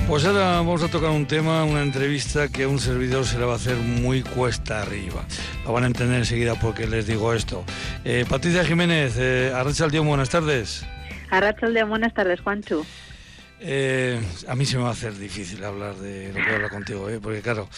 Pues 0.09 0.25
ahora 0.25 0.53
vamos 0.53 0.83
a 0.83 0.89
tocar 0.89 1.11
un 1.11 1.27
tema, 1.27 1.65
una 1.65 1.83
entrevista 1.83 2.49
que 2.49 2.63
a 2.63 2.69
un 2.69 2.79
servidor 2.79 3.27
se 3.27 3.39
le 3.39 3.45
va 3.45 3.53
a 3.53 3.57
hacer 3.57 3.77
muy 3.77 4.23
cuesta 4.23 4.81
arriba. 4.81 5.27
Lo 5.67 5.73
van 5.73 5.85
a 5.85 5.87
entender 5.89 6.19
enseguida 6.19 6.55
porque 6.55 6.87
les 6.87 7.07
digo 7.07 7.35
esto. 7.35 7.65
Eh, 8.05 8.25
Patricia 8.29 8.65
Jiménez, 8.65 9.17
eh, 9.19 9.53
Arrachaldeón, 9.55 10.07
buenas 10.07 10.31
tardes. 10.31 10.87
Arrachaldeón, 11.31 11.89
buenas 11.89 12.13
tardes, 12.13 12.41
Juancho. 12.41 12.85
Eh, 13.61 14.21
a 14.47 14.55
mí 14.55 14.67
se 14.67 14.77
me 14.77 14.83
va 14.83 14.91
a 14.91 14.93
hacer 14.93 15.17
difícil 15.17 15.65
hablar 15.65 15.95
de 15.97 16.29
lo 16.29 16.35
que 16.35 16.51
habla 16.51 16.69
contigo, 16.69 17.09
¿eh? 17.09 17.19
porque 17.19 17.41
claro, 17.41 17.69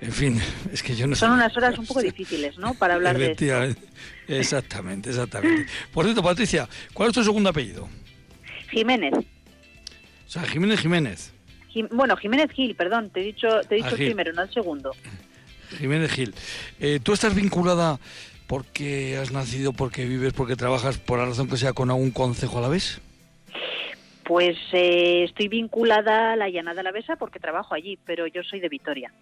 en 0.00 0.12
fin, 0.12 0.40
es 0.72 0.82
que 0.82 0.96
yo 0.96 1.06
no 1.06 1.14
Son 1.14 1.32
unas 1.32 1.54
horas 1.56 1.78
un 1.78 1.86
poco 1.86 2.00
difíciles, 2.00 2.56
¿no? 2.56 2.72
Para 2.74 2.94
hablar 2.94 3.18
de 3.18 3.32
esto. 3.32 3.76
Exactamente, 4.26 5.10
exactamente. 5.10 5.70
Por 5.92 6.06
cierto, 6.06 6.22
Patricia, 6.22 6.66
¿cuál 6.94 7.10
es 7.10 7.14
tu 7.14 7.22
segundo 7.22 7.50
apellido? 7.50 7.88
Jiménez. 8.70 9.12
O 9.14 10.30
sea, 10.30 10.44
Jiménez 10.44 10.80
Jiménez 10.80 11.34
bueno, 11.90 12.16
Jiménez 12.16 12.50
Gil, 12.52 12.74
perdón, 12.74 13.10
te 13.10 13.20
he 13.20 13.24
dicho, 13.24 13.48
te 13.68 13.74
he 13.74 13.78
dicho 13.78 13.90
el 13.90 13.96
primero, 13.96 14.32
no 14.32 14.42
el 14.42 14.52
segundo. 14.52 14.92
Jiménez 15.78 16.12
Gil. 16.12 16.34
Eh, 16.78 17.00
¿Tú 17.02 17.12
estás 17.12 17.34
vinculada 17.34 17.98
porque 18.46 19.16
has 19.16 19.32
nacido, 19.32 19.72
porque 19.72 20.06
vives, 20.06 20.32
porque 20.32 20.56
trabajas, 20.56 20.98
por 20.98 21.18
la 21.18 21.26
razón 21.26 21.48
que 21.48 21.56
sea, 21.56 21.72
con 21.72 21.90
algún 21.90 22.10
concejo 22.10 22.58
a 22.58 22.62
la 22.62 22.68
vez? 22.68 23.00
Pues 24.24 24.56
eh, 24.72 25.24
estoy 25.24 25.48
vinculada 25.48 26.32
a 26.32 26.36
la 26.36 26.48
Llanada 26.48 26.80
Alavesa 26.80 27.16
porque 27.16 27.38
trabajo 27.38 27.74
allí, 27.74 27.98
pero 28.06 28.26
yo 28.26 28.42
soy 28.42 28.60
de 28.60 28.68
Vitoria. 28.68 29.12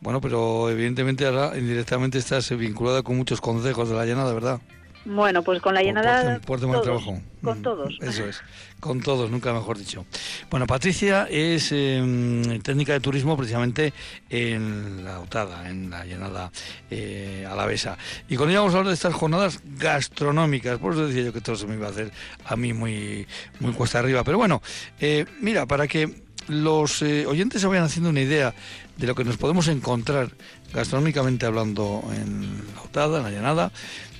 Bueno, 0.00 0.20
pero 0.20 0.68
evidentemente 0.70 1.24
ahora 1.24 1.56
indirectamente 1.56 2.18
estás 2.18 2.56
vinculada 2.56 3.02
con 3.02 3.16
muchos 3.16 3.40
consejos 3.40 3.88
de 3.88 3.96
la 3.96 4.04
Llanada, 4.04 4.34
¿verdad? 4.34 4.60
Bueno, 5.04 5.42
pues 5.42 5.60
con 5.60 5.74
la 5.74 5.82
llenada. 5.82 6.38
Por, 6.40 6.60
trabajo. 6.60 7.20
Con 7.42 7.58
mm, 7.58 7.62
todos. 7.62 7.98
Eso 8.00 8.26
es, 8.26 8.40
con 8.80 9.00
todos, 9.00 9.30
nunca 9.30 9.52
mejor 9.52 9.76
dicho. 9.76 10.06
Bueno, 10.50 10.66
Patricia 10.66 11.26
es 11.30 11.72
em, 11.72 12.60
técnica 12.62 12.94
de 12.94 13.00
turismo 13.00 13.36
precisamente 13.36 13.92
en 14.30 15.04
la 15.04 15.16
Autada, 15.16 15.68
en 15.68 15.90
la 15.90 16.04
llenada 16.04 16.50
eh, 16.90 17.46
alavesa. 17.50 17.98
Y 18.28 18.36
cuando 18.36 18.52
íbamos 18.52 18.74
a 18.74 18.78
hablar 18.78 18.88
de 18.88 18.94
estas 18.94 19.14
jornadas 19.14 19.60
gastronómicas, 19.78 20.78
por 20.78 20.94
eso 20.94 21.06
decía 21.06 21.22
yo 21.22 21.32
que 21.32 21.42
todo 21.42 21.56
se 21.56 21.66
me 21.66 21.74
iba 21.74 21.86
a 21.86 21.90
hacer 21.90 22.10
a 22.46 22.56
mí 22.56 22.72
muy, 22.72 23.26
muy 23.60 23.72
cuesta 23.72 23.98
arriba. 23.98 24.24
Pero 24.24 24.38
bueno, 24.38 24.62
eh, 25.00 25.26
mira, 25.40 25.66
para 25.66 25.86
que 25.86 26.24
los 26.48 27.02
eh, 27.02 27.26
oyentes 27.26 27.60
se 27.60 27.66
vayan 27.66 27.84
haciendo 27.84 28.10
una 28.10 28.20
idea 28.20 28.54
de 28.96 29.06
lo 29.06 29.14
que 29.14 29.24
nos 29.24 29.36
podemos 29.36 29.68
encontrar 29.68 30.30
gastronómicamente 30.72 31.46
hablando 31.46 32.02
en 32.14 32.62
la 32.74 32.80
Autada, 32.80 33.18
en 33.18 33.24
la 33.24 33.30
llenada, 33.30 33.72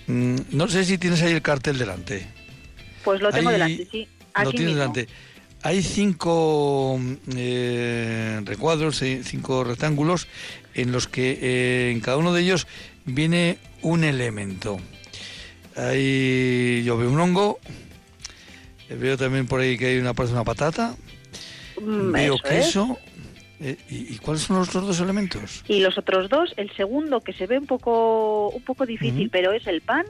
Mm, 0.06 0.36
no 0.50 0.68
sé 0.68 0.84
si 0.84 0.98
tienes 0.98 1.22
ahí 1.22 1.32
el 1.32 1.42
cartel 1.42 1.78
delante. 1.78 2.26
Pues 3.04 3.20
lo 3.20 3.30
tengo 3.30 3.50
delante, 3.50 3.86
sí. 3.90 4.08
lo 4.42 4.50
tienes 4.50 4.74
delante. 4.74 5.08
Hay 5.62 5.82
cinco 5.82 7.00
eh, 7.34 8.40
recuadros, 8.44 9.00
eh, 9.02 9.22
cinco 9.24 9.64
rectángulos 9.64 10.28
en 10.74 10.92
los 10.92 11.08
que 11.08 11.38
eh, 11.40 11.90
en 11.90 12.00
cada 12.00 12.18
uno 12.18 12.34
de 12.34 12.42
ellos 12.42 12.66
viene 13.06 13.58
un 13.80 14.04
elemento. 14.04 14.78
Ahí 15.76 16.82
yo 16.84 16.98
veo 16.98 17.10
un 17.10 17.18
hongo, 17.18 17.58
veo 18.90 19.16
también 19.16 19.46
por 19.46 19.60
ahí 19.60 19.78
que 19.78 19.86
hay 19.86 19.98
una 19.98 20.12
parte 20.12 20.32
de 20.32 20.34
una 20.34 20.44
patata, 20.44 20.96
mm, 21.80 22.12
veo 22.12 22.38
queso. 22.38 22.98
¿Y, 23.60 24.18
cuáles 24.18 24.42
son 24.42 24.58
los 24.58 24.68
otros 24.68 24.86
dos 24.86 25.00
elementos? 25.00 25.64
Y 25.68 25.80
los 25.80 25.98
otros 25.98 26.28
dos, 26.28 26.52
el 26.56 26.70
segundo 26.76 27.20
que 27.20 27.32
se 27.32 27.46
ve 27.46 27.58
un 27.58 27.66
poco 27.66 28.48
un 28.50 28.62
poco 28.62 28.86
difícil, 28.86 29.30
pero 29.30 29.52
es 29.52 29.66
el 29.66 29.80
pan 29.80 30.06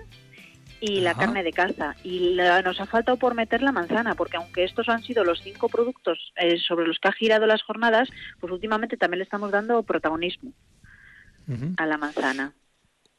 y 0.80 1.00
la 1.00 1.14
carne 1.14 1.42
de 1.42 1.52
caza. 1.52 1.96
Y 2.02 2.36
nos 2.64 2.80
ha 2.80 2.86
faltado 2.86 3.16
por 3.16 3.34
meter 3.34 3.62
la 3.62 3.72
manzana, 3.72 4.14
porque 4.14 4.36
aunque 4.36 4.64
estos 4.64 4.88
han 4.88 5.02
sido 5.02 5.24
los 5.24 5.40
cinco 5.42 5.68
productos 5.68 6.32
eh, 6.36 6.58
sobre 6.58 6.86
los 6.86 6.98
que 6.98 7.08
ha 7.08 7.12
girado 7.12 7.46
las 7.46 7.62
jornadas, 7.62 8.08
pues 8.40 8.52
últimamente 8.52 8.96
también 8.96 9.18
le 9.18 9.24
estamos 9.24 9.50
dando 9.50 9.82
protagonismo 9.82 10.52
a 11.76 11.86
la 11.86 11.98
manzana. 11.98 12.52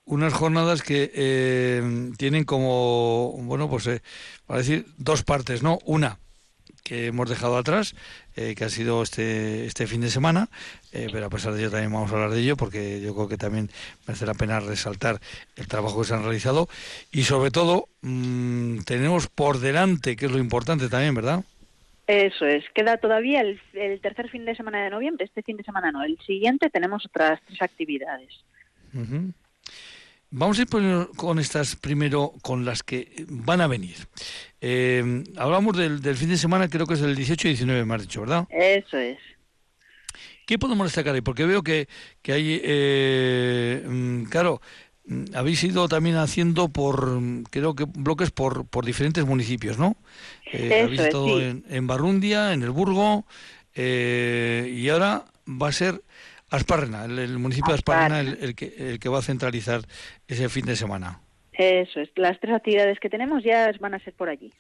Unas 0.04 0.34
jornadas 0.34 0.84
que 0.84 1.12
eh, 1.16 2.12
tienen 2.18 2.44
como, 2.44 3.34
bueno, 3.42 3.70
pues, 3.70 3.88
eh, 3.88 4.02
para 4.46 4.60
decir, 4.60 4.86
dos 4.98 5.24
partes, 5.24 5.64
¿no? 5.64 5.80
Una, 5.86 6.20
que 6.86 7.08
hemos 7.08 7.28
dejado 7.28 7.58
atrás, 7.58 7.96
eh, 8.36 8.54
que 8.56 8.64
ha 8.64 8.70
sido 8.70 9.02
este, 9.02 9.66
este 9.66 9.88
fin 9.88 10.02
de 10.02 10.10
semana, 10.10 10.50
eh, 10.94 11.08
pero 11.12 11.26
a 11.26 11.30
pesar 11.30 11.54
de 11.54 11.62
ello 11.62 11.72
también 11.72 11.92
vamos 11.92 12.12
a 12.12 12.14
hablar 12.14 12.30
de 12.30 12.40
ello 12.40 12.56
porque 12.56 13.02
yo 13.02 13.16
creo 13.16 13.28
que 13.28 13.38
también 13.38 13.70
merece 14.08 14.26
la 14.28 14.36
pena 14.36 14.60
resaltar 14.60 15.20
el 15.58 15.68
trabajo 15.68 16.00
que 16.00 16.08
se 16.08 16.14
han 16.14 16.24
realizado. 16.24 16.70
Y 17.12 17.24
sobre 17.24 17.50
todo 17.50 17.90
mm, 18.02 18.82
tenemos 18.86 19.28
por 19.28 19.60
delante, 19.60 20.16
que 20.16 20.28
es 20.28 20.32
lo 20.32 20.38
importante 20.38 20.88
también, 20.88 21.16
¿verdad? 21.16 21.44
Eso 22.06 22.46
es, 22.46 22.64
queda 22.76 22.98
todavía 22.98 23.42
el, 23.42 23.60
tercer 24.00 24.30
fin 24.30 24.46
de 24.46 24.56
semana 24.56 24.84
de 24.84 24.92
noviembre, 24.92 25.26
este 25.26 25.42
fin 25.42 25.58
de 25.58 25.64
semana 25.64 25.92
no, 25.92 26.04
el 26.04 26.20
siguiente 26.20 26.70
tenemos 26.70 27.04
otras 27.08 27.42
tres 27.48 27.60
actividades. 27.64 28.32
Vamos 30.38 30.60
a 30.60 30.64
ir 30.64 30.68
con 31.16 31.40
estas 31.40 31.78
primero, 31.78 32.34
con 32.42 32.66
las 32.66 32.84
que 32.84 33.26
van 33.30 33.62
a 33.62 33.68
venir. 33.68 33.96
Eh, 34.60 35.24
hablamos 35.38 35.78
del, 35.78 36.02
fin 36.18 36.28
de 36.28 36.36
semana, 36.36 36.68
creo 36.68 36.86
que 36.86 36.96
es 36.96 37.02
el 37.02 37.16
18 37.16 37.48
y 37.48 37.52
19, 37.52 37.86
me 37.86 37.96
has 37.96 38.02
dicho, 38.02 38.20
¿verdad? 38.20 38.46
Eso 38.50 38.98
es. 38.98 39.18
¿Qué 40.46 40.60
podemos 40.60 40.88
destacar 40.88 41.16
ahí? 41.16 41.22
Porque 41.22 41.46
veo 41.46 41.64
que, 41.64 41.88
que 42.22 42.34
hay, 42.34 42.60
eh, 42.62 43.82
mm, 43.88 44.24
claro, 44.26 44.60
mm, 45.06 45.24
habéis 45.36 45.64
ido 45.64 45.88
también 45.88 46.18
haciendo 46.18 46.68
por, 46.68 47.18
creo 47.50 47.74
que 47.74 47.86
bloques 47.86 48.32
por, 48.32 48.68
por 48.68 48.84
diferentes 48.84 49.24
municipios, 49.26 49.78
¿no? 49.78 49.96
Eh, 50.52 50.82
habéis 50.84 51.00
estado 51.00 51.40
en, 51.40 51.88
Barrundia, 51.88 52.52
en 52.52 52.62
el 52.62 52.72
Burgo, 52.72 53.26
y 53.74 54.90
ahora 54.90 55.24
va 55.48 55.70
a 55.70 55.72
ser 55.72 56.02
Asparrena, 56.56 57.06
el, 57.06 57.38
municipio 57.38 57.70
de 57.70 57.76
Asparrena, 57.76 58.20
el, 58.20 58.56
que, 58.56 58.74
el 58.78 59.00
que 59.00 59.10
va 59.10 59.20
a 59.20 59.22
centralizar 59.22 59.82
ese 60.28 60.50
fin 60.50 60.66
de 60.66 60.76
semana. 60.76 61.22
Eso 61.54 62.02
es, 62.02 62.10
las 62.16 62.40
tres 62.40 62.54
actividades 62.54 63.00
que 63.00 63.10
tenemos 63.10 63.44
ya 63.44 63.72
van 63.80 63.94
a 63.94 64.00
ser 64.00 64.14
por 64.14 64.30
allí. 64.30 64.52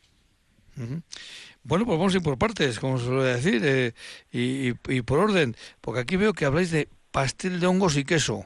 Bueno, 1.63 1.85
pues 1.85 1.97
vamos 1.97 2.13
a 2.13 2.17
ir 2.17 2.23
por 2.23 2.37
partes, 2.37 2.79
como 2.79 2.97
se 2.97 3.05
suele 3.05 3.23
decir, 3.23 3.61
eh, 3.65 3.93
y, 4.31 4.73
y, 4.93 5.01
por 5.01 5.19
orden, 5.19 5.55
porque 5.81 6.01
aquí 6.01 6.15
veo 6.15 6.33
que 6.33 6.45
habláis 6.45 6.71
de 6.71 6.87
pastel 7.11 7.59
de 7.59 7.67
hongos 7.67 7.97
y 7.97 8.03
queso. 8.03 8.45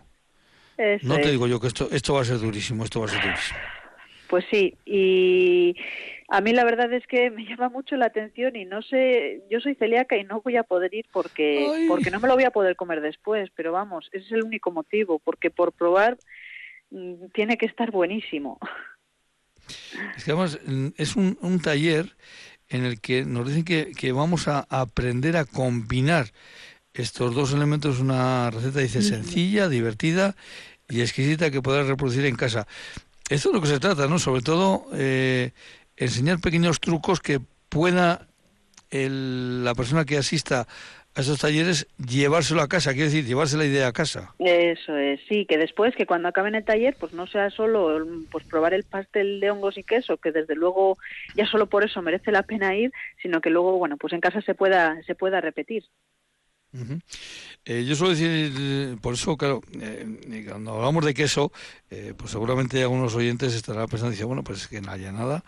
no 1.01 1.17
te 1.17 1.31
digo 1.31 1.47
yo 1.47 1.59
que 1.59 1.67
esto, 1.67 1.89
esto 1.91 2.13
va 2.13 2.21
a 2.21 2.25
ser 2.25 2.39
durísimo, 2.39 2.83
esto 2.83 2.99
va 2.99 3.07
a 3.07 3.09
ser 3.09 3.21
durísimo. 3.21 3.59
Pues 4.29 4.45
sí, 4.51 4.77
y 4.85 5.75
a 6.31 6.41
mí 6.41 6.53
la 6.53 6.63
verdad 6.63 6.91
es 6.93 7.05
que 7.07 7.29
me 7.31 7.45
llama 7.49 7.69
mucho 7.69 7.95
la 7.95 8.05
atención 8.05 8.55
y 8.55 8.65
no 8.65 8.81
sé, 8.81 9.43
yo 9.49 9.59
soy 9.59 9.75
celíaca 9.75 10.17
y 10.17 10.23
no 10.23 10.41
voy 10.41 10.57
a 10.57 10.63
poder 10.63 10.93
ir 10.93 11.05
porque 11.11 11.85
porque 11.87 12.11
no 12.11 12.19
me 12.19 12.27
lo 12.27 12.35
voy 12.35 12.43
a 12.43 12.51
poder 12.51 12.75
comer 12.75 13.01
después, 13.01 13.49
pero 13.55 13.71
vamos, 13.71 14.09
ese 14.11 14.25
es 14.25 14.31
el 14.33 14.43
único 14.43 14.71
motivo, 14.71 15.19
porque 15.19 15.49
por 15.49 15.73
probar 15.73 16.17
mm, 16.91 17.27
tiene 17.33 17.57
que 17.57 17.65
estar 17.65 17.91
buenísimo. 17.91 18.59
Es 20.17 20.23
que 20.23 20.31
además 20.31 20.59
mm, 20.65 20.87
es 20.97 21.15
un, 21.15 21.37
un 21.41 21.61
taller 21.61 22.15
en 22.69 22.85
el 22.85 22.99
que 22.99 23.23
nos 23.23 23.47
dicen 23.47 23.65
que, 23.65 23.91
que 23.91 24.11
vamos 24.11 24.47
a 24.47 24.65
aprender 24.69 25.37
a 25.37 25.45
combinar 25.45 26.25
estos 26.93 27.35
dos 27.35 27.53
elementos, 27.53 27.99
una 27.99 28.49
receta 28.49 28.79
dice 28.79 29.01
sencilla, 29.01 29.69
divertida 29.69 30.35
y 30.87 31.01
exquisita 31.01 31.51
que 31.51 31.61
podrás 31.61 31.87
reproducir 31.87 32.25
en 32.25 32.35
casa. 32.35 32.67
Esto 33.29 33.49
es 33.49 33.55
lo 33.55 33.61
que 33.61 33.67
se 33.67 33.79
trata, 33.79 34.07
¿no? 34.07 34.17
Sobre 34.17 34.41
todo 34.41 34.87
eh, 34.93 35.51
enseñar 35.99 36.39
pequeños 36.39 36.79
trucos 36.79 37.19
que 37.19 37.39
pueda 37.69 38.27
la 38.91 39.75
persona 39.75 40.03
que 40.05 40.17
asista 40.17 40.67
a 41.15 41.21
esos 41.21 41.39
talleres 41.39 41.87
llevárselo 41.97 42.61
a 42.61 42.67
casa, 42.67 42.93
quiere 42.93 43.05
decir, 43.05 43.25
llevarse 43.25 43.57
la 43.57 43.65
idea 43.65 43.87
a 43.87 43.93
casa. 43.93 44.33
Eso 44.39 44.95
es, 44.95 45.19
sí, 45.27 45.45
que 45.45 45.57
después, 45.57 45.95
que 45.95 46.05
cuando 46.05 46.27
acaben 46.27 46.55
el 46.55 46.63
taller, 46.63 46.95
pues 46.99 47.13
no 47.13 47.27
sea 47.27 47.49
solo 47.49 48.03
pues 48.31 48.45
probar 48.45 48.73
el 48.73 48.83
pastel 48.83 49.39
de 49.39 49.51
hongos 49.51 49.77
y 49.77 49.83
queso, 49.83 50.17
que 50.17 50.31
desde 50.31 50.55
luego 50.55 50.97
ya 51.35 51.45
solo 51.45 51.67
por 51.67 51.83
eso 51.83 52.01
merece 52.01 52.31
la 52.31 52.43
pena 52.43 52.75
ir, 52.75 52.91
sino 53.21 53.41
que 53.41 53.49
luego, 53.49 53.77
bueno, 53.77 53.97
pues 53.97 54.13
en 54.13 54.21
casa 54.21 54.41
se 54.41 54.55
pueda, 54.55 55.01
se 55.03 55.15
pueda 55.15 55.41
repetir. 55.41 55.83
Eh, 57.65 57.85
yo 57.85 57.95
suelo 57.95 58.15
decir, 58.15 58.97
por 58.99 59.13
eso, 59.13 59.37
claro, 59.37 59.61
eh, 59.79 60.45
cuando 60.47 60.73
hablamos 60.73 61.05
de 61.05 61.13
queso, 61.13 61.51
eh, 61.91 62.13
pues 62.17 62.31
seguramente 62.31 62.81
algunos 62.81 63.13
oyentes 63.13 63.53
estarán 63.53 63.87
pensando, 63.87 64.11
dice, 64.11 64.23
bueno, 64.23 64.43
pues 64.43 64.61
es 64.61 64.67
que 64.67 64.81
no 64.81 64.91
haya 64.91 65.11
nada, 65.11 65.43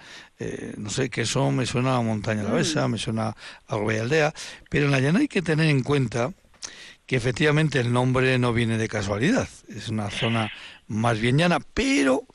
no 0.78 0.90
sé, 0.90 1.10
queso 1.10 1.52
me 1.52 1.66
suena 1.66 1.96
a 1.96 2.02
montaña 2.02 2.44
la 2.44 2.52
besa, 2.52 2.88
mm. 2.88 2.92
me 2.92 2.98
suena 2.98 3.36
a 3.68 3.76
Urbay 3.76 4.00
Aldea, 4.00 4.34
pero 4.70 4.86
en 4.86 4.92
la 4.92 5.00
llana 5.00 5.20
hay 5.20 5.28
que 5.28 5.42
tener 5.42 5.68
en 5.68 5.84
cuenta 5.84 6.32
que 7.06 7.16
efectivamente 7.16 7.80
el 7.80 7.92
nombre 7.92 8.38
no 8.38 8.54
viene 8.54 8.78
de 8.78 8.88
casualidad, 8.88 9.48
es 9.68 9.90
una 9.90 10.10
zona 10.10 10.52
más 10.88 11.20
bien 11.20 11.38
llana, 11.38 11.60
pero 11.74 12.26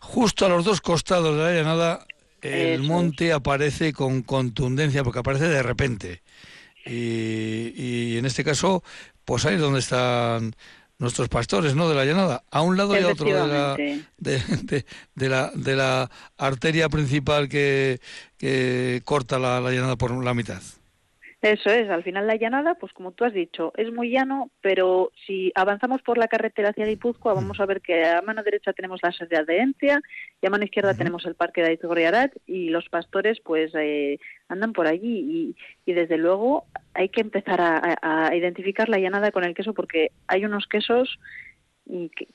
justo 0.00 0.46
a 0.46 0.48
los 0.48 0.64
dos 0.64 0.80
costados 0.80 1.36
de 1.36 1.42
la 1.42 1.52
llanada 1.52 2.06
el 2.40 2.82
monte 2.82 3.32
aparece 3.32 3.92
con 3.92 4.22
contundencia, 4.22 5.02
porque 5.02 5.20
aparece 5.20 5.48
de 5.48 5.62
repente. 5.62 6.22
Y, 6.88 8.16
en 8.16 8.24
este 8.26 8.44
caso, 8.44 8.82
pues 9.24 9.44
ahí 9.44 9.56
es 9.56 9.60
donde 9.60 9.80
están 9.80 10.54
nuestros 10.98 11.28
pastores, 11.28 11.74
¿no? 11.74 11.88
De 11.88 11.94
la 11.94 12.04
llanada. 12.04 12.44
A 12.50 12.62
un 12.62 12.76
lado 12.76 12.98
y 12.98 13.02
a 13.02 13.08
otro 13.08 13.26
de 13.26 13.34
la, 13.34 13.76
de, 14.16 15.28
la, 15.28 15.52
de 15.54 15.76
la 15.76 16.10
arteria 16.36 16.88
principal 16.88 17.48
que, 17.48 18.00
que 18.36 19.02
corta 19.04 19.38
la, 19.38 19.60
la 19.60 19.70
llanada 19.70 19.96
por 19.96 20.12
la 20.24 20.34
mitad. 20.34 20.62
Eso 21.48 21.70
es, 21.70 21.88
al 21.88 22.02
final 22.02 22.26
la 22.26 22.36
llanada, 22.36 22.74
pues 22.74 22.92
como 22.92 23.12
tú 23.12 23.24
has 23.24 23.32
dicho, 23.32 23.72
es 23.78 23.90
muy 23.90 24.10
llano, 24.10 24.50
pero 24.60 25.12
si 25.26 25.50
avanzamos 25.54 26.02
por 26.02 26.18
la 26.18 26.28
carretera 26.28 26.68
hacia 26.68 26.84
Guipúzcoa, 26.84 27.32
vamos 27.32 27.58
a 27.58 27.64
ver 27.64 27.80
que 27.80 28.04
a 28.04 28.20
mano 28.20 28.42
derecha 28.42 28.74
tenemos 28.74 29.00
la 29.02 29.12
sede 29.12 29.28
de 29.30 29.36
Adencia 29.38 30.02
y 30.42 30.46
a 30.46 30.50
mano 30.50 30.64
izquierda 30.64 30.92
tenemos 30.92 31.24
el 31.24 31.36
parque 31.36 31.62
de 31.62 31.68
Aizgorriarat 31.68 32.32
y 32.46 32.68
los 32.68 32.90
pastores 32.90 33.40
pues 33.42 33.72
eh, 33.74 34.18
andan 34.48 34.74
por 34.74 34.86
allí 34.86 35.54
y, 35.86 35.92
desde 35.94 36.18
luego 36.18 36.66
hay 36.92 37.08
que 37.08 37.22
empezar 37.22 37.60
a, 37.62 38.36
identificar 38.36 38.90
la 38.90 38.98
llanada 38.98 39.32
con 39.32 39.44
el 39.44 39.54
queso 39.54 39.72
porque 39.72 40.10
hay 40.26 40.44
unos 40.44 40.66
quesos 40.66 41.18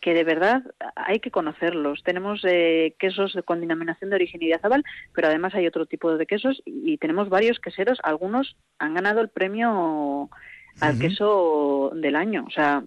que, 0.01 0.13
de 0.13 0.23
verdad 0.23 0.63
hay 0.95 1.19
que 1.19 1.31
conocerlos. 1.31 2.03
Tenemos 2.03 2.41
eh, 2.43 2.95
quesos 2.99 3.37
con 3.45 3.61
denominación 3.61 4.09
de 4.09 4.15
origen 4.15 4.41
Idiazabal, 4.41 4.83
pero 5.13 5.27
además 5.27 5.53
hay 5.55 5.67
otro 5.67 5.85
tipo 5.85 6.15
de 6.15 6.25
quesos 6.25 6.61
y, 6.65 6.97
tenemos 6.97 7.29
varios 7.29 7.59
queseros. 7.59 7.99
Algunos 8.03 8.55
han 8.79 8.93
ganado 8.93 9.21
el 9.21 9.29
premio 9.29 10.29
al 10.79 10.99
queso 10.99 11.91
del 11.95 12.15
año. 12.15 12.45
O 12.47 12.51
sea, 12.51 12.83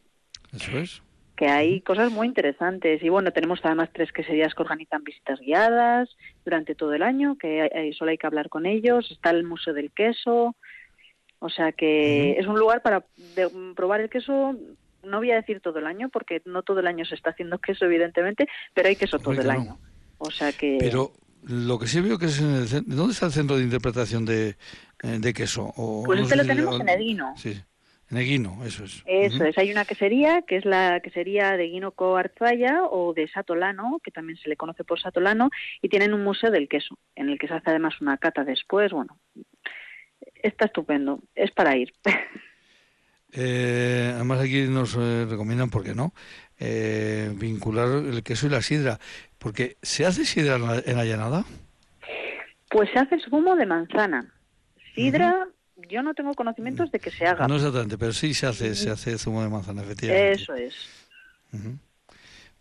que 1.36 1.48
hay 1.48 1.80
cosas 1.82 2.10
muy 2.10 2.26
interesantes. 2.26 3.02
Y 3.02 3.08
bueno, 3.08 3.30
tenemos 3.30 3.60
además 3.62 3.90
tres 3.92 4.10
queserías 4.10 4.54
que 4.54 4.62
organizan 4.62 5.04
visitas 5.04 5.38
guiadas 5.40 6.08
durante 6.44 6.74
todo 6.74 6.94
el 6.94 7.02
año, 7.02 7.36
que 7.36 7.92
solo 7.96 8.10
hay 8.10 8.18
que 8.18 8.26
hablar 8.26 8.48
con 8.48 8.66
ellos. 8.66 9.10
Está 9.10 9.30
el 9.30 9.44
Museo 9.44 9.74
del 9.74 9.92
Queso. 9.92 10.56
O 11.38 11.50
sea 11.50 11.72
que 11.72 12.32
es 12.38 12.46
un 12.46 12.58
lugar 12.58 12.82
para 12.82 13.04
probar 13.76 14.00
el 14.00 14.08
queso 14.08 14.56
no 15.07 15.18
voy 15.18 15.30
a 15.30 15.36
decir 15.36 15.61
todo 15.61 15.78
el 15.78 15.86
año, 15.86 16.09
porque 16.09 16.42
no 16.44 16.62
todo 16.62 16.80
el 16.80 16.86
año 16.86 17.04
se 17.04 17.14
está 17.14 17.30
haciendo 17.30 17.59
queso, 17.59 17.86
evidentemente, 17.86 18.48
pero 18.74 18.88
hay 18.88 18.96
queso 18.96 19.18
todo 19.18 19.40
el 19.40 19.50
año. 19.50 19.78
O 20.18 20.30
sea 20.30 20.52
que... 20.52 20.78
Pero 20.80 21.12
lo 21.46 21.78
que 21.78 21.86
sí 21.86 22.00
veo 22.00 22.18
que 22.18 22.26
es 22.26 22.40
en 22.40 22.54
el 22.54 22.68
¿Dónde 22.86 23.12
está 23.12 23.26
el 23.26 23.32
centro 23.32 23.57
de 23.57 23.62
interpretación 23.62 24.24
de, 24.24 24.57
eh, 25.02 25.18
de 25.18 25.32
queso? 25.32 25.72
pues 26.04 26.20
este 26.20 26.36
lo 26.36 26.44
tenemos 26.44 26.80
en 26.80 26.88
Eguino. 26.88 27.34
Sí, 27.36 27.57
en 28.11 28.16
Eguino, 28.16 28.64
eso 28.64 28.84
es. 28.84 29.02
Eso 29.07 29.44
es. 29.44 29.57
Hay 29.59 29.70
una 29.70 29.84
quesería, 29.84 30.42
que 30.42 30.57
es 30.57 30.64
la 30.64 31.00
quesería 31.00 31.57
de 31.57 31.64
Eguino 31.64 31.92
Coarzaya 31.92 32.84
o 32.84 33.14
de 33.14 33.28
Satolano, 33.28 34.00
que 34.02 34.11
también 34.11 34.38
se 34.38 34.48
le 34.48 34.57
conoce 34.57 34.84
por 34.84 35.00
Satolano, 35.00 35.50
y 35.82 35.88
tienen 35.88 36.14
un 36.14 36.24
museo 36.24 36.50
del 36.50 36.68
queso, 36.68 36.98
en 37.14 37.28
el 37.28 37.38
que 37.38 37.48
se 37.48 37.54
hace 37.54 37.70
además 37.70 38.00
una 38.00 38.16
cata 38.18 38.44
después. 38.44 38.92
Bueno, 38.92 39.18
está 40.34 40.66
estupendo. 40.66 41.20
Es 41.34 41.50
para 41.52 41.76
ir. 41.76 41.92
Eh, 43.39 44.12
además 44.14 44.41
aquí 44.41 44.62
nos 44.62 44.97
eh, 44.99 45.26
recomiendan, 45.28 45.68
¿por 45.68 45.84
qué 45.84 45.95
no? 45.95 46.14
Eh, 46.59 47.30
vincular 47.34 47.89
el 47.89 48.22
queso 48.22 48.47
y 48.47 48.51
la 48.51 48.62
sidra, 48.62 48.99
porque 49.39 49.76
¿se 49.82 50.07
hace 50.07 50.24
sidra 50.24 50.55
en 50.57 50.97
la, 50.97 51.05
llanada? 51.05 51.45
Pues 52.70 52.89
se 52.91 52.99
hace 52.99 53.20
zumo 53.20 53.55
de 53.55 53.66
manzana. 53.66 54.32
Sidra, 54.95 55.49
yo 55.91 56.03
no 56.03 56.14
tengo 56.14 56.32
conocimientos 56.32 56.91
de 56.91 56.99
que 56.99 57.11
se 57.11 57.26
haga. 57.26 57.47
No 57.47 57.57
exactamente, 57.57 57.99
pero 57.99 58.14
sí 58.14 58.32
se 58.32 58.47
hace, 58.47 58.74
se 58.74 58.89
hace 58.89 59.18
zumo 59.18 59.43
de 59.43 59.51
manzana, 59.51 59.82
efectivamente. 59.82 60.32
Eso 60.32 60.55
es. 60.55 60.74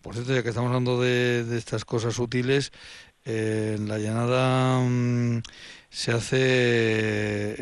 Por 0.02 0.14
cierto, 0.14 0.36
ya 0.36 0.44
que 0.44 0.50
estamos 0.50 0.68
hablando 0.68 1.02
de, 1.02 1.58
estas 1.58 1.86
cosas 1.86 2.20
útiles, 2.20 2.74
en 3.24 3.88
la 3.88 3.98
llanada 3.98 4.82
mm, 4.82 5.42
se 5.90 6.12
hace 6.12 7.56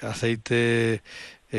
aceite 0.00 1.02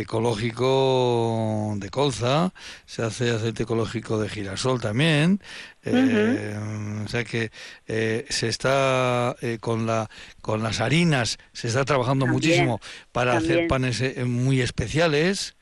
ecológico 0.02 1.74
de 1.78 1.90
colza, 1.90 2.54
se 2.86 3.04
hace 3.04 3.32
aceite 3.32 3.64
ecológico 3.64 4.20
de 4.20 4.30
girasol 4.30 4.82
también, 4.82 5.40
eh, 5.84 6.58
o 7.04 7.08
sea 7.08 7.24
que 7.24 7.52
eh, 7.88 8.26
se 8.30 8.48
está 8.48 9.36
eh, 9.42 9.58
con 9.60 9.86
la 9.86 10.10
con 10.42 10.64
las 10.64 10.82
harinas 10.82 11.38
se 11.54 11.68
está 11.68 11.86
trabajando 11.86 12.28
muchísimo 12.28 12.80
para 13.12 13.38
hacer 13.38 13.68
panes 13.68 14.02
muy 14.26 14.62
especiales. 14.62 15.56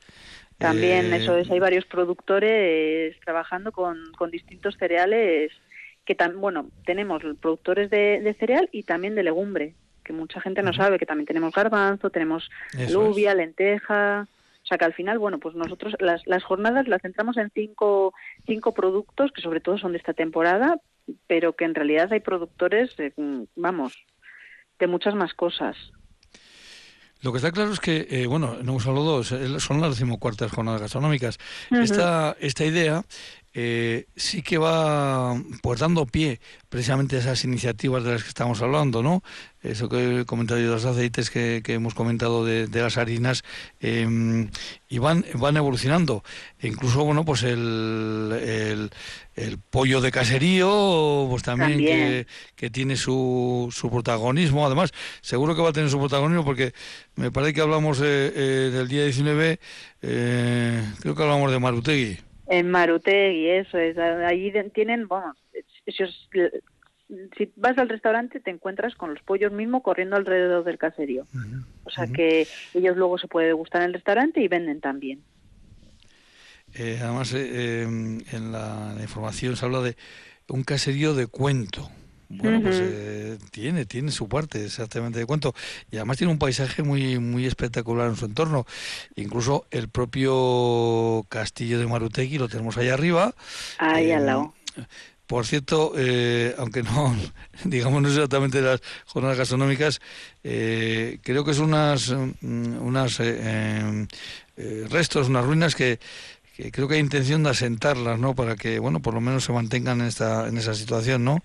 También, 0.58 1.12
eso 1.12 1.36
es, 1.36 1.50
hay 1.50 1.58
varios 1.58 1.84
productores 1.84 3.18
trabajando 3.24 3.72
con, 3.72 3.98
con 4.16 4.30
distintos 4.30 4.76
cereales 4.78 5.50
que 6.04 6.14
tan, 6.14 6.40
bueno, 6.40 6.70
tenemos 6.84 7.22
productores 7.40 7.90
de, 7.90 8.36
cereal 8.38 8.68
y 8.72 8.82
también 8.82 9.14
de 9.14 9.22
legumbre, 9.22 9.74
que 10.04 10.12
mucha 10.12 10.40
gente 10.40 10.62
no 10.62 10.72
sabe 10.72 10.98
que 10.98 11.06
también 11.06 11.26
tenemos 11.26 11.52
garbanzo, 11.52 12.10
tenemos 12.10 12.50
lluvia, 12.88 13.34
lenteja, 13.34 14.28
o 14.62 14.66
sea 14.66 14.78
que 14.78 14.84
al 14.84 14.94
final, 14.94 15.18
bueno, 15.18 15.38
pues 15.38 15.54
nosotros 15.54 15.94
las, 15.98 16.26
las 16.26 16.42
jornadas 16.44 16.88
las 16.88 17.02
centramos 17.02 17.36
en 17.36 17.50
cinco, 17.50 18.14
cinco 18.46 18.72
productos 18.72 19.32
que 19.32 19.42
sobre 19.42 19.60
todo 19.60 19.76
son 19.76 19.92
de 19.92 19.98
esta 19.98 20.14
temporada, 20.14 20.76
pero 21.26 21.54
que 21.54 21.64
en 21.64 21.74
realidad 21.74 22.12
hay 22.12 22.20
productores, 22.20 22.94
vamos, 23.56 24.04
de 24.78 24.86
muchas 24.86 25.14
más 25.14 25.34
cosas. 25.34 25.76
Lo 27.20 27.32
que 27.32 27.38
está 27.38 27.52
claro 27.52 27.72
es 27.72 27.80
que, 27.80 28.06
eh, 28.10 28.26
bueno, 28.26 28.56
no 28.62 28.72
hemos 28.72 28.86
hablado, 28.86 29.22
son 29.24 29.80
las 29.80 29.90
decimocuartas 29.90 30.52
jornadas 30.52 30.82
gastronómicas. 30.82 31.38
esta, 31.70 32.36
esta 32.38 32.64
idea 32.64 33.02
eh, 33.56 34.06
sí 34.16 34.42
que 34.42 34.58
va 34.58 35.40
pues 35.62 35.78
dando 35.78 36.06
pie 36.06 36.40
precisamente 36.68 37.14
a 37.14 37.20
esas 37.20 37.44
iniciativas 37.44 38.02
de 38.02 38.10
las 38.10 38.24
que 38.24 38.28
estamos 38.28 38.60
hablando, 38.62 39.00
¿no? 39.00 39.22
Eso 39.62 39.88
que 39.88 40.20
he 40.20 40.24
comentado 40.24 40.58
de 40.58 40.66
los 40.66 40.84
aceites 40.84 41.30
que, 41.30 41.62
hemos 41.68 41.94
comentado 41.94 42.44
de, 42.44 42.68
las 42.68 42.98
harinas 42.98 43.44
em, 43.78 44.50
y 44.88 44.98
van, 44.98 45.24
van 45.34 45.56
evolucionando. 45.56 46.24
E 46.58 46.66
incluso, 46.66 47.04
bueno, 47.04 47.24
pues 47.24 47.44
el, 47.44 48.90
el, 49.36 49.58
pollo 49.70 50.00
de 50.00 50.10
caserío, 50.10 51.26
pues 51.30 51.44
también, 51.44 52.26
Que, 52.56 52.70
tiene 52.70 52.96
su, 52.96 53.72
su 53.72 53.88
protagonismo. 53.88 54.66
Además, 54.66 54.90
seguro 55.20 55.54
que 55.54 55.62
va 55.62 55.68
a 55.68 55.72
tener 55.72 55.90
su 55.90 55.98
protagonismo 56.00 56.44
porque 56.44 56.74
me 57.14 57.30
parece 57.30 57.54
que 57.54 57.60
hablamos 57.60 58.00
eh, 58.00 58.32
eh, 58.34 58.70
del 58.72 58.88
día 58.88 59.04
19, 59.04 59.60
creo 60.00 61.14
que 61.14 61.22
hablamos 61.22 61.52
de 61.52 61.58
Marutegui. 61.60 62.23
En 62.46 62.70
Marutegui, 62.70 63.48
eso 63.48 63.78
es. 63.78 63.96
Allí 63.98 64.52
tienen, 64.72 65.08
bueno, 65.08 65.34
si 67.36 67.52
vas 67.56 67.78
al 67.78 67.88
restaurante 67.88 68.40
te 68.40 68.50
encuentras 68.50 68.94
con 68.94 69.14
los 69.14 69.22
pollos 69.22 69.52
mismos 69.52 69.82
corriendo 69.82 70.16
alrededor 70.16 70.64
del 70.64 70.78
caserío. 70.78 71.26
o 71.84 71.90
sea 71.90 72.06
que 72.06 72.46
ellos 72.74 72.96
luego 72.96 73.18
se 73.18 73.28
puede 73.28 73.52
gustar 73.52 73.82
en 73.82 73.88
el 73.88 73.94
restaurante 73.94 74.40
y 74.40 74.48
venden 74.48 74.80
también. 74.80 75.22
Eh, 76.74 76.98
además, 77.00 77.32
eh, 77.34 77.82
em, 77.82 78.20
en 78.32 78.50
la, 78.50 78.96
información 79.00 79.56
se 79.56 79.64
habla 79.64 79.80
de 79.80 79.96
un 80.48 80.64
caserío 80.64 81.14
de 81.14 81.28
cuento. 81.28 81.88
Bueno, 82.28 82.60
pues 82.62 82.76
eh, 82.80 83.38
tiene, 83.50 83.84
tiene 83.86 84.10
su 84.10 84.28
parte 84.28 84.64
exactamente 84.64 85.18
de 85.18 85.26
cuento. 85.26 85.54
Y 85.90 85.96
además 85.96 86.18
tiene 86.18 86.32
un 86.32 86.38
paisaje 86.38 86.82
muy, 86.82 87.18
muy 87.18 87.46
espectacular 87.46 88.08
en 88.08 88.16
su 88.16 88.24
entorno. 88.24 88.66
Incluso 89.16 89.66
el 89.70 89.88
propio 89.88 91.26
castillo 91.28 91.78
de 91.78 91.86
Marutegui 91.86 92.38
lo 92.38 92.48
tenemos 92.48 92.76
ahí 92.76 92.88
arriba. 92.88 93.34
Ahí 93.78 94.10
al 94.10 94.26
lado. 94.26 94.54
Por 95.26 95.46
cierto, 95.46 95.92
eh, 95.96 96.54
aunque 96.58 96.82
no, 96.82 97.16
digamos, 97.64 98.02
no 98.02 98.08
exactamente 98.08 98.60
las 98.60 98.80
jornadas 99.06 99.38
gastronómicas, 99.38 100.00
eh, 100.42 101.18
creo 101.22 101.44
que 101.44 101.52
es 101.52 101.58
unas, 101.58 102.10
mm, 102.10 102.76
unas 102.82 103.20
restos, 104.90 105.28
unas 105.28 105.44
ruinas 105.44 105.74
que 105.74 105.98
que 106.56 106.70
creo 106.70 106.86
que 106.86 106.94
hay 106.94 107.00
intención 107.00 107.42
de 107.42 107.50
asentarlas, 107.50 108.18
¿no? 108.18 108.34
Para 108.34 108.54
que, 108.54 108.78
bueno, 108.78 109.00
por 109.00 109.14
lo 109.14 109.20
menos 109.20 109.44
se 109.44 109.52
mantengan 109.52 110.00
en, 110.00 110.06
esta, 110.06 110.46
en 110.46 110.56
esa 110.56 110.74
situación, 110.74 111.24
¿no? 111.24 111.42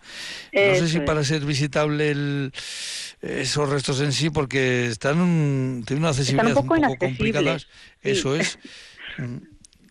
no 0.53 0.76
sé 0.76 0.88
si 0.88 0.99
para 0.99 1.24
ser 1.24 1.45
visitable 1.45 2.12
el, 2.12 2.53
esos 3.22 3.70
restos 3.70 4.01
en 4.01 4.14
sí, 4.14 4.30
porque 4.30 4.88
están 4.88 5.84
tienen 5.86 6.03
una 6.03 6.10
accesibilidad 6.10 6.55
un 6.55 6.68
poco, 6.68 6.97
complicada. 6.99 7.57
Eso 8.01 8.36
es. 8.36 8.60
Mm, 9.18 9.38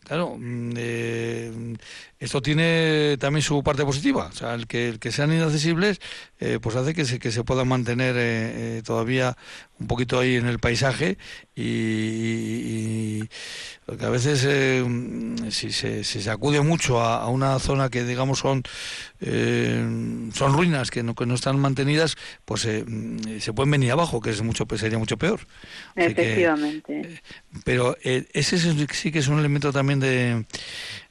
claro, 0.04 0.36
mm, 0.38 0.72
eh, 0.76 1.76
esto 2.20 2.42
tiene 2.42 3.16
también 3.18 3.42
su 3.42 3.62
parte 3.62 3.84
positiva, 3.84 4.26
o 4.26 4.32
sea, 4.32 4.54
el 4.54 4.66
que, 4.66 4.88
el 4.88 4.98
que 4.98 5.12
sean 5.12 5.32
inaccesibles, 5.32 6.00
eh, 6.40 6.58
pues 6.60 6.74
hace 6.74 6.92
que 6.92 7.04
se, 7.04 7.20
que 7.20 7.30
se 7.30 7.44
puedan 7.44 7.68
mantener 7.68 8.16
eh, 8.18 8.82
todavía 8.84 9.36
un 9.78 9.86
poquito 9.86 10.18
ahí 10.18 10.34
en 10.34 10.46
el 10.46 10.58
paisaje 10.58 11.16
y, 11.54 13.22
porque 13.86 14.04
a 14.04 14.10
veces 14.10 14.40
si 15.50 15.70
se, 15.70 16.02
se, 16.02 16.30
acude 16.30 16.60
mucho 16.60 17.00
a, 17.00 17.28
una 17.28 17.56
zona 17.60 17.88
que 17.88 18.02
digamos 18.04 18.40
son 18.40 18.64
son 19.20 20.52
ruinas 20.52 20.90
que 20.90 21.04
no, 21.04 21.14
que 21.14 21.26
no 21.26 21.34
están 21.34 21.60
mantenidas, 21.60 22.16
pues 22.44 22.62
se 22.62 23.52
pueden 23.54 23.70
venir 23.70 23.92
abajo, 23.92 24.20
que 24.20 24.30
es 24.30 24.42
mucho 24.42 24.66
sería 24.76 24.98
mucho 24.98 25.16
peor. 25.16 25.40
Efectivamente. 25.94 27.20
pero 27.64 27.96
ese 28.02 28.58
sí 28.92 29.12
que 29.12 29.20
es 29.20 29.28
un 29.28 29.38
elemento 29.38 29.72
también 29.72 30.00
de 30.00 30.44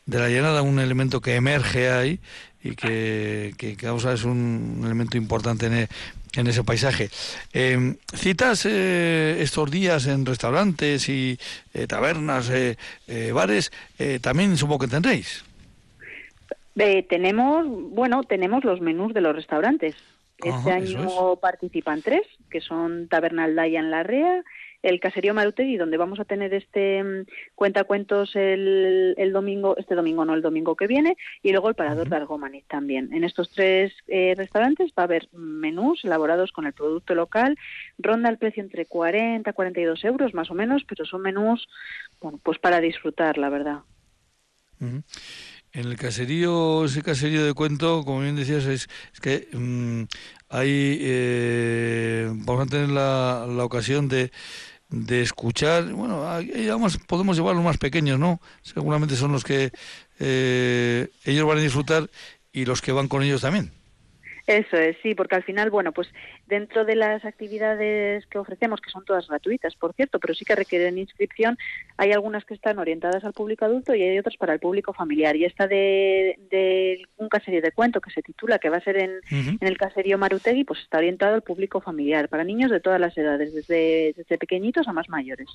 de 0.08 0.20
la 0.20 0.30
llanada, 0.30 0.62
un 0.64 0.80
elemento 0.80 1.22
que 1.22 1.36
emerge 1.36 1.89
ahí 1.89 2.20
y 2.64 2.76
que, 2.76 3.78
causa 3.80 4.14
es 4.14 4.24
un 4.24 4.82
elemento 4.84 5.18
importante 5.18 5.68
en, 5.68 5.74
e, 5.74 5.88
en 6.36 6.47
ese 6.47 6.64
paisaje. 6.64 7.10
Em, 7.53 7.97
¿Citas 8.14 8.66
eh, 8.66 9.38
estos 9.41 9.70
días 9.70 10.08
en 10.08 10.26
restaurantes 10.26 11.08
y 11.10 11.38
eh, 11.74 11.88
tabernas, 11.88 12.49
eh, 12.49 12.78
bares? 13.34 13.72
también 14.22 14.58
supongo 14.58 14.80
que 14.80 14.88
tendréis. 14.88 15.43
tenemos, 17.10 17.66
bueno, 17.68 18.24
tenemos 18.24 18.64
los 18.64 18.82
menús 18.82 19.14
de 19.14 19.22
los 19.22 19.36
restaurantes. 19.36 19.95
Este 20.38 20.72
año 20.72 21.36
participan 21.38 22.03
tres, 22.03 22.22
que 22.51 22.62
son 22.62 23.08
Taberna 23.08 23.45
Aldaya 23.45 23.80
en 23.80 23.89
La 23.89 24.03
Rea, 24.03 24.43
el 24.90 25.00
Caserío 25.00 25.34
Marutegui, 25.34 25.78
donde 25.78 25.98
vamos 25.98 26.20
a 26.20 26.26
tener 26.26 26.54
este 26.54 27.04
mm, 27.04 27.26
cuentacuentos 27.56 28.36
el, 28.36 29.16
el 29.18 29.34
domingo, 29.34 29.76
este 29.78 29.96
domingo 29.96 30.24
no, 30.26 30.34
el 30.34 30.42
domingo 30.42 30.76
que 30.76 30.88
viene, 30.88 31.18
y 31.44 31.52
luego 31.52 31.70
el 31.70 31.76
Parador 31.76 32.10
de 32.10 32.16
Argomaniz 32.16 32.66
también. 32.68 33.14
En 33.14 33.24
estos 33.24 33.50
tres 33.50 33.94
eh, 34.08 34.34
restaurantes 34.38 34.92
va 34.98 35.04
a 35.04 35.06
haber 35.06 35.28
menús 35.34 36.04
elaborados 36.06 36.52
con 36.52 36.66
el 36.66 36.74
producto 36.74 37.16
local, 37.16 37.58
ronda 37.98 38.30
el 38.30 38.38
precio 38.38 38.64
entre 38.64 38.86
40 38.86 39.50
y 39.50 39.54
42 39.54 40.04
euros 40.06 40.34
más 40.34 40.50
o 40.52 40.54
menos, 40.54 40.84
pero 40.88 41.06
son 41.06 41.22
menús, 41.22 41.68
bueno, 42.22 42.40
pues 42.42 42.58
para 42.60 42.80
disfrutar, 42.80 43.38
la 43.38 43.50
verdad. 43.50 43.80
En 44.80 45.04
el 45.74 45.98
caserío, 45.98 46.86
ese 46.86 47.02
caserío 47.02 47.46
de 47.46 47.54
cuento, 47.54 48.04
como 48.06 48.22
bien 48.22 48.36
decías, 48.36 48.66
es, 48.66 48.88
que 49.22 49.48
mm, 49.52 50.04
hay, 50.50 50.98
eh, 51.02 52.32
vamos 52.32 52.68
a 52.68 52.70
tener 52.70 52.90
la, 52.90 53.46
la 53.50 53.66
ocasión 53.66 54.08
de, 54.08 54.32
de 54.90 55.22
escuchar, 55.22 55.86
bueno, 55.92 56.24
podemos 57.08 57.36
llevar 57.36 57.56
los 57.56 57.64
más 57.64 57.78
pequeños, 57.78 58.20
¿no? 58.20 58.42
Seguramente 58.62 59.16
son 59.16 59.32
los 59.32 59.44
que 59.44 59.72
eh, 60.20 61.10
ellos 61.26 61.46
van 61.46 61.58
a 61.58 61.62
disfrutar 61.62 62.10
y 62.54 62.66
los 62.66 62.82
que 62.82 62.92
van 62.92 63.08
con 63.08 63.24
ellos 63.24 63.42
también. 63.42 63.72
Eso 64.48 64.78
es, 64.78 64.95
sí, 65.04 65.14
porque 65.14 65.36
al 65.36 65.43
final, 65.43 65.70
bueno, 65.70 65.91
pues 65.91 66.08
dentro 66.45 66.86
de 66.86 66.95
las 66.95 67.26
actividades 67.26 68.26
que 68.28 68.38
ofrecemos, 68.38 68.80
que 68.80 68.89
son 68.89 69.04
todas 69.04 69.28
gratuitas, 69.28 69.76
por 69.76 69.93
cierto, 69.93 70.22
pero 70.22 70.34
sí 70.34 70.45
que 70.45 70.56
requieren 70.56 70.98
inscripción, 70.98 71.58
hay 71.98 72.14
algunas 72.14 72.45
que 72.45 72.54
están 72.54 72.80
orientadas 72.80 73.26
al 73.26 73.34
público 73.34 73.66
adulto 73.66 73.93
y 73.93 74.04
hay 74.04 74.18
otras 74.18 74.38
para 74.38 74.54
el 74.54 74.62
público 74.62 74.93
familiar. 74.93 75.36
Y 75.36 75.43
esta 75.43 75.68
de, 75.68 76.39
un 77.18 77.28
caserío 77.28 77.62
de 77.62 77.74
cuento 77.74 78.00
que 78.00 78.10
se 78.10 78.22
titula, 78.22 78.58
que 78.58 78.70
va 78.70 78.78
a 78.78 78.82
ser 78.82 78.95
en, 78.98 79.20
el 79.60 79.78
caserío 79.78 80.18
Marutegui, 80.18 80.64
pues 80.64 80.80
está 80.80 81.00
orientado 81.00 81.36
al 81.36 81.41
público 81.41 81.82
familiar, 81.82 82.30
para 82.30 82.45
niños 82.45 82.72
de 82.72 82.80
todas 82.80 83.02
las 83.02 83.18
edades, 83.18 83.54
desde, 83.54 84.14
desde 84.16 84.38
pequeñitos 84.38 84.88
a 84.88 84.93
más 84.93 85.10
mayores. 85.10 85.50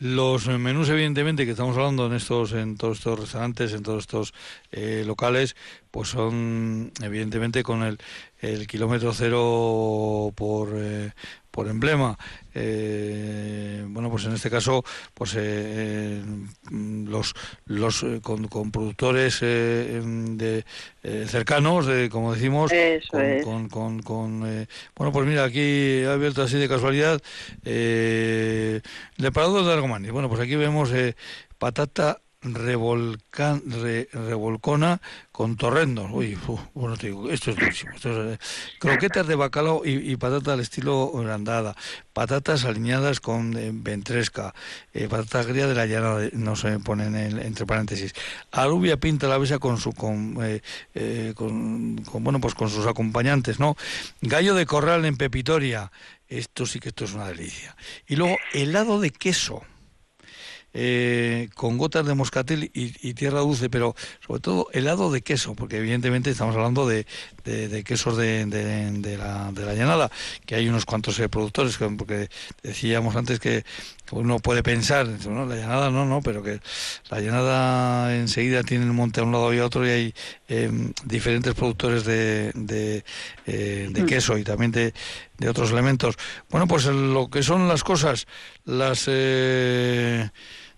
Los 0.00 0.48
menús, 0.48 0.88
evidentemente, 0.88 1.44
que 1.44 1.50
estamos 1.50 1.76
hablando 1.76 2.06
en 2.06 2.14
estos, 2.14 2.52
en 2.52 2.78
todos 2.78 2.96
estos 2.96 3.20
restaurantes, 3.20 3.74
en 3.74 3.82
todos 3.82 4.04
estos 4.04 4.32
eh, 4.72 5.04
locales, 5.06 5.56
pues 5.90 6.08
son, 6.08 6.90
evidentemente, 7.02 7.62
con 7.62 7.82
el, 7.82 7.98
el 8.40 8.66
kilómetro 8.66 9.12
cero 9.12 10.32
por, 10.34 10.70
eh, 10.74 11.12
por 11.60 11.68
emblema. 11.68 12.16
Eh, 12.54 13.84
bueno, 13.86 14.10
pues 14.10 14.24
en 14.24 14.32
este 14.32 14.48
caso, 14.48 14.82
pues 15.12 15.34
eh, 15.36 16.22
los, 16.70 17.34
los 17.66 18.06
con, 18.22 18.48
productores 18.70 19.40
de 19.40 20.64
cercanos, 21.26 21.86
como 22.10 22.32
decimos, 22.32 22.72
con, 23.44 23.68
con, 23.68 24.00
con, 24.00 24.40
bueno, 24.96 25.12
pues 25.12 25.26
mira, 25.26 25.44
aquí 25.44 25.60
he 25.60 26.06
abierto 26.06 26.42
así 26.42 26.56
de 26.56 26.66
casualidad 26.66 27.20
eh, 27.66 28.80
el 29.18 29.32
parador 29.32 29.66
de 29.66 29.72
Argomani. 29.74 30.08
Bueno, 30.08 30.30
pues 30.30 30.40
aquí 30.40 30.56
vemos 30.56 30.90
patata 31.58 32.22
revolcan, 32.42 33.62
revolcona 34.12 35.00
con 35.30 35.56
torrendos. 35.56 36.10
Uy, 36.10 36.38
bueno, 36.74 36.96
te 36.96 37.08
digo, 37.08 37.30
esto 37.30 37.50
es 37.50 37.56
buenísimo. 37.56 37.92
Esto 37.94 38.10
es, 38.10 38.34
eh, 38.34 38.38
croquetas 38.78 39.26
de 39.26 39.34
bacalao 39.34 39.82
y, 39.84 40.16
patata 40.16 40.54
al 40.54 40.60
estilo 40.60 41.10
grandada, 41.12 41.76
patatas 42.12 42.64
alineadas 42.64 43.20
con 43.20 43.56
eh, 43.56 43.70
ventresca, 43.72 44.54
eh, 44.94 45.08
patata 45.08 45.44
de 45.44 45.74
la 45.74 45.86
llana, 45.86 46.28
no 46.32 46.56
se 46.56 46.78
ponen 46.78 47.14
entre 47.14 47.66
paréntesis, 47.66 48.14
alubia 48.52 48.96
pinta 48.96 49.28
la 49.28 49.38
besa 49.38 49.58
con 49.58 49.78
su 49.78 49.92
con, 49.92 50.34
con, 51.34 52.24
bueno 52.24 52.40
pues 52.40 52.54
con 52.54 52.70
sus 52.70 52.86
acompañantes, 52.86 53.60
¿no? 53.60 53.76
Gallo 54.20 54.54
de 54.54 54.66
corral 54.66 55.04
en 55.04 55.16
pepitoria. 55.16 55.92
Esto 56.28 56.64
sí 56.64 56.78
que 56.78 56.90
esto 56.90 57.04
es 57.04 57.12
una 57.12 57.26
delicia. 57.26 57.76
Y 58.06 58.14
luego 58.14 58.36
helado 58.52 59.00
de 59.00 59.10
queso 59.10 59.64
eh, 60.72 61.48
con 61.54 61.78
gotas 61.78 62.06
de 62.06 62.14
moscatel 62.14 62.70
y, 62.72 63.14
tierra 63.14 63.40
dulce, 63.40 63.68
pero 63.68 63.94
sobre 64.26 64.40
todo 64.40 64.68
helado 64.72 65.10
de 65.10 65.22
queso, 65.22 65.54
porque 65.54 65.78
evidentemente 65.78 66.30
estamos 66.30 66.54
hablando 66.54 66.86
de, 66.86 67.06
quesos 67.84 68.16
de, 68.16 68.46
la, 69.18 69.52
de 69.52 69.66
la 69.66 69.74
llanada, 69.74 70.10
que 70.46 70.54
hay 70.54 70.68
unos 70.68 70.84
cuantos 70.86 71.18
eh, 71.18 71.28
productores, 71.28 71.76
porque 71.76 72.28
decíamos 72.62 73.16
antes 73.16 73.40
que 73.40 73.64
uno 74.12 74.38
puede 74.38 74.62
pensar, 74.62 75.06
¿no? 75.28 75.46
la 75.46 75.56
llanada 75.56 75.90
no, 75.90 76.04
no, 76.04 76.20
pero 76.20 76.42
que 76.42 76.60
la 77.10 77.20
llanada 77.20 78.16
enseguida 78.16 78.62
tiene 78.62 78.84
el 78.84 78.92
monte 78.92 79.20
a 79.20 79.24
un 79.24 79.32
lado 79.32 79.52
y 79.54 79.58
a 79.58 79.66
otro 79.66 79.86
y 79.86 79.90
hay 79.90 80.14
em, 80.48 80.92
diferentes 81.04 81.54
productores 81.54 82.04
de, 82.04 82.50
de, 82.54 83.04
eh, 83.46 83.88
de, 83.90 84.02
mm. 84.02 84.06
queso 84.06 84.38
y 84.38 84.44
también 84.44 84.72
de, 84.72 84.92
de 85.40 85.48
otros 85.48 85.72
elementos. 85.72 86.14
Bueno, 86.50 86.68
pues 86.68 86.86
lo 86.86 87.28
que 87.28 87.42
son 87.42 87.66
las 87.66 87.82
cosas, 87.82 88.26
las... 88.64 89.04
Eh, 89.08 90.30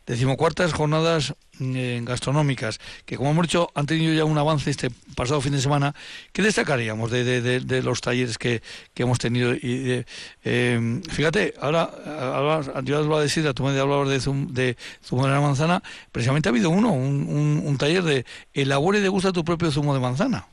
decimocuartas 0.06 0.72
jornadas 0.72 1.34
eh, 1.60 2.00
gastronómicas, 2.02 2.80
que 3.04 3.16
como 3.16 3.30
hemos 3.30 3.46
dicho 3.46 3.70
han 3.74 3.86
tenido 3.86 4.12
ya 4.12 4.24
un 4.24 4.36
avance 4.36 4.70
este 4.70 4.90
pasado 5.14 5.40
fin 5.40 5.52
de 5.52 5.60
semana. 5.60 5.94
¿Qué 6.32 6.42
destacaríamos 6.42 7.10
de, 7.10 7.40
de, 7.60 7.82
los 7.82 8.00
talleres 8.00 8.38
que, 8.38 8.62
que, 8.94 9.04
hemos 9.04 9.18
tenido? 9.18 9.54
Y 9.54 10.04
eh, 10.44 11.00
fíjate, 11.08 11.54
ahora, 11.60 11.84
ahora 11.84 12.82
yo 12.82 13.00
os 13.00 13.06
voy 13.06 13.18
a 13.18 13.22
decir, 13.22 13.46
a 13.46 13.54
tu 13.54 13.64
media 13.64 13.82
hablabas 13.82 14.08
de, 14.08 14.18
de 14.50 14.76
zumo 15.04 15.26
de 15.26 15.32
la 15.32 15.40
manzana, 15.40 15.82
precisamente 16.10 16.48
ha 16.48 16.50
habido 16.50 16.70
uno, 16.70 16.92
un, 16.92 17.62
un, 17.64 17.78
taller 17.78 18.02
de 18.02 18.26
elabore 18.54 18.98
y 18.98 19.02
degusta 19.02 19.32
tu 19.32 19.44
propio 19.44 19.70
zumo 19.70 19.94
de 19.94 20.00
manzana. 20.00 20.48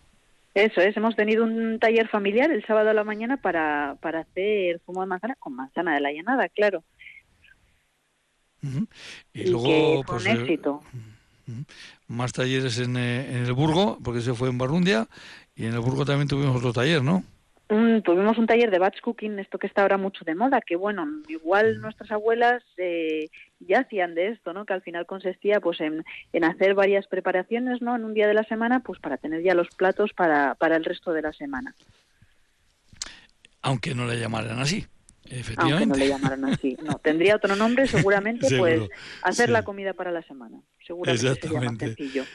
Eso 0.53 0.81
es, 0.81 0.97
hemos 0.97 1.15
tenido 1.15 1.43
un 1.43 1.79
taller 1.79 2.07
familiar 2.07 2.51
el 2.51 2.65
sábado 2.65 2.89
a 2.89 2.93
la 2.93 3.03
mañana 3.03 3.37
para, 3.37 3.97
para 4.01 4.21
hacer 4.21 4.81
zumo 4.85 5.01
de 5.01 5.07
manzana 5.07 5.35
con 5.35 5.55
manzana 5.55 5.93
de 5.93 6.01
la 6.01 6.11
llanada, 6.11 6.49
claro. 6.49 6.83
Y, 9.33 9.49
luego, 9.49 10.03
pues, 10.03 10.25
un 10.25 10.31
eh, 10.31 10.41
éxito. 10.41 10.83
más 12.07 12.33
talleres 12.33 12.79
en, 12.79 12.97
eh, 12.97 13.37
en, 13.37 13.45
el 13.45 13.53
Burgo, 13.53 13.99
porque 14.03 14.21
se 14.21 14.33
fue 14.33 14.49
en 14.49 14.57
Barrundia, 14.57 15.07
y 15.55 15.65
en 15.65 15.73
el 15.73 15.79
Burgo 15.79 16.03
también 16.05 16.27
tuvimos 16.27 16.57
otro 16.57 16.73
taller, 16.73 17.03
¿no? 17.03 17.23
tuvimos 18.03 18.37
un 18.39 18.47
taller 18.47 18.71
de 18.71 18.79
batch 18.79 18.99
cooking, 19.01 19.37
esto 19.37 19.59
que 19.59 19.67
está 19.67 19.83
ahora 19.83 19.97
mucho 19.97 20.25
de 20.25 20.33
moda, 20.33 20.59
que 20.59 20.75
bueno, 20.75 21.05
igual 21.27 21.79
nuestras 21.81 22.09
abuelas 22.11 22.63
eh, 22.77 23.29
ya 23.59 23.79
hacían 23.79 24.15
de 24.15 24.29
esto, 24.29 24.53
¿no? 24.53 24.65
Que 24.65 24.73
al 24.73 24.81
final 24.81 25.05
consistía 25.05 25.59
pues 25.59 25.79
en, 25.81 26.03
en, 26.33 26.43
hacer 26.43 26.75
varias 26.75 27.07
preparaciones, 27.07 27.81
¿no? 27.81 27.95
En 27.95 28.05
un 28.05 28.13
día 28.13 28.27
de 28.27 28.33
la 28.33 28.43
semana, 28.43 28.81
pues 28.81 28.99
para 28.99 29.17
tener 29.17 29.43
ya 29.43 29.53
los 29.53 29.69
platos 29.69 30.13
para, 30.13 30.55
para 30.55 30.75
el 30.75 30.85
resto 30.85 31.13
de 31.13 31.21
la 31.21 31.33
semana. 31.33 31.75
Aunque 33.61 33.93
no 33.93 34.05
le 34.05 34.19
llamaran 34.19 34.59
así. 34.59 34.87
Aunque 35.57 35.85
no 35.85 35.95
le 35.95 36.07
llamaran 36.07 36.45
así. 36.45 36.77
No, 36.83 36.95
tendría 36.95 37.35
otro 37.35 37.55
nombre, 37.55 37.87
seguramente, 37.87 38.47
pues 38.57 38.81
hacer 39.21 39.49
la 39.49 39.63
comida 39.63 39.93
para 39.93 40.11
la 40.11 40.23
semana. 40.23 40.61
Seguramente 40.85 41.35
sería 41.41 41.61
más 41.61 41.77
sencillo. 41.77 42.25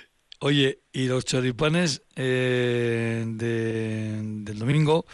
Oye, 0.40 0.80
y 0.92 1.06
los 1.06 1.24
choripanes 1.24 2.02
eh, 2.16 3.24
del 3.26 4.58
domingo, 4.58 5.06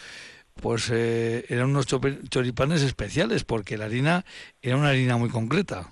pues 0.55 0.89
eh, 0.91 1.45
eran 1.47 1.69
unos 1.69 1.85
choripanes 1.85 2.81
especiales, 2.81 3.43
porque 3.43 3.77
la 3.77 3.85
harina 3.85 4.25
era 4.61 4.75
una 4.75 4.89
harina 4.89 5.17
muy 5.17 5.29
concreta. 5.29 5.91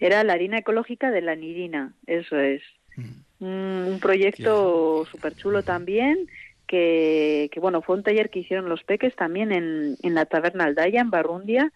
Era 0.00 0.24
la 0.24 0.32
harina 0.32 0.58
ecológica 0.58 1.10
de 1.10 1.20
la 1.20 1.36
nirina, 1.36 1.94
eso 2.06 2.38
es. 2.38 2.62
Mm. 2.96 3.86
un 3.86 4.00
proyecto 4.00 5.06
súper 5.10 5.34
chulo 5.34 5.62
también 5.62 6.28
que, 6.70 7.50
bueno, 7.60 7.82
fue 7.82 7.96
un 7.96 8.04
taller 8.04 8.30
que 8.30 8.40
hicieron 8.40 8.68
los 8.68 8.84
peques 8.84 9.16
también 9.16 9.50
en, 9.50 9.96
en 10.02 10.14
la 10.14 10.26
taberna 10.26 10.64
Aldaya, 10.64 11.00
en 11.00 11.10
Barrundia, 11.10 11.72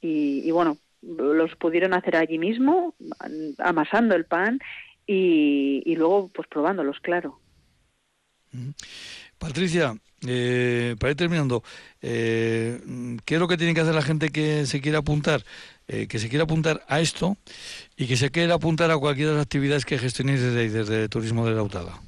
y, 0.00 0.50
bueno, 0.52 0.78
los 1.02 1.54
pudieron 1.56 1.92
hacer 1.92 2.16
allí 2.16 2.38
mismo, 2.38 2.94
amasando 3.58 4.14
el 4.14 4.24
pan 4.24 4.58
y, 5.06 5.82
y 5.84 5.96
luego 5.96 6.30
pues 6.32 6.48
probándolos, 6.48 6.98
claro. 7.00 7.40
Patricia, 9.38 9.94
eh, 10.26 10.96
para 10.98 11.12
ir 11.12 11.16
terminando, 11.16 11.62
eh, 12.02 12.80
¿qué 13.24 13.34
es 13.34 13.40
lo 13.40 13.46
que 13.46 13.56
tiene 13.56 13.72
que 13.72 13.80
hacer 13.80 13.94
la 13.94 14.02
gente 14.02 14.30
que 14.30 14.66
se 14.66 14.80
quiera 14.80 14.98
apuntar? 14.98 15.42
Eh, 15.86 16.08
que 16.08 16.18
se 16.18 16.28
quiera 16.28 16.42
apuntar 16.44 16.82
a 16.88 17.00
esto 17.00 17.36
y 17.96 18.06
que 18.06 18.16
se 18.16 18.30
quiera 18.30 18.54
apuntar 18.54 18.90
a 18.90 18.98
cualquiera 18.98 19.30
de 19.30 19.36
las 19.36 19.46
actividades 19.46 19.86
que 19.86 19.96
gestionéis 19.96 20.42
desde, 20.42 20.68
desde 20.68 21.08
Turismo 21.08 21.46
de 21.46 21.52
la 21.52 21.58
Lautada. 21.58 22.00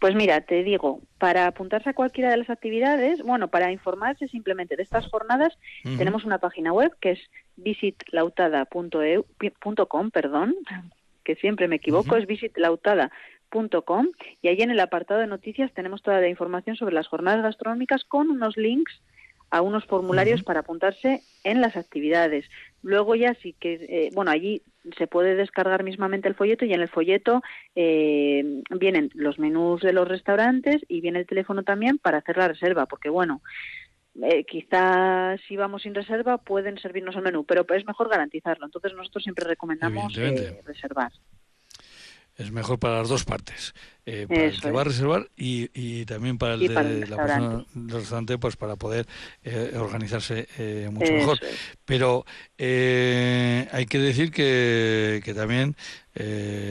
Pues 0.00 0.14
mira, 0.14 0.40
te 0.40 0.64
digo, 0.64 1.02
para 1.18 1.46
apuntarse 1.46 1.90
a 1.90 1.94
cualquiera 1.94 2.30
de 2.30 2.38
las 2.38 2.50
actividades, 2.50 3.22
bueno, 3.22 3.48
para 3.48 3.70
informarse 3.70 4.28
simplemente 4.28 4.76
de 4.76 4.84
estas 4.84 5.06
jornadas, 5.08 5.52
tenemos 5.82 6.24
una 6.24 6.38
página 6.38 6.72
web 6.72 6.92
que 7.00 7.10
es 7.12 7.20
visitlautada.com, 7.56 10.10
perdón, 10.10 10.54
que 11.24 11.34
siempre 11.36 11.68
me 11.68 11.76
equivoco, 11.76 12.16
es 12.16 12.26
visitlautada.com 12.26 13.10
y 14.42 14.48
ahí 14.48 14.60
en 14.60 14.70
el 14.70 14.80
apartado 14.80 15.20
de 15.20 15.26
noticias 15.26 15.72
tenemos 15.72 16.02
toda 16.02 16.20
la 16.20 16.28
información 16.28 16.76
sobre 16.76 16.94
las 16.94 17.08
jornadas 17.08 17.42
gastronómicas 17.42 18.04
con 18.04 18.30
unos 18.30 18.56
links 18.56 19.00
a 19.50 19.62
unos 19.62 19.86
formularios 19.86 20.42
para 20.42 20.60
apuntarse 20.60 21.22
en 21.42 21.60
las 21.60 21.76
actividades. 21.76 22.44
Luego 22.82 23.14
ya 23.14 23.34
sí 23.42 23.54
que, 23.58 23.74
eh, 23.74 24.10
bueno, 24.14 24.30
allí 24.30 24.62
se 24.96 25.06
puede 25.06 25.34
descargar 25.34 25.84
mismamente 25.84 26.28
el 26.28 26.34
folleto 26.34 26.64
y 26.64 26.74
en 26.74 26.82
el 26.82 26.88
folleto 26.88 27.42
eh, 27.74 28.62
vienen 28.78 29.10
los 29.14 29.38
menús 29.38 29.80
de 29.80 29.92
los 29.92 30.06
restaurantes 30.06 30.82
y 30.86 31.00
viene 31.00 31.20
el 31.20 31.26
teléfono 31.26 31.62
también 31.62 31.98
para 31.98 32.18
hacer 32.18 32.36
la 32.36 32.48
reserva, 32.48 32.86
porque 32.86 33.08
bueno, 33.08 33.40
eh, 34.22 34.44
quizás 34.44 35.40
si 35.48 35.56
vamos 35.56 35.82
sin 35.82 35.94
reserva 35.94 36.38
pueden 36.38 36.78
servirnos 36.78 37.16
el 37.16 37.22
menú, 37.22 37.44
pero 37.44 37.64
es 37.74 37.86
mejor 37.86 38.10
garantizarlo. 38.10 38.66
Entonces 38.66 38.92
nosotros 38.94 39.24
siempre 39.24 39.46
recomendamos 39.46 40.14
reservar 40.64 41.12
es 42.38 42.52
mejor 42.52 42.78
para 42.78 42.98
las 42.98 43.08
dos 43.08 43.24
partes, 43.24 43.74
eh, 44.06 44.26
para 44.28 44.44
el 44.44 44.60
que 44.60 44.70
va 44.70 44.82
a 44.82 44.84
reservar 44.84 45.28
y, 45.36 45.70
y 45.74 46.04
también 46.04 46.38
para 46.38 46.54
el 46.54 46.60
de 46.60 47.06
la 47.08 47.16
persona 47.16 47.66
del 47.74 47.90
restaurante, 47.90 48.38
pues 48.38 48.56
para 48.56 48.76
poder 48.76 49.08
eh, 49.42 49.72
organizarse 49.76 50.46
eh, 50.56 50.88
mucho 50.92 51.12
mejor. 51.12 51.40
Pero 51.84 52.24
hay 52.56 53.86
que 53.86 53.98
decir 53.98 54.30
que, 54.30 55.20
que 55.24 55.34
también, 55.34 55.74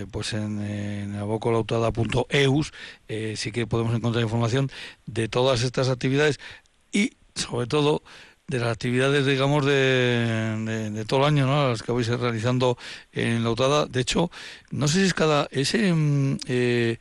pues 0.09 0.31
en, 0.31 0.61
en 0.61 1.15
abocolautada.eus 1.15 2.73
sí 3.35 3.51
que 3.51 3.67
podemos 3.67 3.93
encontrar 3.93 4.23
información 4.23 4.71
de 5.05 5.27
todas 5.27 5.63
estas 5.63 5.89
actividades 5.89 6.39
y 6.93 7.11
sobre 7.35 7.67
todo 7.67 8.03
de 8.49 8.59
las 8.59 8.69
actividades, 8.71 9.25
digamos, 9.25 9.65
de, 9.65 10.89
de, 10.93 11.05
todo 11.05 11.19
el 11.19 11.25
año, 11.25 11.45
¿no? 11.45 11.67
Las 11.67 11.83
que 11.83 11.91
vais 11.91 12.07
realizando 12.07 12.77
en 13.11 13.43
la 13.43 13.51
UTADA. 13.51 13.87
De 13.87 13.99
hecho, 13.99 14.31
no 14.71 14.87
sé 14.87 15.01
si 15.01 15.07
es 15.07 15.13
cada... 15.13 15.49
ese 15.51 15.91
mm, 15.91 16.37
eh, 16.47 16.97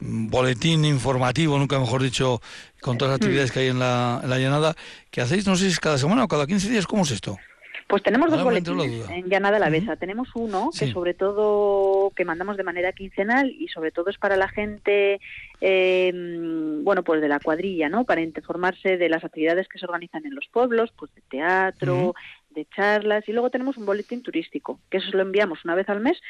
boletín 0.00 0.84
informativo, 0.84 1.58
nunca 1.58 1.78
mejor 1.78 2.02
dicho, 2.02 2.42
con 2.82 2.98
todas 2.98 3.12
las 3.12 3.16
actividades 3.16 3.52
que 3.52 3.60
hay 3.60 3.68
en 3.68 3.78
la, 3.78 4.20
en 4.22 4.28
la 4.28 4.38
llanada, 4.38 4.76
que 5.10 5.22
hacéis, 5.22 5.46
no 5.46 5.56
sé 5.56 5.64
si 5.64 5.70
es 5.70 5.80
cada 5.80 5.96
semana 5.96 6.24
o 6.24 6.28
cada 6.28 6.46
15 6.46 6.68
días, 6.68 6.86
¿cómo 6.86 7.04
es 7.04 7.12
esto? 7.12 7.38
Pues 7.86 8.02
tenemos 8.02 8.30
dos 8.30 8.42
boletines 8.42 9.08
en 9.10 9.28
Llanada 9.28 9.58
la 9.58 9.70
Besa. 9.70 9.96
Tenemos 9.96 10.28
uno 10.34 10.70
que 10.76 10.92
sobre 10.92 11.14
todo 11.14 12.10
que 12.16 12.24
mandamos 12.24 12.56
de 12.56 12.64
manera 12.64 12.92
quincenal 12.92 13.50
y 13.50 13.68
sobre 13.68 13.90
todo 13.90 14.10
es 14.10 14.18
para 14.18 14.36
la 14.36 14.48
gente, 14.48 15.20
em, 15.60 16.84
bueno, 16.84 17.02
pues 17.02 17.20
de 17.20 17.28
la 17.28 17.40
cuadrilla, 17.40 17.88
¿no? 17.88 18.04
Para 18.04 18.20
informarse 18.20 18.96
de 18.96 19.08
las 19.08 19.24
actividades 19.24 19.68
que 19.68 19.78
se 19.78 19.86
organizan 19.86 20.24
en 20.26 20.34
los 20.34 20.46
pueblos, 20.48 20.92
pues 20.98 21.14
de 21.14 21.22
teatro, 21.22 22.14
de 22.50 22.66
charlas. 22.74 23.28
Y 23.28 23.32
luego 23.32 23.50
tenemos 23.50 23.76
un 23.76 23.86
boletín 23.86 24.22
turístico 24.22 24.80
que 24.90 24.98
eso 24.98 25.10
lo 25.12 25.22
enviamos 25.22 25.64
una 25.64 25.74
vez 25.74 25.88
al 25.88 26.00
mes 26.00 26.20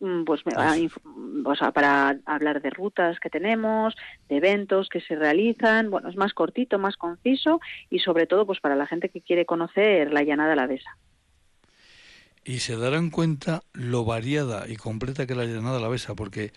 mm, 0.00 0.24
pues 0.24 0.42
para 1.72 2.18
hablar 2.26 2.60
de 2.60 2.70
rutas 2.70 3.20
que 3.20 3.30
tenemos 3.30 3.94
de 4.28 4.36
eventos 4.36 4.88
que 4.88 5.00
se 5.00 5.16
realizan 5.16 5.90
bueno 5.90 6.08
es 6.08 6.16
más 6.16 6.34
cortito 6.34 6.78
más 6.78 6.96
conciso 6.96 7.60
y 7.88 8.00
sobre 8.00 8.26
todo 8.26 8.46
pues 8.46 8.60
para 8.60 8.76
la 8.76 8.86
gente 8.86 9.08
que 9.08 9.20
quiere 9.20 9.46
conocer 9.46 10.12
la 10.12 10.22
llanada 10.22 10.54
alavesa. 10.54 10.96
Y 12.44 12.60
se 12.60 12.76
darán 12.76 13.10
cuenta 13.10 13.62
lo 13.74 14.04
variada 14.04 14.66
y 14.66 14.76
completa 14.76 15.26
que 15.26 15.34
la 15.34 15.44
llanada 15.44 15.78
la 15.78 15.88
besa, 15.88 16.14
porque 16.14 16.52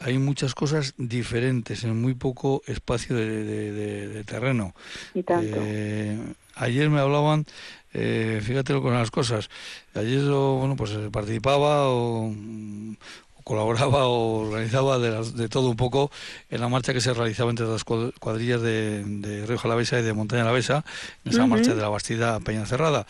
hay 0.00 0.18
muchas 0.18 0.54
cosas 0.54 0.94
diferentes 0.96 1.84
en 1.84 2.00
muy 2.00 2.14
poco 2.14 2.62
espacio 2.66 3.14
de, 3.14 4.24
terreno. 4.24 4.74
Eh, 5.14 6.18
ayer 6.56 6.90
me 6.90 7.00
hablaban, 7.00 7.44
eh, 7.92 8.40
fíjate 8.42 8.74
con 8.80 8.94
las 8.94 9.10
cosas, 9.10 9.50
ayer 9.94 10.22
bueno 10.22 10.76
pues 10.76 10.92
participaba 11.10 11.88
o, 11.88 12.32
colaboraba 13.44 14.06
o 14.06 14.46
organizaba 14.46 14.98
de, 14.98 15.48
todo 15.48 15.70
un 15.70 15.76
poco 15.76 16.12
en 16.50 16.60
la 16.60 16.68
marcha 16.68 16.92
que 16.92 17.00
se 17.00 17.12
realizaba 17.12 17.50
entre 17.50 17.66
las 17.66 17.82
cuadrillas 17.82 18.62
de, 18.62 19.02
de 19.04 19.44
Río 19.44 19.58
Jalavesa 19.58 19.98
y 19.98 20.02
de 20.02 20.12
Montaña 20.12 20.44
Lavesa, 20.44 20.84
en 21.24 21.32
esa 21.32 21.46
marcha 21.46 21.74
de 21.74 21.82
la 21.82 21.88
Bastida 21.88 22.36
a 22.36 22.40
Peña 22.40 22.64
Cerrada. 22.64 23.06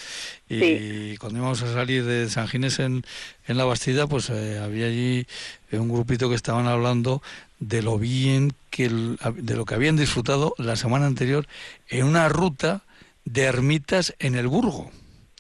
Y 0.49 1.19
cuando 1.19 1.41
íbamos 1.41 1.63
a 1.63 1.73
salir 1.73 2.05
de 2.05 2.31
San 2.31 2.49
Ginés 2.49 2.79
en, 2.79 3.05
en 3.47 3.57
la 3.59 3.65
Bastida, 3.65 4.07
pues 4.07 4.31
eh, 4.31 4.59
había 4.59 4.87
allí 4.87 5.27
un 5.73 5.91
grupito 5.91 6.31
que 6.31 6.37
estaban 6.37 6.67
hablando 6.67 7.23
de 7.59 7.83
lo 7.83 7.99
bien 7.99 8.55
que 8.71 8.89
de 8.89 9.57
lo 9.57 9.67
que 9.67 9.75
habían 9.75 9.97
disfrutado 9.97 10.55
la 10.57 10.77
semana 10.77 11.05
anterior 11.05 11.47
en 11.89 12.07
una 12.07 12.31
ruta 12.31 12.83
de 13.25 13.43
ermitas 13.43 14.15
en 14.19 14.35
el 14.35 14.49
Burgo 14.49 14.91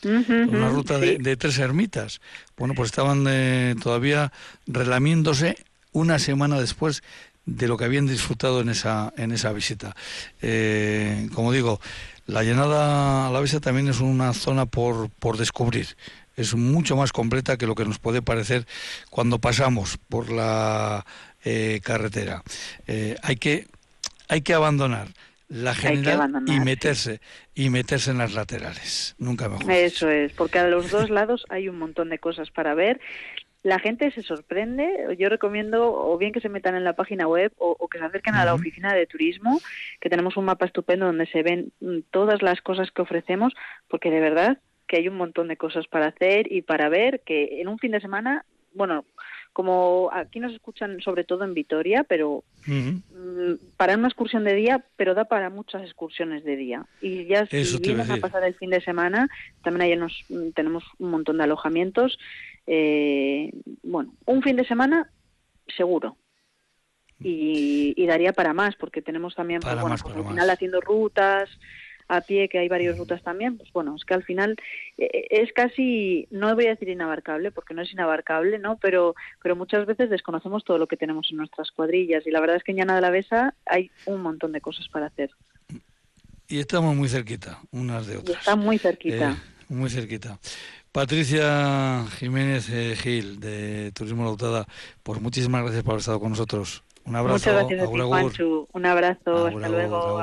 una 0.02 0.68
ruta 0.68 0.98
de, 0.98 1.36
tres 1.36 1.58
ermitas. 1.58 2.20
Bueno, 2.56 2.74
pues 2.74 2.90
estaban 2.90 3.26
eh, 3.28 3.74
todavía 3.82 4.32
relamiéndose 4.66 5.56
una 5.92 6.18
semana 6.18 6.60
después 6.60 7.02
de 7.46 7.68
lo 7.68 7.76
que 7.76 7.84
habían 7.84 8.06
disfrutado 8.06 8.60
en 8.60 8.68
esa, 8.68 9.12
en 9.16 9.32
esa 9.32 9.52
visita. 9.52 9.96
Eh, 10.40 11.28
como 11.34 11.52
digo, 11.52 11.80
la 12.26 12.42
llenada 12.42 13.28
a 13.28 13.30
la 13.30 13.40
vista 13.40 13.60
también 13.60 13.88
es 13.88 14.00
una 14.00 14.32
zona 14.32 14.66
por, 14.66 15.10
por 15.10 15.36
descubrir. 15.36 15.96
Es 16.36 16.54
mucho 16.54 16.96
más 16.96 17.12
completa 17.12 17.56
que 17.56 17.66
lo 17.66 17.74
que 17.74 17.84
nos 17.84 17.98
puede 17.98 18.22
parecer 18.22 18.66
cuando 19.10 19.38
pasamos 19.38 19.98
por 20.08 20.30
la 20.30 21.04
eh, 21.44 21.80
carretera. 21.82 22.42
hay, 23.22 23.36
que, 23.36 23.66
hay 24.28 24.42
que 24.42 24.54
abandonar 24.54 25.08
la 25.50 25.74
general 25.74 26.44
y 26.46 26.60
meterse 26.60 27.20
y 27.54 27.70
meterse 27.70 28.12
en 28.12 28.18
las 28.18 28.34
laterales. 28.34 29.16
Nunca 29.18 29.48
mejor 29.48 29.70
eso 29.70 30.08
es 30.08 30.32
porque 30.32 30.60
a 30.60 30.68
los 30.68 30.90
dos 30.90 31.10
lados 31.10 31.44
hay 31.48 31.68
un 31.68 31.78
montón 31.78 32.08
de 32.08 32.18
cosas 32.18 32.50
para 32.50 32.74
ver. 32.74 33.00
La 33.62 33.78
gente 33.78 34.10
se 34.12 34.22
sorprende. 34.22 35.14
Yo 35.18 35.28
recomiendo 35.28 35.92
o 35.92 36.16
bien 36.16 36.32
que 36.32 36.40
se 36.40 36.48
metan 36.48 36.76
en 36.76 36.84
la 36.84 36.94
página 36.94 37.26
web 37.26 37.52
o, 37.58 37.88
que 37.88 37.98
se 37.98 38.04
acerquen 38.04 38.36
a 38.36 38.44
la 38.44 38.54
oficina 38.54 38.94
de 38.94 39.06
turismo 39.06 39.60
que 40.00 40.08
tenemos 40.08 40.36
un 40.36 40.46
mapa 40.46 40.64
estupendo 40.64 41.06
donde 41.06 41.26
se 41.26 41.42
ven 41.42 41.72
mm, 41.80 41.98
todas 42.10 42.40
las 42.40 42.62
cosas 42.62 42.90
que 42.90 43.02
ofrecemos 43.02 43.52
porque 43.88 44.10
de 44.10 44.20
verdad 44.20 44.58
que 44.86 44.96
hay 44.96 45.08
un 45.08 45.16
montón 45.16 45.48
de 45.48 45.56
cosas 45.56 45.86
para 45.88 46.06
hacer 46.06 46.50
y 46.50 46.62
para 46.62 46.88
ver 46.88 47.20
que 47.26 47.60
en 47.60 47.68
un 47.68 47.78
fin 47.78 47.90
de 47.90 48.00
semana 48.00 48.46
bueno 48.72 49.04
como 49.52 50.10
aquí 50.12 50.40
nos 50.40 50.52
escuchan 50.52 51.00
sobre 51.00 51.24
todo 51.24 51.44
en 51.44 51.54
Vitoria, 51.54 52.04
pero 52.04 52.44
mm, 52.66 53.54
para 53.76 53.96
una 53.96 54.08
excursión 54.08 54.44
de 54.44 54.54
día, 54.54 54.84
pero 54.96 55.14
da 55.14 55.24
para 55.24 55.50
muchas 55.50 55.82
excursiones 55.82 56.44
de 56.44 56.56
día. 56.56 56.86
Y 57.00 57.26
ya 57.26 57.46
si 57.46 57.78
vienes 57.78 58.10
a, 58.10 58.16
pasar 58.18 58.44
el 58.44 58.54
fin 58.54 58.70
de 58.70 58.80
semana, 58.80 59.28
también 59.62 59.82
ahí 59.82 59.96
nos, 59.96 60.24
mm, 60.28 60.50
tenemos 60.50 60.84
un 60.98 61.10
montón 61.10 61.38
de 61.38 61.44
alojamientos. 61.44 62.18
Eh, 62.66 63.52
bueno, 63.82 64.14
un 64.26 64.42
fin 64.42 64.56
de 64.56 64.64
semana 64.64 65.10
seguro. 65.76 66.16
Y, 67.22 68.06
daría 68.06 68.32
para 68.32 68.54
más, 68.54 68.76
porque 68.76 69.02
tenemos 69.02 69.34
también, 69.34 69.60
pues, 69.60 69.78
bueno, 69.78 69.96
pues, 70.02 70.16
al 70.16 70.24
final 70.24 70.48
haciendo 70.48 70.80
rutas, 70.80 71.50
a 72.10 72.20
pie, 72.22 72.48
que 72.48 72.58
hay 72.58 72.68
varias 72.68 72.98
rutas 72.98 73.22
también, 73.22 73.56
pues 73.56 73.72
bueno, 73.72 73.94
es 73.94 74.04
que 74.04 74.14
al 74.14 74.24
final 74.24 74.56
eh, 74.98 75.08
eh, 75.12 75.26
es 75.30 75.52
casi, 75.52 76.26
no 76.30 76.52
voy 76.56 76.66
a 76.66 76.70
decir 76.70 76.88
inabarcable, 76.88 77.52
porque 77.52 77.72
no 77.72 77.82
es 77.82 77.92
inabarcable, 77.92 78.58
¿no? 78.58 78.78
Pero, 78.78 79.14
pero 79.40 79.54
muchas 79.54 79.86
veces 79.86 80.10
desconocemos 80.10 80.64
todo 80.64 80.76
lo 80.76 80.88
que 80.88 80.96
tenemos 80.96 81.28
en 81.30 81.36
nuestras 81.36 81.70
cuadrillas 81.70 82.26
y 82.26 82.32
la 82.32 82.40
verdad 82.40 82.56
es 82.56 82.64
que 82.64 82.72
en 82.72 82.78
Llana 82.78 82.96
de 82.96 83.00
la 83.00 83.10
Besa 83.10 83.54
hay 83.64 83.92
un 84.06 84.22
montón 84.22 84.50
de 84.50 84.60
cosas 84.60 84.88
para 84.88 85.06
hacer. 85.06 85.30
Y 86.48 86.58
estamos 86.58 86.96
muy 86.96 87.08
cerquita, 87.08 87.60
unas 87.70 88.08
de 88.08 88.16
otras. 88.16 88.38
está 88.38 88.56
muy 88.56 88.78
cerquita. 88.78 89.30
Eh, 89.30 89.72
muy 89.72 89.88
cerquita. 89.88 90.40
Patricia 90.90 92.04
Jiménez 92.18 92.66
Gil, 93.00 93.38
de 93.38 93.92
Turismo 93.92 94.24
Lautada, 94.24 94.66
pues 95.04 95.20
muchísimas 95.20 95.62
gracias 95.62 95.84
por 95.84 95.92
haber 95.92 96.00
estado 96.00 96.18
con 96.18 96.30
nosotros. 96.30 96.82
Un 97.04 97.14
abrazo. 97.14 97.34
Muchas 97.34 97.54
gracias 97.54 97.88
a 97.88 97.92
ti, 97.92 98.00
Juanchu. 98.00 98.68
Un 98.72 98.86
abrazo. 98.86 99.46
hasta 99.46 99.68
luego. 99.68 100.22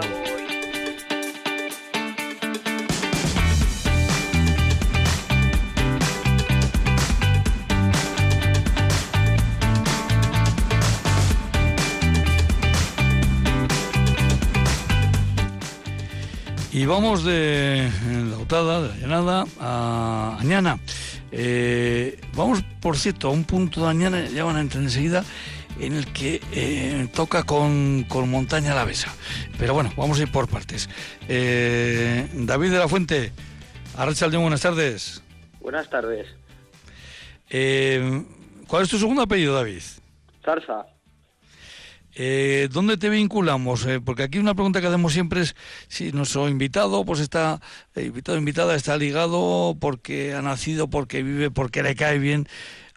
Y 16.77 16.85
vamos 16.85 17.23
de 17.23 17.89
la 18.29 18.37
Utada, 18.37 18.83
de 18.83 18.89
la 18.89 18.95
Llanada, 18.97 19.45
a 19.59 20.37
Añana. 20.39 20.79
Eh, 21.31 22.21
vamos, 22.35 22.63
por 22.79 22.97
cierto, 22.97 23.29
a 23.29 23.31
un 23.31 23.45
punto 23.45 23.81
de 23.81 23.89
Añana, 23.89 24.27
ya 24.27 24.43
van 24.43 24.57
a 24.57 24.61
entrar 24.61 24.83
enseguida, 24.83 25.23
en 25.79 25.93
el 25.93 26.13
que 26.13 26.39
eh, 26.51 27.07
toca 27.15 27.41
con, 27.45 28.05
con 28.07 28.29
Montaña 28.29 28.75
la 28.75 28.85
Besa. 28.85 29.11
Pero 29.57 29.73
bueno, 29.73 29.91
vamos 29.97 30.19
a 30.19 30.21
ir 30.21 30.31
por 30.31 30.47
partes. 30.47 30.87
Eh, 31.27 32.29
David 32.35 32.69
de 32.69 32.77
la 32.77 32.87
Fuente, 32.87 33.31
Arrachaldeón, 33.97 34.43
buenas 34.43 34.61
tardes. 34.61 35.23
Buenas 35.59 35.89
tardes. 35.89 36.27
¿Cuál 38.67 38.83
es 38.83 38.89
tu 38.89 38.99
segundo 38.99 39.23
apellido, 39.23 39.55
David? 39.55 39.81
Zarza. 40.45 40.85
Eh, 42.19 42.67
¿Dónde 42.71 42.97
te 42.97 43.09
vinculamos? 43.09 43.85
Eh, 43.85 44.01
porque 44.03 44.23
aquí 44.23 44.39
una 44.39 44.55
pregunta 44.55 44.81
que 44.81 44.87
hacemos 44.87 45.13
siempre 45.13 45.41
es 45.41 45.55
si 45.87 46.11
nuestro 46.11 46.49
invitado, 46.49 47.05
pues 47.05 47.19
está, 47.19 47.59
eh, 47.93 48.05
invitado 48.05 48.39
invitada, 48.39 48.73
está 48.73 48.97
ligado 48.97 49.75
porque 49.79 50.33
ha 50.33 50.41
nacido, 50.41 50.89
porque 50.89 51.21
vive, 51.21 51.51
porque 51.51 51.83
le 51.83 51.95
cae 51.95 52.17
bien 52.17 52.47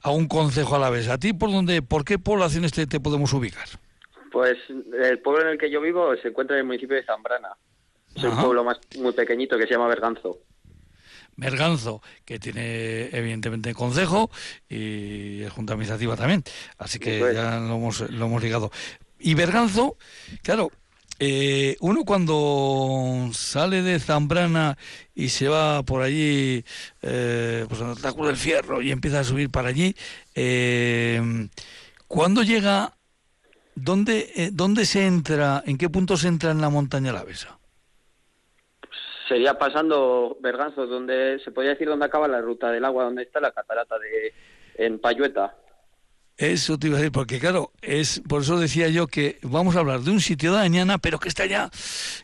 a 0.02 0.10
un 0.10 0.26
concejo 0.26 0.76
a 0.76 0.78
la 0.78 0.88
vez. 0.88 1.10
¿A 1.10 1.18
ti 1.18 1.34
por 1.34 1.52
dónde, 1.52 1.82
por 1.82 2.06
qué 2.06 2.18
poblaciones 2.18 2.72
te, 2.72 2.86
podemos 2.98 3.34
ubicar? 3.34 3.66
Pues 4.32 4.56
el 4.70 5.18
pueblo 5.18 5.42
en 5.42 5.48
el 5.48 5.58
que 5.58 5.70
yo 5.70 5.82
vivo 5.82 6.16
se 6.16 6.28
encuentra 6.28 6.56
en 6.56 6.60
el 6.60 6.66
municipio 6.66 6.96
de 6.96 7.04
Zambrana. 7.04 7.50
Es 8.14 8.24
un 8.24 8.40
pueblo 8.40 8.64
más 8.64 8.78
muy 8.96 9.12
pequeñito 9.12 9.58
que 9.58 9.66
se 9.66 9.74
llama 9.74 9.88
Berganzo. 9.88 10.38
Merganzo, 11.36 12.02
que 12.24 12.38
tiene 12.38 13.10
evidentemente 13.12 13.74
concejo 13.74 14.30
y 14.68 15.44
junta 15.50 15.74
administrativa 15.74 16.16
también. 16.16 16.42
Así 16.78 16.98
que 16.98 17.18
ya 17.34 17.60
lo 17.60 17.76
hemos, 17.76 18.10
lo 18.10 18.26
hemos 18.26 18.42
ligado. 18.42 18.70
Y 19.20 19.34
Berganzo, 19.34 19.96
claro, 20.42 20.70
eh, 21.18 21.76
uno 21.80 22.04
cuando 22.04 23.28
sale 23.34 23.82
de 23.82 24.00
Zambrana 24.00 24.78
y 25.14 25.28
se 25.28 25.48
va 25.48 25.82
por 25.82 26.00
allí, 26.00 26.64
eh, 27.02 27.66
pues 27.68 27.82
al 27.82 28.00
Taco 28.00 28.26
del 28.26 28.36
Fierro 28.36 28.80
y 28.80 28.90
empieza 28.90 29.20
a 29.20 29.24
subir 29.24 29.50
para 29.50 29.68
allí, 29.68 29.94
eh, 30.34 31.20
¿cuándo 32.08 32.42
llega, 32.42 32.94
dónde, 33.74 34.32
eh, 34.34 34.50
dónde 34.50 34.86
se 34.86 35.06
entra, 35.06 35.62
en 35.66 35.76
qué 35.76 35.90
punto 35.90 36.16
se 36.16 36.28
entra 36.28 36.52
en 36.52 36.62
la 36.62 36.70
montaña 36.70 37.12
la 37.12 37.24
Besa? 37.24 37.58
Sería 39.28 39.58
pasando 39.58 40.38
Berganzo, 40.40 40.86
donde 40.86 41.38
se 41.44 41.52
podría 41.52 41.72
decir 41.72 41.86
dónde 41.86 42.06
acaba 42.06 42.26
la 42.26 42.40
ruta 42.40 42.70
del 42.72 42.84
agua, 42.86 43.04
donde 43.04 43.22
está 43.24 43.40
la 43.40 43.52
catarata 43.52 43.98
de 43.98 44.32
en 44.86 44.98
Payueta. 44.98 45.54
Eso 46.40 46.78
te 46.78 46.86
iba 46.86 46.96
a 46.96 47.00
decir, 47.00 47.12
porque 47.12 47.38
claro, 47.38 47.70
es 47.82 48.22
por 48.26 48.40
eso 48.40 48.58
decía 48.58 48.88
yo 48.88 49.08
que 49.08 49.38
vamos 49.42 49.76
a 49.76 49.80
hablar 49.80 50.00
de 50.00 50.10
un 50.10 50.22
sitio 50.22 50.54
de 50.54 50.60
Añana, 50.60 50.96
pero 50.96 51.20
que 51.20 51.28
está 51.28 51.44
ya 51.44 51.70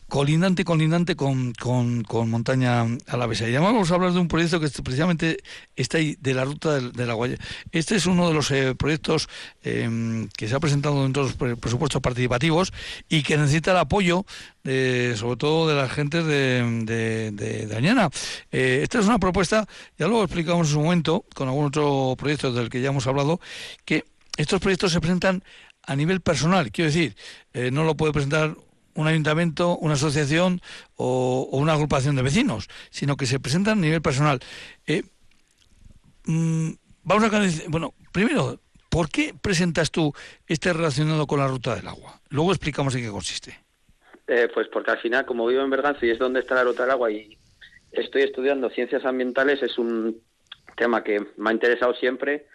colindante, 0.09 0.65
colindante 0.65 1.15
con, 1.15 1.53
con, 1.53 2.03
con 2.03 2.27
Montaña 2.27 2.83
Alavesa. 3.05 3.47
Y 3.47 3.51
además 3.51 3.73
vamos 3.73 3.91
a 3.91 3.93
hablar 3.93 4.13
de 4.13 4.19
un 4.19 4.27
proyecto 4.27 4.59
que 4.59 4.69
precisamente 4.81 5.37
está 5.75 5.99
ahí, 5.99 6.17
de 6.19 6.33
la 6.33 6.45
ruta 6.45 6.79
de, 6.79 7.05
la 7.05 7.13
Guaya. 7.13 7.37
Este 7.71 7.95
es 7.95 8.07
uno 8.07 8.27
de 8.27 8.33
los 8.33 8.49
eh, 8.49 8.73
proyectos 8.73 9.29
em, 9.61 10.29
que 10.29 10.47
se 10.47 10.55
ha 10.55 10.59
presentado 10.59 11.03
dentro 11.03 11.27
de 11.27 11.29
los 11.29 11.59
presupuestos 11.59 12.01
participativos 12.01 12.73
y 13.09 13.21
que 13.21 13.37
necesita 13.37 13.69
el 13.69 13.77
apoyo 13.77 14.25
sobre 14.67 15.37
todo 15.37 15.69
de 15.69 15.75
las 15.75 15.89
gentes 15.91 16.25
de, 16.25 17.31
de. 17.31 18.09
Eh, 18.51 18.79
esta 18.83 18.99
es 18.99 19.05
una 19.05 19.17
propuesta, 19.17 19.65
ya 19.97 20.09
lo 20.09 20.21
explicamos 20.23 20.67
en 20.67 20.73
su 20.73 20.81
momento, 20.81 21.23
con 21.33 21.47
algún 21.47 21.67
otro 21.67 22.15
proyecto 22.17 22.51
del 22.51 22.69
que 22.69 22.81
ya 22.81 22.89
hemos 22.89 23.07
hablado, 23.07 23.39
que 23.85 24.03
estos 24.35 24.59
proyectos 24.59 24.91
se 24.91 24.99
presentan 24.99 25.41
a 25.83 25.95
nivel 25.95 26.19
personal, 26.19 26.69
quiero 26.71 26.91
decir, 26.91 27.15
eh, 27.53 27.71
no 27.71 27.85
lo 27.85 27.95
puede 27.95 28.11
presentar 28.11 28.57
un 28.93 29.07
ayuntamiento, 29.07 29.77
una 29.77 29.93
asociación 29.93 30.61
o, 30.95 31.47
una 31.53 31.73
agrupación 31.73 32.17
de 32.17 32.23
vecinos, 32.23 32.67
sino 32.89 33.15
que 33.15 33.25
se 33.25 33.39
presentan 33.39 33.77
a 33.77 33.81
nivel 33.81 34.01
personal. 34.01 34.41
Eh, 34.85 35.03
mm, 36.25 36.71
vamos 37.03 37.33
a 37.33 37.69
bueno, 37.69 37.93
primero, 38.11 38.59
¿por 38.89 39.09
qué 39.09 39.33
presentas 39.33 39.91
tú 39.91 40.13
este 40.45 40.73
relacionado 40.73 41.25
con 41.25 41.39
la 41.39 41.47
ruta 41.47 41.73
del 41.73 41.87
agua? 41.87 42.19
Luego 42.27 42.51
explicamos 42.51 42.93
en 42.95 43.03
qué 43.03 43.09
consiste. 43.09 43.66
Eh, 44.27 44.49
pues 44.53 44.67
porque 44.67 44.91
al 44.91 44.99
final, 44.99 45.25
como 45.25 45.47
vivo 45.47 45.61
en 45.61 45.69
Berganzo 45.69 46.05
y 46.05 46.09
es 46.09 46.19
donde 46.19 46.41
está 46.41 46.55
la 46.55 46.65
ruta 46.65 46.83
del 46.83 46.91
agua 46.91 47.09
y 47.09 47.37
estoy 47.91 48.23
estudiando 48.23 48.69
ciencias 48.69 49.05
ambientales, 49.05 49.63
es 49.63 49.77
un 49.77 50.21
tema 50.75 51.01
que 51.01 51.25
me 51.37 51.49
ha 51.49 51.53
interesado 51.53 51.93
siempre 51.93 52.45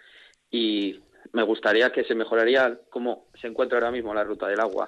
y 0.51 0.99
me 1.31 1.41
gustaría 1.41 1.91
que 1.91 2.03
se 2.03 2.13
mejoraría 2.13 2.79
cómo 2.91 3.25
se 3.41 3.47
encuentra 3.47 3.79
ahora 3.79 3.91
mismo 3.91 4.13
la 4.13 4.23
ruta 4.23 4.47
del 4.47 4.59
agua. 4.59 4.87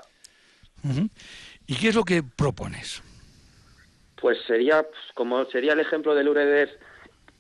¿Y 1.66 1.76
qué 1.76 1.88
es 1.88 1.96
lo 1.96 2.04
que 2.04 2.22
propones? 2.22 3.02
Pues 4.22 4.38
sería, 4.46 4.84
pues, 4.84 5.02
como 5.16 5.44
sería 5.46 5.74
el 5.74 5.80
ejemplo 5.80 6.14
del 6.14 6.30
Ureder, 6.30 6.80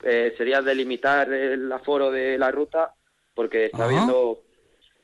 eh, 0.03 0.33
sería 0.37 0.63
delimitar 0.63 1.31
el 1.31 1.71
aforo 1.71 2.09
de 2.09 2.39
la 2.39 2.49
ruta, 2.49 2.95
porque 3.35 3.65
está 3.65 3.85
habiendo 3.85 4.41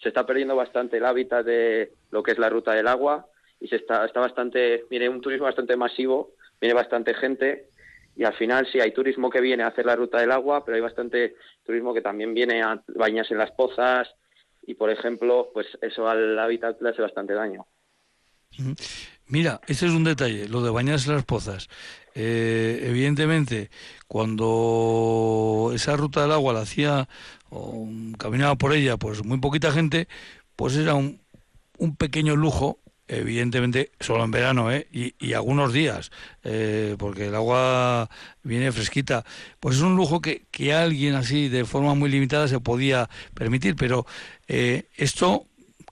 se 0.02 0.10
está 0.10 0.26
perdiendo 0.26 0.56
bastante 0.56 0.98
el 0.98 1.06
hábitat 1.06 1.46
de 1.46 1.94
lo 2.10 2.24
que 2.24 2.32
es 2.32 2.39
la 2.39 2.50
ruta 2.50 2.74
del 2.74 2.88
agua 2.88 3.28
y 3.62 3.68
se 3.68 3.78
está, 3.78 4.03
está 4.05 4.20
bastante, 4.20 4.86
viene 4.89 5.07
un 5.07 5.22
turismo 5.22 5.45
bastante 5.45 5.78
masivo, 5.78 6.32
viene 6.59 6.74
bastante 6.74 7.14
gente 7.14 7.70
y 8.18 8.24
al 8.24 8.34
final 8.34 8.68
sí 8.72 8.80
hay 8.80 8.91
turismo 8.91 9.30
que 9.30 9.39
viene 9.39 9.64
a 9.64 9.68
hacer 9.68 9.86
la 9.86 9.95
ruta 9.95 10.20
del 10.20 10.32
agua, 10.32 10.66
pero 10.66 10.76
hay 10.76 10.82
bastante 10.82 11.36
turismo 11.64 11.93
que 11.93 12.01
también 12.01 12.34
viene 12.34 12.62
a 12.64 12.82
bañarse 12.88 13.34
en 13.34 13.39
las 13.39 13.51
pozas 13.51 14.09
y 14.64 14.74
por 14.74 14.89
ejemplo, 14.89 15.51
pues 15.53 15.68
eso 15.82 16.09
al 16.09 16.38
hábitat 16.38 16.82
le 16.82 16.89
hace 16.89 17.03
bastante 17.03 17.34
daño. 17.34 17.68
Mira, 19.28 19.62
ese 19.68 19.86
es 19.86 19.93
un 19.93 20.03
detalle, 20.03 20.49
lo 20.49 20.62
de 20.62 20.72
bañarse 20.72 21.09
en 21.09 21.16
las 21.16 21.26
pozas. 21.26 21.70
Eh, 22.16 22.82
evidentemente, 22.84 23.70
cuando 24.07 25.72
esa 25.74 25.95
ruta 25.95 26.24
del 26.24 26.34
agua 26.34 26.53
la 26.53 26.62
hacía 26.62 27.07
o 27.49 27.88
caminaba 28.18 28.55
por 28.55 28.74
ella, 28.74 28.97
pues 28.97 29.24
muy 29.24 29.39
poquita 29.39 29.72
gente, 29.72 30.07
pues 30.55 30.76
era 30.76 30.95
un, 30.95 31.22
un 31.78 31.95
pequeño 31.95 32.36
lujo 32.36 32.80
evidentemente 33.12 33.91
solo 33.99 34.24
en 34.24 34.32
verano 34.32 34.72
¿eh? 34.72 34.88
y, 34.91 35.34
algunos 35.34 35.74
días, 35.74 36.12
eh, 36.43 36.95
porque 36.97 37.28
el 37.28 37.36
agua 37.36 38.09
viene 38.43 38.72
fresquita. 38.72 39.26
Pues 39.59 39.76
es 39.76 39.82
un 39.82 39.95
lujo 39.95 40.22
que, 40.22 40.45
que, 40.49 40.74
alguien 40.74 41.16
así 41.16 41.49
de 41.49 41.66
forma 41.66 41.93
muy 41.93 42.09
limitada 42.09 42.47
se 42.47 42.59
podía 42.59 43.09
permitir, 43.34 43.76
pero 43.76 44.05
eh, 44.47 44.86
esto 44.95 45.45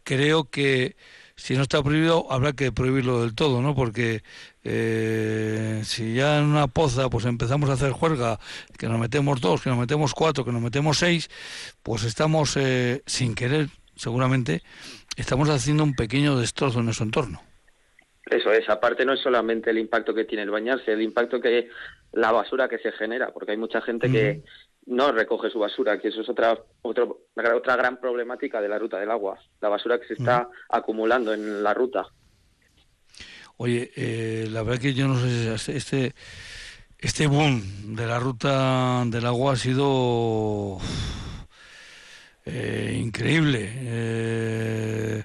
creo 0.03 0.45
que 0.45 0.95
si 1.35 1.55
no 1.55 1.63
está 1.63 1.83
prohibido 1.83 2.31
habrá 2.31 2.53
que 2.53 2.71
prohibirlo 2.71 3.21
del 3.21 3.35
todo, 3.35 3.61
¿no? 3.61 3.75
Porque 3.75 4.23
eh, 4.63 5.81
si 5.83 6.13
ya 6.13 6.39
en 6.39 6.45
una 6.45 6.67
poza 6.67 7.09
pues 7.09 7.25
empezamos 7.25 7.69
a 7.69 7.73
hacer 7.73 7.91
juerga, 7.91 8.39
que 8.77 8.87
nos 8.87 8.99
metemos 8.99 9.41
dos, 9.41 9.61
que 9.61 9.69
nos 9.69 9.79
metemos 9.79 10.13
cuatro, 10.13 10.45
que 10.45 10.51
nos 10.53 10.61
metemos 10.61 10.97
seis, 10.97 11.29
pues 11.83 12.03
estamos 12.03 12.57
sin 13.05 13.35
querer 13.35 13.69
seguramente 13.95 14.63
estamos 15.21 15.49
haciendo 15.49 15.83
un 15.83 15.95
pequeño 15.95 16.37
destrozo 16.37 16.79
en 16.79 16.85
nuestro 16.85 17.05
entorno. 17.05 17.41
Eso 18.25 18.51
es, 18.51 18.69
aparte 18.69 19.05
no 19.05 19.13
es 19.13 19.21
solamente 19.21 19.71
el 19.71 19.79
impacto 19.79 20.13
que 20.13 20.25
tiene 20.25 20.43
el 20.43 20.51
bañarse, 20.51 20.91
el 20.91 21.01
impacto 21.01 21.41
que 21.41 21.69
la 22.11 22.31
basura 22.31 22.69
que 22.69 22.77
se 22.77 22.91
genera, 22.91 23.31
porque 23.31 23.51
hay 23.51 23.57
mucha 23.57 23.81
gente 23.81 24.11
que 24.11 24.43
no 24.85 25.11
recoge 25.11 25.49
su 25.49 25.59
basura, 25.59 25.99
que 25.99 26.09
eso 26.09 26.21
es 26.21 26.29
otra, 26.29 26.57
otra, 26.81 27.05
otra 27.55 27.75
gran 27.75 27.99
problemática 27.99 28.61
de 28.61 28.69
la 28.69 28.77
ruta 28.77 28.99
del 28.99 29.09
agua, 29.09 29.39
la 29.61 29.69
basura 29.69 29.99
que 29.99 30.07
se 30.07 30.13
está 30.13 30.47
acumulando 30.69 31.33
en 31.33 31.63
la 31.63 31.73
ruta. 31.73 32.07
Oye, 33.57 33.91
eh, 33.95 34.47
la 34.49 34.63
verdad 34.63 34.81
que 34.81 34.93
yo 34.93 35.07
no 35.07 35.19
sé 35.19 35.57
si 35.57 35.71
este, 35.73 36.13
este 36.97 37.27
boom 37.27 37.95
de 37.95 38.05
la 38.05 38.19
ruta 38.19 39.03
del 39.05 39.25
agua 39.25 39.53
ha 39.53 39.57
sido 39.57 40.77
eh, 42.51 42.99
increíble. 42.99 43.69
Eh, 43.71 45.23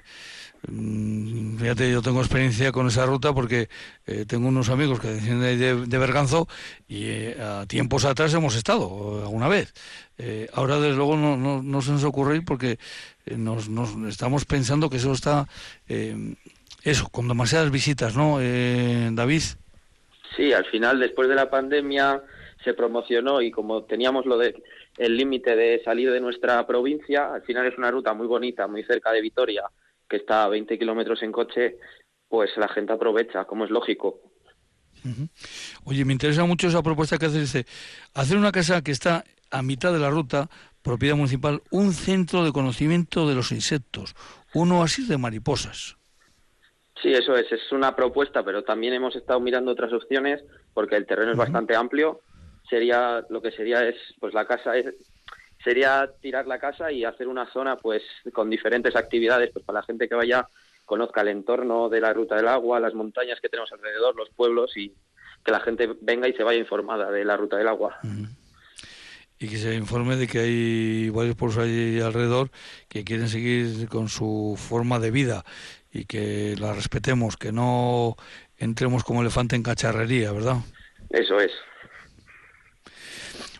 mm, 0.67 1.57
fíjate, 1.57 1.91
yo 1.91 2.01
tengo 2.01 2.19
experiencia 2.19 2.71
con 2.71 2.87
esa 2.87 3.05
ruta 3.05 3.33
porque 3.33 3.69
eh, 4.05 4.25
tengo 4.27 4.47
unos 4.47 4.69
amigos 4.69 4.99
que 4.99 5.07
descienden 5.07 5.59
de, 5.59 5.85
de 5.87 5.97
Berganzo 5.97 6.47
y 6.87 7.27
a 7.39 7.65
tiempos 7.67 8.05
atrás 8.05 8.33
hemos 8.33 8.55
estado 8.55 9.23
alguna 9.23 9.47
vez. 9.47 9.73
ahora, 10.53 10.79
desde 10.79 10.95
luego, 10.95 11.17
no, 11.17 11.37
no, 11.37 11.81
se 11.81 11.91
nos 11.91 12.03
ocurre 12.03 12.37
ir 12.37 12.45
porque 12.45 12.77
nos, 13.25 13.69
nos, 13.69 13.95
estamos 14.07 14.45
pensando 14.45 14.89
que 14.89 14.97
eso 14.97 15.11
está, 15.11 15.47
eso, 16.83 17.09
con 17.09 17.27
demasiadas 17.27 17.71
visitas, 17.71 18.15
¿no, 18.15 18.39
David? 18.39 19.41
Sí, 20.35 20.53
al 20.53 20.65
final, 20.65 20.99
después 20.99 21.27
de 21.27 21.35
la 21.35 21.49
pandemia, 21.49 22.21
se 22.63 22.73
promocionó 22.73 23.41
y 23.41 23.51
como 23.51 23.83
teníamos 23.83 24.25
lo 24.25 24.37
de 24.37 24.55
el 24.97 25.17
límite 25.17 25.55
de 25.55 25.81
salir 25.83 26.11
de 26.11 26.21
nuestra 26.21 26.65
provincia. 26.65 27.33
Al 27.33 27.41
final 27.43 27.67
es 27.67 27.77
una 27.77 27.91
ruta 27.91 28.13
muy 28.13 28.27
bonita, 28.27 28.67
muy 28.67 28.83
cerca 28.83 29.11
de 29.11 29.21
Vitoria, 29.21 29.63
que 30.09 30.17
está 30.17 30.43
a 30.43 30.49
20 30.49 30.77
kilómetros 30.77 31.21
en 31.23 31.31
coche, 31.31 31.77
pues 32.27 32.51
la 32.57 32.67
gente 32.67 32.93
aprovecha, 32.93 33.45
como 33.45 33.65
es 33.65 33.71
lógico. 33.71 34.19
Oye, 35.83 36.03
me 36.03 36.13
interesa 36.13 36.45
mucho 36.45 36.67
esa 36.67 36.81
propuesta 36.81 37.17
que 37.17 37.27
haces, 37.27 37.65
hacer 38.13 38.37
una 38.37 38.51
casa 38.51 38.81
que 38.81 38.91
está 38.91 39.23
a 39.51 39.61
mitad 39.61 39.93
de 39.93 39.99
la 39.99 40.09
ruta, 40.09 40.49
propiedad 40.81 41.15
municipal, 41.15 41.61
un 41.69 41.93
centro 41.93 42.43
de 42.43 42.51
conocimiento 42.51 43.27
de 43.27 43.35
los 43.35 43.51
insectos, 43.51 44.15
un 44.53 44.71
oasis 44.71 45.07
de 45.07 45.17
mariposas. 45.17 45.97
Sí, 47.01 47.11
eso 47.11 47.35
es, 47.35 47.51
es 47.51 47.71
una 47.71 47.95
propuesta, 47.95 48.43
pero 48.43 48.63
también 48.63 48.93
hemos 48.93 49.15
estado 49.15 49.39
mirando 49.39 49.71
otras 49.71 49.93
opciones 49.93 50.43
porque 50.73 50.95
el 50.95 51.05
terreno 51.05 51.31
es 51.31 51.37
bastante 51.37 51.75
amplio 51.75 52.21
sería 52.69 53.25
lo 53.29 53.41
que 53.41 53.51
sería 53.51 53.87
es 53.87 53.95
pues 54.19 54.33
la 54.33 54.45
casa 54.45 54.75
es 54.75 54.93
sería 55.63 56.09
tirar 56.21 56.47
la 56.47 56.59
casa 56.59 56.91
y 56.91 57.03
hacer 57.03 57.27
una 57.27 57.51
zona 57.51 57.77
pues 57.77 58.03
con 58.33 58.49
diferentes 58.49 58.95
actividades 58.95 59.51
pues 59.51 59.65
para 59.65 59.79
la 59.79 59.85
gente 59.85 60.07
que 60.07 60.15
vaya 60.15 60.47
conozca 60.85 61.21
el 61.21 61.29
entorno 61.29 61.89
de 61.89 61.99
la 61.99 62.13
ruta 62.13 62.35
del 62.35 62.47
agua, 62.47 62.79
las 62.79 62.93
montañas 62.93 63.39
que 63.41 63.49
tenemos 63.49 63.71
alrededor, 63.71 64.15
los 64.15 64.29
pueblos 64.29 64.77
y 64.77 64.93
que 65.43 65.51
la 65.51 65.59
gente 65.59 65.89
venga 66.01 66.27
y 66.27 66.33
se 66.33 66.43
vaya 66.43 66.59
informada 66.59 67.11
de 67.11 67.25
la 67.25 67.37
ruta 67.37 67.57
del 67.57 67.67
agua. 67.67 67.99
Y 69.37 69.49
que 69.49 69.57
se 69.57 69.75
informe 69.75 70.15
de 70.15 70.27
que 70.27 70.39
hay 70.39 71.09
varios 71.09 71.35
pueblos 71.35 71.57
ahí 71.57 71.99
alrededor 71.99 72.49
que 72.87 73.03
quieren 73.03 73.27
seguir 73.27 73.89
con 73.89 74.07
su 74.07 74.55
forma 74.57 74.99
de 74.99 75.11
vida 75.11 75.43
y 75.91 76.05
que 76.05 76.55
la 76.59 76.73
respetemos, 76.73 77.35
que 77.37 77.51
no 77.51 78.15
entremos 78.57 79.03
como 79.03 79.21
elefante 79.21 79.55
en 79.55 79.63
cacharrería, 79.63 80.31
¿verdad? 80.31 80.57
Eso 81.09 81.39
es. 81.39 81.51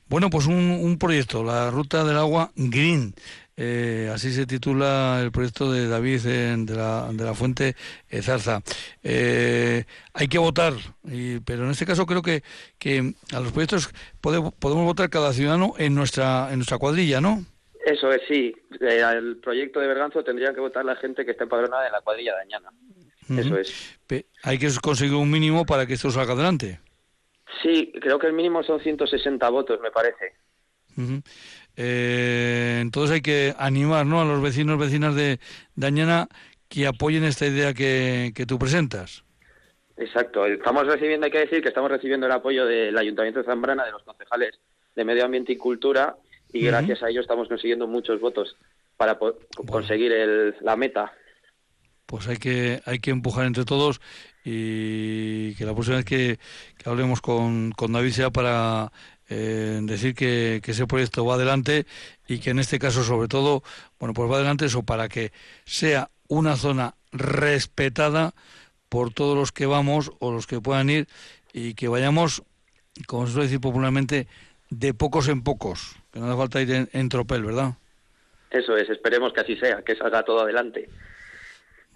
Bueno, 0.08 0.30
pues 0.30 0.45
un, 0.45 0.97
proyecto, 0.99 1.43
la 1.43 1.72
Ruta 1.72 2.03
del 2.03 2.18
Agua 2.18 2.51
Green. 2.56 3.14
Eh, 3.58 4.12
así 4.14 4.32
se 4.32 4.45
titula 4.45 5.20
el 5.24 5.32
proyecto 5.32 5.72
de 5.72 5.88
David 5.88 6.22
de, 6.22 6.76
la, 6.76 7.10
de, 7.12 7.24
la, 7.24 7.34
Fuente 7.34 7.76
Zarza. 8.22 8.62
Eh, 9.01 9.86
hay 10.14 10.28
que 10.28 10.38
votar, 10.38 10.74
pero 11.45 11.64
en 11.64 11.72
este 11.72 11.86
caso 11.86 12.06
creo 12.06 12.22
que, 12.22 12.43
que 12.78 13.14
a 13.34 13.39
los 13.39 13.51
proyectos 13.53 13.89
podemos, 14.22 14.53
podemos 14.53 14.86
votar 14.86 15.10
cada 15.10 15.32
ciudadano 15.34 15.74
en 15.78 15.95
nuestra, 15.95 16.49
en 16.51 16.58
nuestra 16.58 16.78
cuadrilla, 16.78 17.22
¿no? 17.22 17.45
Eso 17.86 18.12
es, 18.12 18.22
sí. 18.28 18.53
Eh, 18.82 19.01
el 19.16 19.38
proyecto 19.38 19.80
de 19.80 19.88
Berganzo 19.88 20.24
tendría 20.24 20.53
que 20.53 20.60
votar 20.60 20.84
la 20.84 20.95
gente 20.95 21.24
que 21.24 21.32
esté 21.32 21.43
empadronada 21.43 21.86
en 21.86 21.91
la 21.91 22.01
cuadrilla 22.01 22.34
de 22.36 22.41
Añana. 22.41 22.70
Eso 23.30 23.58
es. 23.58 23.97
hay 24.43 24.58
que 24.58 24.70
conseguir 24.82 25.14
un 25.14 25.30
mínimo 25.30 25.66
para 25.66 25.86
que 25.86 25.93
esto 25.93 26.10
salga 26.12 26.34
adelante. 26.34 26.80
Sí, 27.62 27.91
creo 28.01 28.20
que 28.20 28.28
el 28.28 28.34
mínimo 28.34 28.64
son 28.64 28.80
160 28.80 29.49
votos, 29.49 29.80
me 29.82 29.91
parece. 29.91 30.34
Eh, 31.76 32.80
entonces 32.82 33.16
hay 33.16 33.22
que 33.22 33.53
animar 33.58 34.06
¿no? 34.06 34.22
a 34.22 34.26
los 34.26 34.41
vecinos 34.41 34.80
vecinas 34.80 35.16
de 35.16 35.39
Dañana 35.76 36.28
que 36.70 36.88
apoyen 36.88 37.24
esta 37.24 37.45
idea 37.45 37.74
que, 37.74 38.45
tú 38.47 38.58
presentas. 38.58 39.24
Exacto, 39.97 40.45
estamos 40.45 40.88
recibiendo, 40.88 41.26
hay 41.26 41.32
que 41.32 41.39
decir 41.39 41.62
que 41.62 41.70
estamos 41.70 41.89
recibiendo 41.89 42.26
el 42.26 42.32
apoyo 42.32 42.66
del 42.66 42.97
Ayuntamiento 42.97 43.39
de 43.39 43.45
Zambrana, 43.45 43.86
de 43.86 43.91
los 43.91 44.03
concejales 44.03 44.60
de 44.95 45.06
Medio 45.06 45.26
Ambiente 45.26 45.53
y 45.53 45.58
Cultura, 45.58 46.18
y 46.51 46.66
gracias 46.66 47.01
a 47.03 47.10
ello 47.10 47.22
estamos 47.22 47.47
consiguiendo 47.47 47.88
muchos 47.88 48.20
votos 48.20 48.58
para 48.97 49.18
conseguir 49.68 50.12
el, 50.12 50.56
la 50.62 50.76
meta. 50.76 51.14
Pues 52.06 52.28
hay 52.28 52.38
que, 52.38 52.82
hay 52.86 52.99
que 52.99 53.12
empujar 53.12 53.45
entre 53.45 53.66
todos 53.66 54.01
y 54.45 55.55
que 55.55 55.65
la 55.65 55.73
próxima 55.73 55.97
vez 55.97 56.05
que, 56.05 56.39
hablemos 56.85 57.19
con, 57.19 57.71
con, 57.71 57.91
David 57.91 58.11
sea 58.11 58.29
para 58.29 58.91
eh, 59.27 59.79
decir 59.81 60.13
que, 60.13 60.61
ese 60.63 60.85
proyecto 60.85 61.25
va 61.25 61.33
adelante 61.33 61.87
y 62.27 62.37
que 62.37 62.51
en 62.51 62.59
este 62.59 62.77
caso 62.77 63.03
sobre 63.03 63.27
todo, 63.27 63.63
bueno, 63.99 64.13
pues 64.13 64.31
va 64.31 64.35
adelante 64.35 64.65
eso 64.65 64.83
para 64.83 65.09
que 65.09 65.31
sea 65.65 66.09
una 66.27 66.55
zona 66.57 66.93
respetada 67.11 68.33
por 68.87 69.11
todos 69.11 69.35
los 69.35 69.51
que 69.51 69.65
vamos 69.65 70.11
o 70.19 70.31
los 70.31 70.45
que 70.45 70.61
puedan 70.61 70.91
ir 70.91 71.07
y 71.51 71.73
que 71.73 71.87
vayamos, 71.87 72.43
como 73.07 73.25
se 73.25 73.33
suele 73.33 73.47
decir 73.47 73.61
popularmente, 73.61 74.27
de 74.69 74.93
pocos 74.93 75.27
en 75.27 75.43
pocos, 75.43 75.95
que 76.13 76.19
no 76.19 76.27
hace 76.27 76.37
falta 76.37 76.61
ir 76.61 76.89
en 76.91 77.09
tropel, 77.09 77.43
¿verdad? 77.43 77.73
Eso 78.51 78.77
es, 78.77 78.89
esperemos 78.89 79.33
que 79.33 79.41
así 79.41 79.55
sea, 79.57 79.81
que 79.81 79.95
salga 79.95 80.23
todo 80.23 80.41
adelante. 80.41 80.87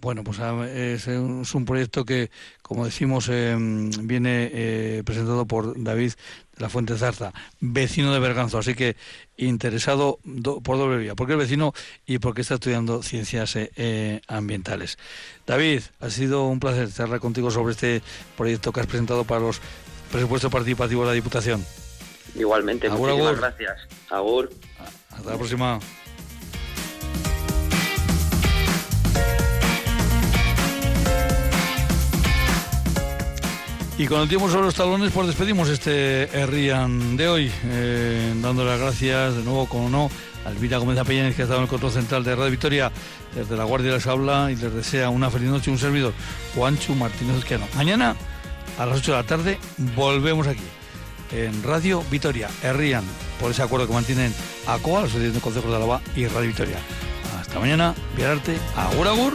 Bueno, 0.01 0.23
pues 0.23 0.39
ah, 0.39 0.65
es, 0.67 1.07
un 1.07 1.65
proyecto 1.65 2.05
que, 2.05 2.31
como 2.61 2.85
decimos, 2.85 3.27
eh, 3.29 3.55
viene 4.01 4.49
eh, 4.53 5.03
presentado 5.05 5.45
por 5.45 5.81
David 5.81 6.13
de 6.55 6.61
la 6.61 6.69
Fuente 6.69 6.97
Zarza, 6.97 7.33
vecino 7.59 8.13
de 8.13 8.19
Berganzo, 8.19 8.57
así 8.57 8.75
que 8.75 8.95
interesado 9.35 10.19
por 10.63 10.77
doble 10.77 10.97
vía, 10.97 11.15
porque 11.15 11.33
es 11.33 11.39
vecino 11.39 11.73
y 12.05 12.19
porque 12.19 12.41
está 12.41 12.55
estudiando 12.55 13.03
ciencias 13.03 13.55
eh, 13.57 14.21
ambientales. 14.27 14.97
David, 15.45 15.81
ha 15.99 16.09
sido 16.09 16.45
un 16.45 16.59
placer 16.59 16.91
charlar 16.91 17.19
contigo 17.19 17.51
sobre 17.51 17.73
este 17.73 18.01
proyecto 18.37 18.71
que 18.71 18.79
has 18.79 18.87
presentado 18.87 19.25
para 19.25 19.41
los 19.41 19.59
presupuestos 20.11 20.51
participativos 20.51 21.05
de 21.05 21.07
la 21.07 21.13
Diputación. 21.13 21.65
Igualmente, 22.35 22.89
muchísimas 22.89 23.37
gracias. 23.37 23.79
Agur. 24.09 24.49
Hasta 25.09 25.31
la 25.31 25.37
próxima. 25.37 25.79
Y 33.99 34.07
con 34.07 34.21
el 34.21 34.29
tiempo 34.29 34.49
sobre 34.49 34.63
los 34.63 34.75
talones, 34.75 35.11
pues 35.11 35.27
despedimos 35.27 35.67
este 35.67 36.29
Rian 36.47 37.17
de 37.17 37.27
hoy, 37.27 37.51
eh, 37.65 38.33
dando 38.41 38.63
las 38.63 38.79
gracias 38.79 39.35
de 39.35 39.43
nuevo, 39.43 39.67
como 39.67 39.89
no, 39.89 40.09
Alvira 40.45 40.77
Gómez 40.77 40.97
Apelláñez, 40.97 41.35
que 41.35 41.41
ha 41.41 41.43
estado 41.43 41.59
en 41.59 41.63
el 41.65 41.69
control 41.69 41.91
central 41.91 42.23
de 42.23 42.33
Radio 42.33 42.49
Victoria, 42.49 42.93
desde 43.35 43.57
la 43.57 43.65
Guardia 43.65 43.91
les 43.91 44.07
habla 44.07 44.53
y 44.53 44.55
les 44.55 44.73
desea 44.73 45.09
una 45.09 45.29
feliz 45.29 45.49
noche 45.49 45.69
un 45.69 45.77
servidor, 45.77 46.13
Juancho 46.55 46.95
Martínez 46.95 47.39
Esquiano. 47.39 47.67
Mañana, 47.75 48.15
a 48.77 48.85
las 48.85 48.99
8 48.99 49.11
de 49.11 49.17
la 49.17 49.23
tarde, 49.25 49.59
volvemos 49.97 50.47
aquí, 50.47 50.63
en 51.33 51.61
Radio 51.61 52.01
Victoria, 52.09 52.47
Herrían, 52.63 53.03
por 53.37 53.51
ese 53.51 53.63
acuerdo 53.63 53.85
que 53.85 53.93
mantienen 53.93 54.33
ACOA, 54.65 55.01
la 55.01 55.07
Asociación 55.07 55.33
de 55.33 55.41
Consejos 55.41 55.71
de 55.71 55.75
Alaba 55.75 55.99
y 56.15 56.25
Radio 56.27 56.47
Victoria. 56.47 56.77
Hasta 57.37 57.59
mañana, 57.59 57.93
Viararte, 58.15 58.59
Agur 58.77 59.09
Agur. 59.09 59.33